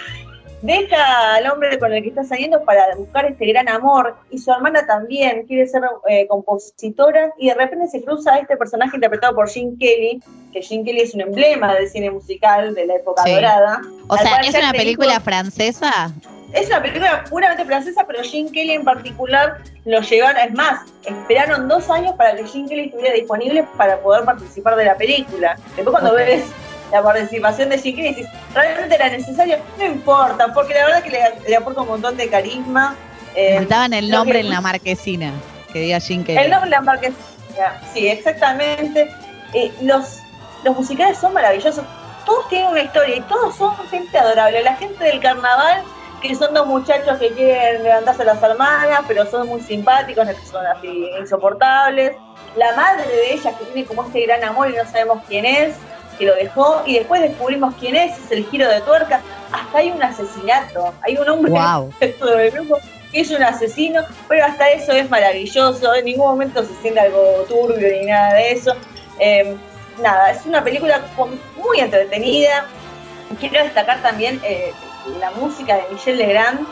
deja 0.63 1.35
al 1.35 1.51
hombre 1.51 1.77
con 1.77 1.91
el 1.93 2.01
que 2.01 2.09
está 2.09 2.23
saliendo 2.23 2.63
para 2.63 2.95
buscar 2.95 3.25
este 3.25 3.45
gran 3.47 3.67
amor 3.67 4.15
y 4.31 4.37
su 4.37 4.49
hermana 4.49 4.87
también 4.87 5.45
quiere 5.45 5.67
ser 5.67 5.83
eh, 6.07 6.25
compositora 6.27 7.33
y 7.37 7.49
de 7.49 7.55
repente 7.55 7.87
se 7.87 8.01
cruza 8.01 8.37
este 8.39 8.55
personaje 8.55 8.95
interpretado 8.95 9.35
por 9.35 9.49
Gene 9.49 9.73
Kelly, 9.77 10.23
que 10.53 10.61
Gene 10.61 10.85
Kelly 10.85 11.01
es 11.01 11.13
un 11.13 11.21
emblema 11.21 11.75
del 11.75 11.89
cine 11.89 12.09
musical 12.11 12.73
de 12.73 12.85
la 12.85 12.95
época 12.95 13.23
Sí. 13.23 13.33
dorada. 13.33 13.81
O 14.07 14.17
sea, 14.17 14.37
¿es 14.37 14.55
una 14.55 14.71
película 14.71 15.19
francesa? 15.19 16.13
es 16.53 16.67
una 16.67 16.81
película 16.83 17.23
puramente 17.29 17.65
francesa, 17.65 18.05
pero 18.07 18.23
Gene 18.23 18.51
Kelly 18.51 18.73
en 18.73 18.83
particular 18.83 19.57
lo 19.85 20.01
llevaron, 20.01 20.39
es 20.39 20.53
más, 20.53 20.81
esperaron 21.03 21.67
dos 21.67 21.89
años 21.89 22.13
para 22.15 22.35
que 22.35 22.45
Gene 22.45 22.69
Kelly 22.69 22.85
estuviera 22.85 23.15
disponible 23.15 23.65
para 23.75 23.97
poder 23.99 24.23
participar 24.23 24.75
de 24.75 24.85
la 24.85 24.95
película. 24.95 25.57
Después 25.75 25.89
cuando 25.89 26.13
ves 26.13 26.45
la 26.93 27.01
participación 27.01 27.69
de 27.69 27.77
dices, 27.77 28.27
realmente 28.53 28.93
era 28.95 29.09
necesario, 29.09 29.57
no 29.79 29.83
importa, 29.85 30.53
porque 30.53 30.75
la 30.75 30.85
verdad 30.85 31.03
que 31.03 31.09
le, 31.09 31.19
le 31.49 31.55
aporta 31.55 31.81
un 31.81 31.87
montón 31.87 32.15
de 32.15 32.29
carisma. 32.29 32.95
Eh, 33.35 33.57
el 33.93 34.09
nombre 34.11 34.39
que- 34.39 34.45
en 34.45 34.49
la 34.51 34.61
marquesina, 34.61 35.31
que 35.73 35.79
diga 35.79 35.99
Jim 35.99 36.23
el 36.27 36.51
nombre 36.51 36.69
de 36.69 36.75
la 36.75 36.81
marquesina, 36.81 37.81
sí, 37.91 38.07
exactamente. 38.07 39.09
Eh, 39.53 39.71
los, 39.81 40.19
los 40.63 40.75
musicales 40.75 41.17
son 41.17 41.33
maravillosos. 41.33 41.83
Todos 42.27 42.47
tienen 42.49 42.69
una 42.69 42.81
historia 42.81 43.15
y 43.15 43.21
todos 43.21 43.55
son 43.55 43.75
gente 43.89 44.15
adorable. 44.17 44.61
La 44.61 44.75
gente 44.75 45.03
del 45.03 45.19
carnaval 45.19 45.81
que 46.21 46.35
son 46.35 46.53
dos 46.53 46.65
muchachos 46.67 47.17
que 47.19 47.31
quieren 47.33 47.83
levantarse 47.83 48.23
las 48.23 48.41
hermanas, 48.41 49.01
pero 49.07 49.25
son 49.29 49.47
muy 49.49 49.59
simpáticos, 49.61 50.25
son 50.49 50.65
así 50.67 51.09
insoportables. 51.19 52.15
La 52.55 52.73
madre 52.75 53.05
de 53.07 53.33
ella 53.33 53.51
que 53.57 53.65
tiene 53.65 53.85
como 53.85 54.03
este 54.03 54.25
gran 54.25 54.41
amor 54.43 54.69
y 54.69 54.75
no 54.75 54.85
sabemos 54.85 55.21
quién 55.27 55.43
es, 55.43 55.75
que 56.13 56.25
lo 56.25 56.35
dejó, 56.35 56.83
y 56.85 56.97
después 56.97 57.21
descubrimos 57.21 57.73
quién 57.79 57.95
es, 57.95 58.17
es 58.17 58.31
el 58.31 58.45
giro 58.45 58.67
de 58.67 58.81
tuerca. 58.81 59.21
Hasta 59.51 59.77
hay 59.77 59.91
un 59.91 60.01
asesinato, 60.01 60.93
hay 61.01 61.17
un 61.17 61.29
hombre 61.29 61.51
Wow. 61.51 61.93
dentro 61.99 62.27
del 62.35 62.51
grupo 62.51 62.79
que 63.11 63.21
es 63.21 63.31
un 63.31 63.43
asesino, 63.43 64.01
pero 64.27 64.45
hasta 64.45 64.69
eso 64.69 64.91
es 64.91 65.09
maravilloso, 65.09 65.93
en 65.93 66.05
ningún 66.05 66.25
momento 66.25 66.63
se 66.63 66.73
siente 66.81 66.99
algo 66.99 67.45
turbio 67.47 67.87
ni 67.87 68.07
nada 68.07 68.33
de 68.33 68.51
eso. 68.53 68.73
Eh, 69.19 69.55
nada, 70.01 70.31
es 70.31 70.45
una 70.45 70.63
película 70.63 71.01
muy 71.55 71.79
entretenida. 71.79 72.65
Quiero 73.39 73.63
destacar 73.63 74.01
también 74.01 74.39
eh, 74.43 74.71
la 75.19 75.31
música 75.31 75.75
de 75.75 75.83
Michelle 75.91 76.17
Legrand. 76.17 76.67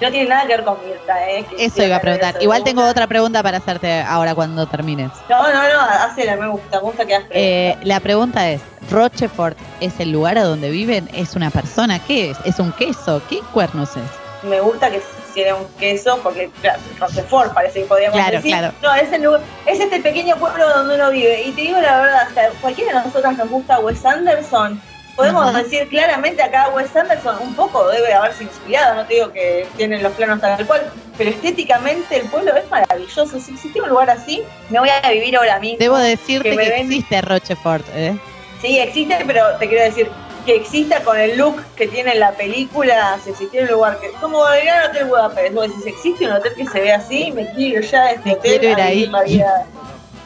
No 0.00 0.10
tiene 0.10 0.28
nada 0.28 0.42
que 0.42 0.48
ver 0.48 0.64
con 0.64 0.76
Mirta, 0.86 1.30
¿eh? 1.30 1.44
que 1.48 1.64
Eso 1.64 1.82
iba 1.82 1.96
a 1.96 2.00
preguntar. 2.00 2.34
eso 2.34 2.42
Igual 2.42 2.62
tengo 2.64 2.86
otra 2.86 3.06
pregunta 3.06 3.42
para 3.42 3.58
hacerte 3.58 4.02
ahora 4.02 4.34
cuando 4.34 4.66
termines. 4.66 5.10
No, 5.28 5.42
no, 5.42 5.54
no, 5.54 5.80
hacela, 5.80 6.36
me 6.36 6.48
gusta, 6.48 6.76
me 6.78 6.82
gusta 6.82 7.06
que 7.06 7.14
hagas 7.14 7.28
Eh, 7.30 7.76
la 7.82 8.00
pregunta 8.00 8.50
es, 8.50 8.60
¿Rochefort 8.90 9.56
es 9.80 9.98
el 9.98 10.12
lugar 10.12 10.36
a 10.36 10.44
donde 10.44 10.68
viven? 10.70 11.08
¿Es 11.14 11.34
una 11.34 11.50
persona? 11.50 11.98
¿Qué 11.98 12.30
es? 12.30 12.38
¿Es 12.44 12.58
un 12.58 12.72
queso? 12.72 13.22
¿Qué 13.28 13.40
cuernos 13.52 13.96
es? 13.96 14.02
me 14.42 14.60
gusta 14.60 14.88
que 14.90 15.02
tiene 15.34 15.54
un 15.54 15.66
queso, 15.76 16.20
porque 16.22 16.50
claro, 16.60 16.78
Rochefort 17.00 17.52
parece 17.52 17.80
que 17.80 17.86
podríamos 17.86 18.16
Claro, 18.16 18.36
decir. 18.36 18.52
claro. 18.52 18.72
No, 18.80 18.94
es, 18.94 19.12
el 19.12 19.22
lugar- 19.22 19.40
es 19.64 19.80
este 19.80 19.98
pequeño 20.00 20.36
pueblo 20.36 20.68
donde 20.68 20.94
uno 20.94 21.10
vive. 21.10 21.42
Y 21.42 21.50
te 21.52 21.62
digo 21.62 21.80
la 21.80 21.96
verdad, 21.98 22.20
hasta 22.28 22.50
cualquiera 22.60 23.00
de 23.00 23.06
nosotras 23.06 23.36
nos 23.36 23.48
gusta 23.50 23.80
Wes 23.80 24.04
Anderson. 24.04 24.80
Podemos 25.16 25.54
decir 25.54 25.88
claramente 25.88 26.42
acá 26.42 26.68
Wes 26.74 26.94
Anderson 26.94 27.36
un 27.40 27.54
poco 27.54 27.88
debe 27.88 28.12
haberse 28.12 28.44
inspirado, 28.44 28.94
no 28.96 29.06
te 29.06 29.14
digo 29.14 29.32
que 29.32 29.66
tienen 29.76 30.02
los 30.02 30.12
planos 30.12 30.40
tal 30.40 30.66
cual, 30.66 30.92
pero 31.16 31.30
estéticamente 31.30 32.16
el 32.18 32.28
pueblo 32.28 32.54
es 32.54 32.70
maravilloso. 32.70 33.26
Si 33.40 33.52
existiera 33.52 33.84
un 33.84 33.90
lugar 33.90 34.10
así, 34.10 34.42
me 34.68 34.78
voy 34.78 34.90
a 34.90 35.10
vivir 35.10 35.36
ahora 35.36 35.58
mismo. 35.58 35.78
Debo 35.78 35.96
decirte 35.96 36.50
que 36.50 36.50
que, 36.50 36.56
me 36.56 36.68
ven- 36.68 36.82
existe 36.86 37.20
Rochefort, 37.22 37.86
¿eh? 37.94 38.16
Sí, 38.60 38.78
existe, 38.78 39.16
pero 39.26 39.56
te 39.58 39.68
quiero 39.68 39.84
decir 39.84 40.10
que 40.44 40.54
exista 40.54 41.00
con 41.00 41.18
el 41.18 41.36
look 41.36 41.62
que 41.76 41.88
tiene 41.88 42.12
en 42.12 42.20
la 42.20 42.32
película, 42.32 43.18
si 43.24 43.30
existiera 43.30 43.66
un 43.66 43.72
lugar 43.72 43.98
que. 43.98 44.10
Como 44.20 44.46
el 44.48 44.64
Gran 44.64 44.90
Hotel 44.90 45.06
Budapest, 45.06 45.54
vos 45.54 45.68
decís, 45.68 45.86
existe 45.86 46.26
un 46.26 46.32
hotel 46.32 46.52
que 46.54 46.66
se 46.66 46.80
ve 46.80 46.92
así, 46.92 47.32
me 47.32 47.50
quiero 47.52 47.80
ir 47.80 47.90
ya 47.90 48.10
este 48.10 48.28
Me 48.28 48.34
hotel. 48.34 48.64
ir 48.64 48.80
ahí. 48.80 49.10
vida. 49.26 49.66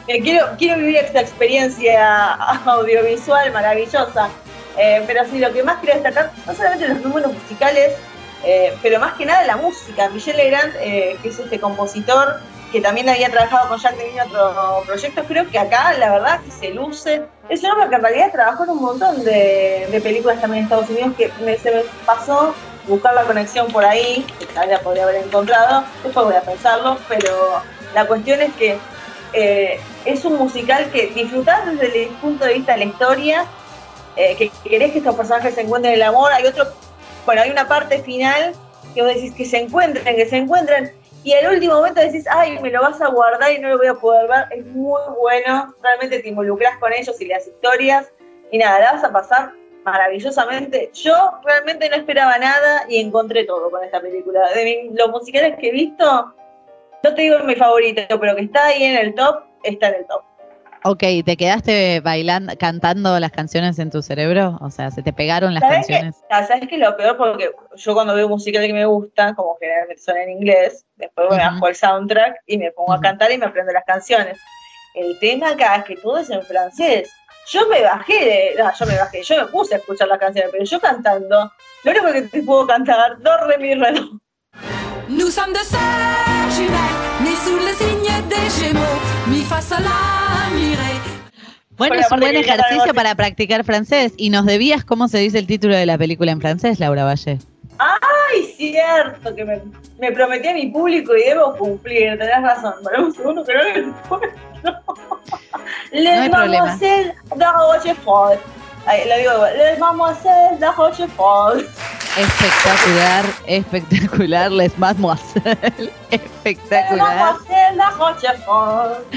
Quiero, 0.05 0.47
quiero 0.57 0.77
vivir 0.77 0.97
esta 0.97 1.21
experiencia 1.21 2.33
audiovisual 2.65 3.51
maravillosa. 3.53 4.29
Eh, 4.77 5.03
pero 5.07 5.25
sí, 5.25 5.39
lo 5.39 5.51
que 5.53 5.63
más 5.63 5.79
quiero 5.79 5.95
destacar, 5.95 6.31
no 6.45 6.53
solamente 6.55 6.87
los 6.87 7.01
números 7.01 7.33
musicales, 7.33 7.93
eh, 8.43 8.75
pero 8.81 8.99
más 8.99 9.13
que 9.13 9.25
nada 9.25 9.43
la 9.45 9.57
música. 9.57 10.09
Michel 10.09 10.37
Legrand, 10.37 10.73
eh, 10.79 11.17
que 11.21 11.29
es 11.29 11.39
este 11.39 11.59
compositor 11.59 12.39
que 12.71 12.79
también 12.79 13.09
había 13.09 13.29
trabajado 13.29 13.67
con 13.67 13.79
Jack 13.79 13.97
Devine 13.97 14.21
en 14.21 14.27
otros 14.29 14.85
proyectos, 14.85 15.25
creo 15.27 15.49
que 15.49 15.59
acá 15.59 15.93
la 15.99 16.09
verdad 16.09 16.39
que 16.39 16.51
se 16.51 16.69
luce. 16.73 17.23
Es 17.49 17.61
un 17.63 17.71
hombre 17.71 17.89
que 17.89 17.95
en 17.95 18.01
realidad 18.01 18.31
trabajó 18.31 18.63
en 18.63 18.69
un 18.69 18.81
montón 18.81 19.23
de, 19.25 19.99
películas 20.01 20.39
también 20.39 20.59
en 20.59 20.63
Estados 20.71 20.89
Unidos 20.89 21.11
que 21.17 21.29
me- 21.43 21.57
se 21.57 21.69
me 21.69 21.81
pasó 22.05 22.55
buscar 22.87 23.13
la 23.13 23.23
conexión 23.23 23.67
por 23.67 23.83
ahí, 23.83 24.25
que 24.39 24.45
tal 24.45 24.69
la 24.69 24.79
podría 24.79 25.03
haber 25.03 25.17
encontrado, 25.17 25.83
después 26.01 26.25
voy 26.25 26.35
a 26.35 26.41
pensarlo, 26.41 26.97
pero 27.09 27.61
la 27.93 28.05
cuestión 28.05 28.41
es 28.41 28.53
que 28.53 28.77
eh, 29.33 29.79
es 30.05 30.23
un 30.25 30.37
musical 30.37 30.89
que 30.91 31.07
disfrutás 31.07 31.65
desde 31.77 32.03
el 32.05 32.09
punto 32.15 32.45
de 32.45 32.53
vista 32.53 32.71
de 32.71 32.79
la 32.79 32.85
historia, 32.85 33.45
eh, 34.15 34.35
que 34.35 34.51
querés 34.69 34.91
que 34.91 34.99
estos 34.99 35.15
personajes 35.15 35.55
se 35.55 35.61
encuentren 35.61 35.93
el 35.93 36.01
amor, 36.01 36.31
hay 36.31 36.45
otro, 36.45 36.65
bueno, 37.25 37.41
hay 37.41 37.51
una 37.51 37.67
parte 37.67 37.99
final 37.99 38.53
que 38.93 39.01
vos 39.01 39.13
decís 39.13 39.33
que 39.33 39.45
se 39.45 39.57
encuentren, 39.57 40.15
que 40.15 40.25
se 40.27 40.37
encuentren, 40.37 40.91
y 41.23 41.33
al 41.33 41.53
último 41.53 41.75
momento 41.75 42.01
decís, 42.01 42.25
ay, 42.29 42.59
me 42.59 42.71
lo 42.71 42.81
vas 42.81 42.99
a 42.99 43.07
guardar 43.07 43.51
y 43.51 43.59
no 43.59 43.69
lo 43.69 43.77
voy 43.77 43.87
a 43.87 43.93
poder 43.93 44.27
ver, 44.27 44.45
es 44.51 44.65
muy 44.65 45.01
bueno, 45.19 45.73
realmente 45.81 46.19
te 46.19 46.29
involucras 46.29 46.77
con 46.79 46.91
ellos 46.91 47.19
y 47.21 47.25
las 47.25 47.47
historias, 47.47 48.11
y 48.51 48.57
nada, 48.57 48.79
la 48.79 48.91
vas 48.93 49.03
a 49.03 49.11
pasar 49.11 49.51
maravillosamente. 49.83 50.91
Yo 50.93 51.31
realmente 51.43 51.89
no 51.89 51.95
esperaba 51.95 52.37
nada 52.37 52.85
y 52.89 52.99
encontré 52.99 53.45
todo 53.45 53.69
con 53.71 53.83
esta 53.83 54.01
película. 54.01 54.49
De 54.53 54.89
los 54.93 55.09
musicales 55.09 55.57
que 55.59 55.69
he 55.69 55.71
visto, 55.71 56.33
no 57.03 57.15
te 57.15 57.21
digo 57.21 57.39
mi 57.39 57.55
favorito, 57.55 58.01
pero 58.19 58.35
que 58.35 58.43
está 58.43 58.65
ahí 58.65 58.83
en 58.83 58.97
el 58.97 59.15
top, 59.15 59.43
está 59.63 59.89
en 59.89 59.95
el 59.95 60.07
top. 60.07 60.23
Ok, 60.83 61.03
¿te 61.23 61.37
quedaste 61.37 61.99
bailando, 61.99 62.53
cantando 62.57 63.19
las 63.19 63.31
canciones 63.31 63.77
en 63.77 63.91
tu 63.91 64.01
cerebro? 64.01 64.57
O 64.61 64.71
sea, 64.71 64.89
¿se 64.89 65.03
te 65.03 65.13
pegaron 65.13 65.53
las 65.53 65.61
canciones? 65.63 66.15
Ah, 66.31 66.43
¿Sabes 66.43 66.67
qué 66.67 66.75
es 66.75 66.81
lo 66.81 66.97
peor? 66.97 67.17
Porque 67.17 67.51
yo 67.75 67.93
cuando 67.93 68.15
veo 68.15 68.27
música 68.27 68.59
que 68.59 68.73
me 68.73 68.85
gusta, 68.85 69.35
como 69.35 69.57
generalmente 69.59 70.01
son 70.01 70.17
en 70.17 70.31
inglés, 70.31 70.85
después 70.95 71.29
me 71.29 71.37
bajo 71.37 71.67
el 71.67 71.75
soundtrack 71.75 72.41
y 72.47 72.57
me 72.57 72.71
pongo 72.71 72.93
a 72.93 72.99
cantar 72.99 73.31
y 73.31 73.37
me 73.37 73.45
aprendo 73.45 73.71
las 73.71 73.83
canciones. 73.85 74.39
El 74.95 75.19
tema 75.19 75.49
acá 75.49 75.75
es 75.77 75.83
que 75.85 75.95
todo 75.97 76.17
es 76.17 76.31
en 76.31 76.41
francés. 76.41 77.11
Yo 77.51 77.67
me 77.67 77.81
bajé, 77.83 78.25
de, 78.25 78.63
no, 78.63 78.71
yo 78.73 78.85
me 78.87 78.97
bajé, 78.97 79.21
yo 79.21 79.37
me 79.37 79.45
puse 79.47 79.75
a 79.75 79.77
escuchar 79.77 80.07
las 80.07 80.19
canciones, 80.19 80.49
pero 80.51 80.63
yo 80.63 80.79
cantando, 80.79 81.51
lo 81.83 81.91
único 81.91 82.11
que 82.11 82.21
te 82.23 82.43
puedo 82.43 82.65
cantar, 82.65 83.19
do, 83.19 83.37
re, 83.45 83.57
mi, 83.59 83.75
re, 83.75 83.91
do. 83.93 84.19
Nous 85.09 85.29
sommes 85.29 85.51
deux 85.53 85.63
sœurs 85.63 86.49
jumelles, 86.55 87.23
nées 87.23 87.35
sous 87.35 87.57
le 87.57 87.73
signe 87.73 88.29
des 88.29 88.49
Gémeaux, 88.49 89.01
mi 89.27 89.43
fa 89.43 89.59
sol 89.61 89.83
la. 89.83 90.30
Bueno, 91.81 91.95
es 91.95 92.11
un 92.11 92.19
buen 92.19 92.35
ejercicio 92.35 92.93
para 92.93 93.15
practicar 93.15 93.63
francés. 93.63 94.13
¿Y 94.15 94.29
nos 94.29 94.45
debías 94.45 94.85
cómo 94.85 95.07
se 95.07 95.17
dice 95.17 95.39
el 95.39 95.47
título 95.47 95.75
de 95.75 95.87
la 95.87 95.97
película 95.97 96.31
en 96.31 96.39
francés, 96.39 96.79
Laura 96.79 97.05
Valle? 97.05 97.39
Ay, 97.79 98.53
cierto, 98.55 99.33
que 99.33 99.43
me, 99.43 99.59
me 99.97 100.11
prometí 100.11 100.47
a 100.47 100.53
mi 100.53 100.67
público 100.67 101.15
y 101.15 101.23
debo 101.23 101.55
cumplir, 101.55 102.19
tenés 102.19 102.39
razón. 102.39 102.75
Para 102.83 103.01
un 103.01 103.11
segundo 103.11 103.43
que 103.43 103.53
no 103.55 103.63
lo 103.63 103.69
encuentro. 103.69 104.29
Les 105.91 106.29
problema. 106.29 106.65
Mademoiselles 106.65 107.15
de 107.35 107.45
Rochefort. 107.45 108.39
Ay, 108.85 109.09
lo 109.09 109.17
digo 109.17 109.33
igual. 109.33 109.57
Les 109.57 109.79
Mademoiselles 109.79 110.59
de 110.59 110.71
Rochefort. 110.71 111.59
Espectacular, 112.15 113.25
espectacular, 113.47 114.51
les 114.51 114.77
mademoiselle, 114.77 115.57
Les 115.79 115.91
espectacular. 116.11 117.15
Mademoiselles 117.15 117.75
de 117.75 117.85
Rochefort. 117.97 119.13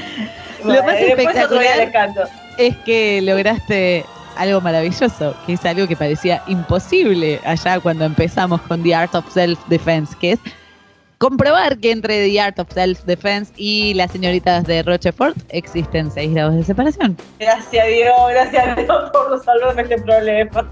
Lo 0.65 0.83
más 0.83 0.95
espectacular 0.95 1.77
les. 1.77 2.44
Es 2.59 2.77
que 2.79 3.21
lograste 3.23 4.05
algo 4.37 4.61
maravilloso, 4.61 5.35
que 5.47 5.55
es 5.55 5.65
algo 5.65 5.87
que 5.87 5.97
parecía 5.97 6.43
imposible 6.47 7.41
allá 7.45 7.81
cuando 7.81 8.05
empezamos 8.05 8.61
con 8.63 8.83
The 8.83 8.95
Art 8.95 9.15
of 9.15 9.33
Self-Defense, 9.33 10.17
que 10.21 10.33
es 10.33 10.41
comprobar 11.19 11.79
que 11.79 11.93
entre 11.93 12.29
The 12.29 12.41
Art 12.41 12.59
of 12.59 12.69
Self-Defense 12.73 13.53
y 13.57 13.95
las 13.95 14.13
señoritas 14.13 14.65
de 14.65 14.83
Rochefort 14.83 15.37
existen 15.51 16.11
seis 16.11 16.35
grados 16.35 16.57
de 16.57 16.65
separación. 16.65 17.17
Gracias 17.39 17.85
a 17.85 17.89
Dios, 17.89 18.17
gracias 18.31 18.69
a 18.69 18.75
Dios 18.75 19.11
por 19.13 19.31
resolverme 19.31 19.83
este 19.83 19.99
problema. 20.03 20.69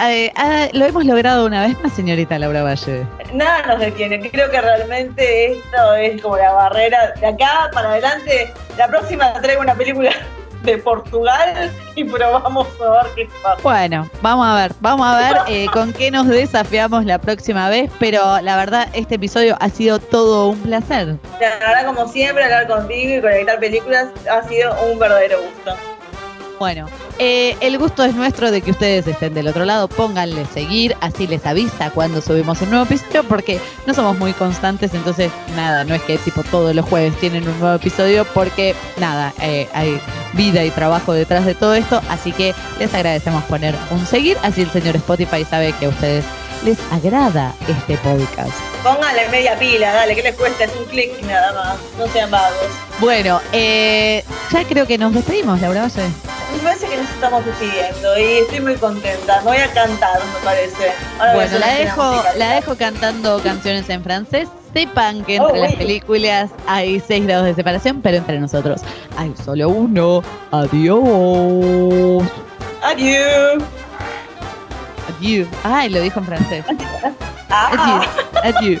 Eh, 0.00 0.32
ah, 0.36 0.68
lo 0.72 0.84
hemos 0.84 1.04
logrado 1.04 1.46
una 1.46 1.66
vez 1.66 1.80
más, 1.82 1.92
señorita 1.92 2.38
Laura 2.38 2.62
Valle. 2.62 3.06
Nada 3.32 3.66
nos 3.66 3.80
detiene. 3.80 4.18
Creo 4.30 4.50
que 4.50 4.60
realmente 4.60 5.52
esto 5.52 5.94
es 5.94 6.20
como 6.20 6.36
la 6.36 6.52
barrera 6.52 7.12
de 7.20 7.26
acá 7.26 7.70
para 7.72 7.90
adelante. 7.90 8.52
La 8.76 8.88
próxima 8.88 9.32
traigo 9.40 9.62
una 9.62 9.74
película 9.74 10.10
de 10.62 10.78
Portugal 10.78 11.70
y 11.94 12.04
probamos 12.04 12.66
a 12.80 13.02
ver 13.02 13.12
qué 13.14 13.28
pasa. 13.42 13.60
Bueno, 13.62 14.08
vamos 14.22 14.46
a 14.46 14.54
ver, 14.54 14.72
vamos 14.80 15.06
a 15.06 15.18
ver 15.18 15.36
eh, 15.48 15.66
con 15.72 15.92
qué 15.92 16.10
nos 16.10 16.26
desafiamos 16.28 17.04
la 17.04 17.18
próxima 17.18 17.68
vez, 17.68 17.90
pero 17.98 18.40
la 18.40 18.56
verdad 18.56 18.88
este 18.92 19.16
episodio 19.16 19.56
ha 19.60 19.68
sido 19.68 19.98
todo 19.98 20.48
un 20.48 20.58
placer. 20.60 21.16
La 21.40 21.58
verdad, 21.58 21.86
como 21.86 22.08
siempre, 22.08 22.44
hablar 22.44 22.66
contigo 22.66 23.18
y 23.18 23.20
conectar 23.20 23.58
películas 23.58 24.08
ha 24.30 24.42
sido 24.48 24.74
un 24.84 24.98
verdadero 24.98 25.38
gusto. 25.42 25.95
Bueno, 26.58 26.86
eh, 27.18 27.54
el 27.60 27.76
gusto 27.76 28.02
es 28.02 28.14
nuestro 28.14 28.50
de 28.50 28.62
que 28.62 28.70
ustedes 28.70 29.06
estén 29.06 29.34
del 29.34 29.46
otro 29.46 29.66
lado, 29.66 29.88
pónganle 29.88 30.46
seguir, 30.46 30.96
así 31.02 31.26
les 31.26 31.44
avisa 31.44 31.90
cuando 31.90 32.22
subimos 32.22 32.62
un 32.62 32.70
nuevo 32.70 32.86
episodio, 32.86 33.24
porque 33.24 33.60
no 33.86 33.92
somos 33.92 34.18
muy 34.18 34.32
constantes, 34.32 34.94
entonces 34.94 35.30
nada, 35.54 35.84
no 35.84 35.94
es 35.94 36.02
que 36.02 36.16
tipo 36.16 36.42
todos 36.44 36.74
los 36.74 36.86
jueves 36.86 37.14
tienen 37.20 37.46
un 37.46 37.60
nuevo 37.60 37.76
episodio, 37.76 38.24
porque 38.32 38.74
nada, 38.98 39.34
eh, 39.42 39.68
hay 39.74 40.00
vida 40.32 40.64
y 40.64 40.70
trabajo 40.70 41.12
detrás 41.12 41.44
de 41.44 41.54
todo 41.54 41.74
esto, 41.74 42.00
así 42.08 42.32
que 42.32 42.54
les 42.78 42.94
agradecemos 42.94 43.44
poner 43.44 43.74
un 43.90 44.06
seguir, 44.06 44.38
así 44.42 44.62
el 44.62 44.70
señor 44.70 44.96
Spotify 44.96 45.44
sabe 45.44 45.74
que 45.74 45.88
ustedes 45.88 46.24
les 46.64 46.78
agrada 46.92 47.52
este 47.68 47.96
podcast. 47.98 48.52
Pónganle 48.82 49.28
media 49.28 49.58
pila, 49.58 49.92
dale, 49.92 50.14
¿qué 50.14 50.22
les 50.22 50.34
cuesta? 50.36 50.64
Es 50.64 50.70
un 50.76 50.84
clic 50.86 51.10
nada 51.24 51.52
más. 51.52 51.76
No 51.98 52.06
sean 52.12 52.30
vagos. 52.30 52.66
Bueno, 53.00 53.40
eh, 53.52 54.24
ya 54.52 54.64
creo 54.64 54.86
que 54.86 54.98
nos 54.98 55.12
despedimos, 55.14 55.60
Laura 55.60 55.82
Valle. 55.82 56.08
Me 56.54 56.62
parece 56.62 56.86
que 56.86 56.96
nos 56.96 57.10
estamos 57.10 57.44
despidiendo 57.44 58.18
y 58.18 58.22
estoy 58.38 58.60
muy 58.60 58.74
contenta. 58.76 59.38
Me 59.40 59.44
voy 59.48 59.56
a 59.58 59.70
cantar, 59.72 60.18
me 60.18 60.44
parece. 60.44 60.92
Ahora 61.18 61.34
Bueno, 61.34 61.58
la 61.58 61.68
dejo, 61.74 62.22
la 62.36 62.54
dejo 62.54 62.76
cantando 62.76 63.40
canciones 63.42 63.88
en 63.90 64.02
francés. 64.02 64.48
Sepan 64.72 65.24
que 65.24 65.36
entre 65.36 65.52
Oh, 65.58 65.62
las 65.62 65.70
oui. 65.72 65.76
películas 65.76 66.50
hay 66.66 67.00
seis 67.06 67.26
grados 67.26 67.46
de 67.46 67.54
separación, 67.54 68.00
pero 68.02 68.18
entre 68.18 68.38
nosotros 68.38 68.82
hay 69.16 69.32
solo 69.44 69.68
uno. 69.68 70.22
Adiós. 70.50 72.22
Adiós. 72.82 73.62
Adiós. 75.08 75.48
Ay, 75.64 75.88
lo 75.90 76.00
dijo 76.00 76.20
en 76.20 76.26
francés. 76.26 76.64
Ah. 77.48 77.70
Adieu. 77.72 78.00
Adieu. 78.42 78.80